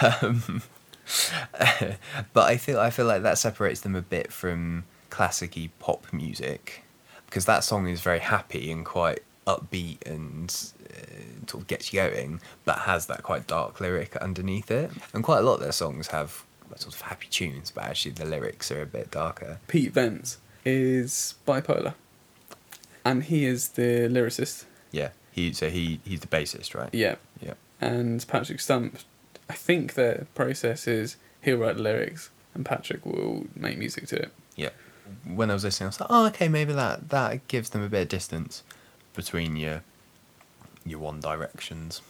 um, 0.00 0.62
but 2.32 2.48
I 2.48 2.56
feel 2.56 2.78
I 2.78 2.90
feel 2.90 3.06
like 3.06 3.22
that 3.22 3.38
separates 3.38 3.80
them 3.80 3.96
a 3.96 4.02
bit 4.02 4.32
from 4.32 4.84
classicy 5.10 5.70
pop 5.78 6.12
music 6.12 6.84
because 7.26 7.44
that 7.46 7.64
song 7.64 7.88
is 7.88 8.00
very 8.00 8.20
happy 8.20 8.70
and 8.70 8.84
quite 8.84 9.22
upbeat 9.46 10.06
and 10.06 10.50
uh, 10.90 11.48
sort 11.48 11.62
of 11.62 11.66
gets 11.66 11.92
you 11.92 12.00
going, 12.00 12.40
but 12.64 12.80
has 12.80 13.06
that 13.06 13.22
quite 13.22 13.46
dark 13.46 13.80
lyric 13.80 14.16
underneath 14.16 14.70
it. 14.70 14.90
And 15.12 15.24
quite 15.24 15.38
a 15.38 15.42
lot 15.42 15.54
of 15.54 15.60
their 15.60 15.72
songs 15.72 16.08
have 16.08 16.44
sort 16.76 16.94
of 16.94 17.00
happy 17.02 17.26
tunes, 17.28 17.70
but 17.70 17.84
actually 17.84 18.12
the 18.12 18.24
lyrics 18.24 18.70
are 18.70 18.82
a 18.82 18.86
bit 18.86 19.10
darker. 19.10 19.58
Pete 19.68 19.94
Wentz 19.94 20.38
is 20.64 21.34
bipolar. 21.46 21.94
And 23.04 23.24
he 23.24 23.44
is 23.44 23.70
the 23.70 24.08
lyricist. 24.08 24.64
Yeah. 24.92 25.10
He 25.32 25.52
so 25.52 25.70
he 25.70 26.00
he's 26.04 26.20
the 26.20 26.26
bassist, 26.26 26.74
right? 26.74 26.90
Yeah. 26.92 27.16
Yeah. 27.40 27.54
And 27.80 28.26
Patrick 28.28 28.60
Stump, 28.60 28.98
I 29.48 29.54
think 29.54 29.94
their 29.94 30.26
process 30.34 30.86
is 30.86 31.16
he'll 31.40 31.56
write 31.56 31.76
the 31.76 31.82
lyrics 31.82 32.30
and 32.54 32.64
Patrick 32.66 33.06
will 33.06 33.46
make 33.56 33.78
music 33.78 34.06
to 34.08 34.16
it. 34.16 34.32
Yeah. 34.54 34.70
When 35.24 35.50
I 35.50 35.54
was 35.54 35.64
listening, 35.64 35.86
I 35.86 35.88
was 35.88 36.00
like, 36.00 36.10
oh, 36.12 36.26
okay, 36.26 36.48
maybe 36.48 36.72
that 36.72 37.08
that 37.08 37.48
gives 37.48 37.70
them 37.70 37.82
a 37.82 37.88
bit 37.88 38.02
of 38.02 38.08
distance 38.08 38.62
between 39.14 39.56
your 39.56 39.82
your 40.84 40.98
One 40.98 41.20
Directions. 41.20 42.00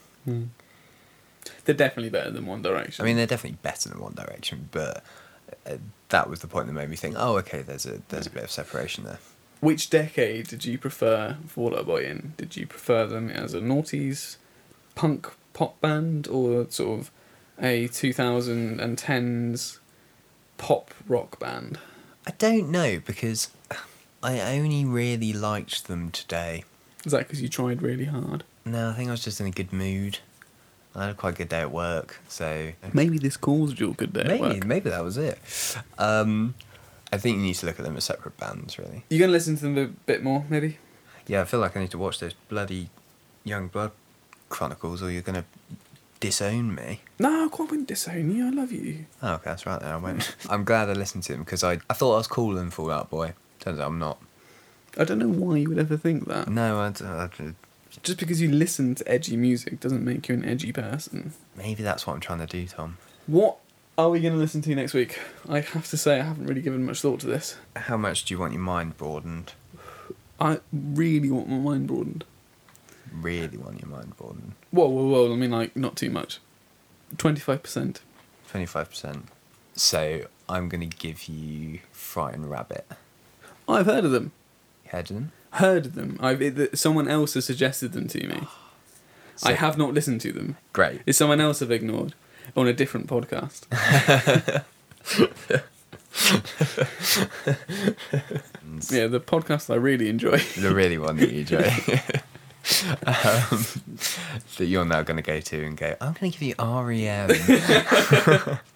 They're 1.65 1.75
definitely 1.75 2.11
better 2.11 2.31
than 2.31 2.47
One 2.47 2.63
Direction. 2.63 3.03
I 3.03 3.07
mean, 3.07 3.17
they're 3.17 3.27
definitely 3.27 3.59
better 3.63 3.89
than 3.89 4.01
One 4.01 4.15
Direction, 4.15 4.69
but 4.71 5.03
uh, 5.67 5.77
that 6.11 6.29
was 6.29 6.41
the 6.41 6.47
point 6.47 6.67
that 6.67 6.73
made 6.73 6.91
me 6.91 6.97
think, 6.97 7.17
oh, 7.19 7.37
okay, 7.39 7.63
there's 7.63 7.87
a 7.87 8.03
there's 8.09 8.27
a 8.27 8.31
bit 8.31 8.45
of 8.45 8.51
separation 8.51 9.05
there. 9.05 9.19
Which 9.61 9.91
decade 9.91 10.49
did 10.49 10.65
you 10.65 10.79
prefer 10.79 11.37
Fall 11.47 11.77
Out 11.77 11.87
Boy 11.87 12.05
in? 12.05 12.33
Did 12.37 12.57
you 12.57 12.67
prefer 12.67 13.07
them 13.07 13.29
as 13.29 13.53
a 13.53 13.61
noughties 13.61 14.37
punk 14.95 15.29
pop 15.53 15.81
band 15.81 16.29
or 16.29 16.67
sort 16.71 17.01
of 17.01 17.11
a 17.61 17.89
2010s 17.89 19.79
pop 20.57 20.95
rock 21.07 21.39
band? 21.39 21.79
I 22.27 22.31
don't 22.33 22.71
know 22.71 23.01
because 23.05 23.51
I 24.23 24.41
only 24.59 24.85
really 24.85 25.33
liked 25.33 25.89
them 25.89 26.11
today. 26.11 26.65
Is 27.05 27.13
that 27.13 27.19
because 27.21 27.41
you 27.41 27.49
tried 27.49 27.83
really 27.83 28.05
hard? 28.05 28.45
No, 28.65 28.91
I 28.91 28.93
think 28.95 29.09
I 29.09 29.13
was 29.13 29.25
just 29.25 29.41
in 29.41 29.47
a 29.47 29.51
good 29.51 29.73
mood. 29.73 30.19
I 30.95 31.03
had 31.03 31.11
a 31.11 31.15
quite 31.15 31.37
good 31.37 31.49
day 31.49 31.61
at 31.61 31.71
work, 31.71 32.21
so 32.29 32.73
Maybe 32.93 33.17
this 33.19 33.37
caused 33.37 33.79
your 33.79 33.95
good 33.95 34.13
day 34.13 34.21
at 34.23 34.27
maybe 34.27 34.41
work. 34.43 34.65
maybe 34.67 34.91
that 34.91 35.05
was 35.05 35.17
it. 35.17 35.39
Um, 35.99 36.55
I 37.13 37.17
think 37.17 37.37
you 37.37 37.43
need 37.43 37.55
to 37.55 37.67
look 37.67 37.79
at 37.79 37.85
them 37.85 37.97
as 37.97 38.05
separate 38.05 38.37
bands, 38.37 38.79
really. 38.79 39.05
You're 39.09 39.21
gonna 39.21 39.33
listen 39.33 39.57
to 39.57 39.63
them 39.63 39.79
a 39.79 39.87
bit 39.87 40.23
more, 40.23 40.45
maybe. 40.49 40.79
Yeah, 41.27 41.43
I 41.43 41.45
feel 41.45 41.61
like 41.61 41.77
I 41.77 41.81
need 41.81 41.93
to 41.93 41.99
watch 41.99 42.19
those 42.19 42.35
bloody 42.49 42.91
Young 43.45 43.69
Blood 43.69 43.93
Chronicles, 44.49 45.01
or 45.03 45.11
you're 45.13 45.23
gonna 45.23 45.45
disown 46.19 46.75
me. 46.75 47.01
No, 47.19 47.47
I 47.47 47.49
quite 47.49 47.71
wouldn't 47.71 47.89
disown 47.89 48.35
you. 48.35 48.47
I 48.47 48.51
love 48.51 48.73
you. 48.73 49.07
Oh, 49.23 49.35
okay, 49.35 49.45
that's 49.51 49.65
right. 49.67 49.81
Then 49.81 49.93
I 49.93 49.97
went. 49.97 50.35
I'm 50.51 50.65
glad 50.65 50.91
I 50.91 50.95
listened 50.95 51.23
to 51.25 51.33
them 51.33 51.45
because 51.45 51.63
I 51.65 51.79
I 51.89 51.95
thought 51.95 52.15
I 52.15 52.19
was 52.19 52.27
cooler 52.27 52.57
than 52.57 52.71
Fall 52.71 52.91
Out 52.91 53.11
Boy. 53.11 53.33
Turns 53.61 53.79
out 53.79 53.87
I'm 53.87 53.99
not. 54.01 54.19
I 54.99 55.05
don't 55.05 55.19
know 55.19 55.29
why 55.29 55.57
you 55.57 55.69
would 55.69 55.79
ever 55.79 55.97
think 55.97 56.27
that. 56.27 56.49
No, 56.49 56.81
I, 56.81 56.91
d- 56.91 57.05
I 57.05 57.29
Just 58.03 58.19
because 58.19 58.41
you 58.41 58.51
listen 58.51 58.95
to 58.97 59.09
edgy 59.11 59.37
music 59.37 59.81
doesn't 59.81 60.05
make 60.05 60.29
you 60.29 60.35
an 60.35 60.45
edgy 60.45 60.73
person. 60.73 61.33
maybe 61.57 61.83
that's 61.83 62.07
what 62.07 62.15
I'm 62.15 62.21
trying 62.21 62.41
to 62.41 62.47
do, 62.47 62.67
Tom. 62.67 62.99
What 63.27 63.59
are 63.97 64.11
we 64.11 64.21
going 64.21 64.33
to 64.33 64.39
listen 64.39 64.63
to 64.63 64.75
next 64.75 64.95
week? 64.95 65.19
I 65.49 65.61
have 65.61 65.89
to 65.91 65.97
say, 65.97 66.21
I 66.21 66.25
haven't 66.25 66.47
really 66.47 66.63
given 66.63 66.85
much 66.85 67.01
thought 67.01 67.21
to 67.21 67.27
this. 67.27 67.57
How 67.77 67.97
much 67.97 68.25
do 68.25 68.35
you 68.35 68.41
want 68.41 68.53
your 68.53 68.63
mind 68.63 68.97
broadened? 68.97 69.53
I 70.41 70.61
really 70.73 71.31
want 71.31 71.49
my 71.49 71.59
mind 71.59 71.87
broadened. 71.87 72.25
Really 73.13 73.59
want 73.59 73.81
your 73.81 73.91
mind 73.91 74.17
broadened? 74.17 74.53
Whoa, 74.71 74.89
whoa, 74.89 75.07
whoa. 75.07 75.33
I 75.33 75.37
mean, 75.37 75.51
like, 75.51 75.77
not 75.77 75.97
too 75.97 76.11
much. 76.11 76.39
25%. 77.17 78.01
Twenty-five 78.49 78.89
percent. 78.89 79.29
So 79.75 80.25
I'm 80.49 80.69
gonna 80.69 80.87
give 80.87 81.29
you 81.29 81.79
Frightened 81.93 82.51
Rabbit. 82.51 82.85
I've 83.69 83.87
heard 83.87 84.05
of 84.05 84.11
them. 84.11 84.33
Heard 84.91 85.07
them? 85.07 85.33
Heard 85.53 85.85
them. 85.95 86.19
I've, 86.21 86.43
it, 86.43 86.77
someone 86.77 87.07
else 87.07 87.35
has 87.35 87.45
suggested 87.45 87.93
them 87.93 88.09
to 88.09 88.27
me. 88.27 88.49
I 89.45 89.53
have 89.53 89.79
not 89.79 89.95
listened 89.95 90.21
to 90.23 90.33
them. 90.33 90.57
Great. 90.73 91.01
It's 91.07 91.17
someone 91.17 91.41
else 91.41 91.63
I've 91.63 91.71
ignored 91.71 92.15
on 92.57 92.67
a 92.67 92.73
different 92.73 93.07
podcast. 93.07 93.67
yeah, 98.91 99.07
the 99.07 99.21
podcast 99.21 99.71
I 99.73 99.77
really 99.77 100.09
enjoy. 100.09 100.39
the 100.59 100.75
really 100.75 100.99
one 100.99 101.19
that 101.19 101.31
you 101.31 101.41
enjoy. 101.41 101.59
um, 103.07 103.65
that 104.59 104.67
you're 104.67 104.85
now 104.85 105.03
going 105.03 105.19
to 105.19 105.23
go 105.23 105.41
to 105.41 105.65
and 105.65 105.77
go, 105.77 105.95
I'm 106.01 106.15
going 106.15 106.33
to 106.33 106.39
give 106.39 106.43
you 106.43 106.55
REM. 106.59 107.31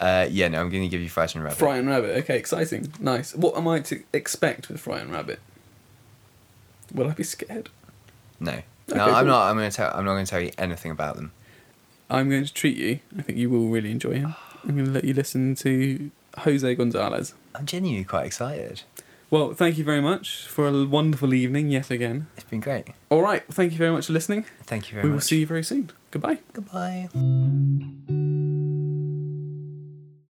uh, 0.00 0.26
yeah, 0.30 0.48
no, 0.48 0.60
I'm 0.60 0.70
going 0.70 0.82
to 0.82 0.88
give 0.88 1.00
you 1.00 1.08
Frightened 1.08 1.44
Rabbit. 1.44 1.58
Frightened 1.58 1.88
Rabbit. 1.88 2.16
Okay, 2.18 2.38
exciting. 2.38 2.92
Nice. 3.00 3.34
What 3.34 3.56
am 3.56 3.66
I 3.68 3.80
to 3.80 4.02
expect 4.12 4.68
with 4.68 4.80
Frightened 4.80 5.12
Rabbit? 5.12 5.40
Will 6.94 7.08
I 7.08 7.12
be 7.14 7.24
scared? 7.24 7.68
No. 8.40 8.52
Okay, 8.52 8.64
No, 8.94 9.04
I'm 9.06 9.14
cool. 9.14 9.24
not. 9.26 9.50
I'm 9.50 9.56
going 9.56 9.70
to 9.70 9.76
tell. 9.76 9.90
I'm 9.94 10.04
not 10.04 10.12
going 10.14 10.24
to 10.24 10.30
tell 10.30 10.40
you 10.40 10.52
anything 10.58 10.90
about 10.92 11.16
them. 11.16 11.32
I'm 12.08 12.30
going 12.30 12.44
to 12.44 12.52
treat 12.54 12.76
you. 12.76 13.00
I 13.18 13.22
think 13.22 13.38
you 13.38 13.50
will 13.50 13.68
really 13.68 13.90
enjoy 13.90 14.12
him. 14.14 14.34
I'm 14.64 14.74
going 14.74 14.86
to 14.86 14.92
let 14.92 15.04
you 15.04 15.12
listen 15.14 15.54
to 15.56 16.10
Jose 16.38 16.74
Gonzalez. 16.76 17.34
I'm 17.54 17.66
genuinely 17.66 18.04
quite 18.04 18.26
excited. 18.26 18.82
Well, 19.28 19.54
thank 19.54 19.76
you 19.76 19.82
very 19.82 20.00
much 20.00 20.46
for 20.46 20.68
a 20.68 20.84
wonderful 20.84 21.34
evening 21.34 21.70
yet 21.70 21.90
again. 21.90 22.28
It's 22.36 22.44
been 22.44 22.60
great. 22.60 22.86
All 23.10 23.22
right, 23.22 23.42
thank 23.50 23.72
you 23.72 23.78
very 23.78 23.90
much 23.90 24.06
for 24.06 24.12
listening. 24.12 24.44
Thank 24.62 24.88
you 24.88 24.94
very 24.94 25.02
much. 25.02 25.04
we 25.04 25.10
much. 25.10 25.14
will 25.16 25.26
see 25.26 25.40
you 25.40 25.46
very 25.46 25.64
soon. 25.64 25.90
Goodbye. 26.12 26.38
Goodbye. 26.52 27.08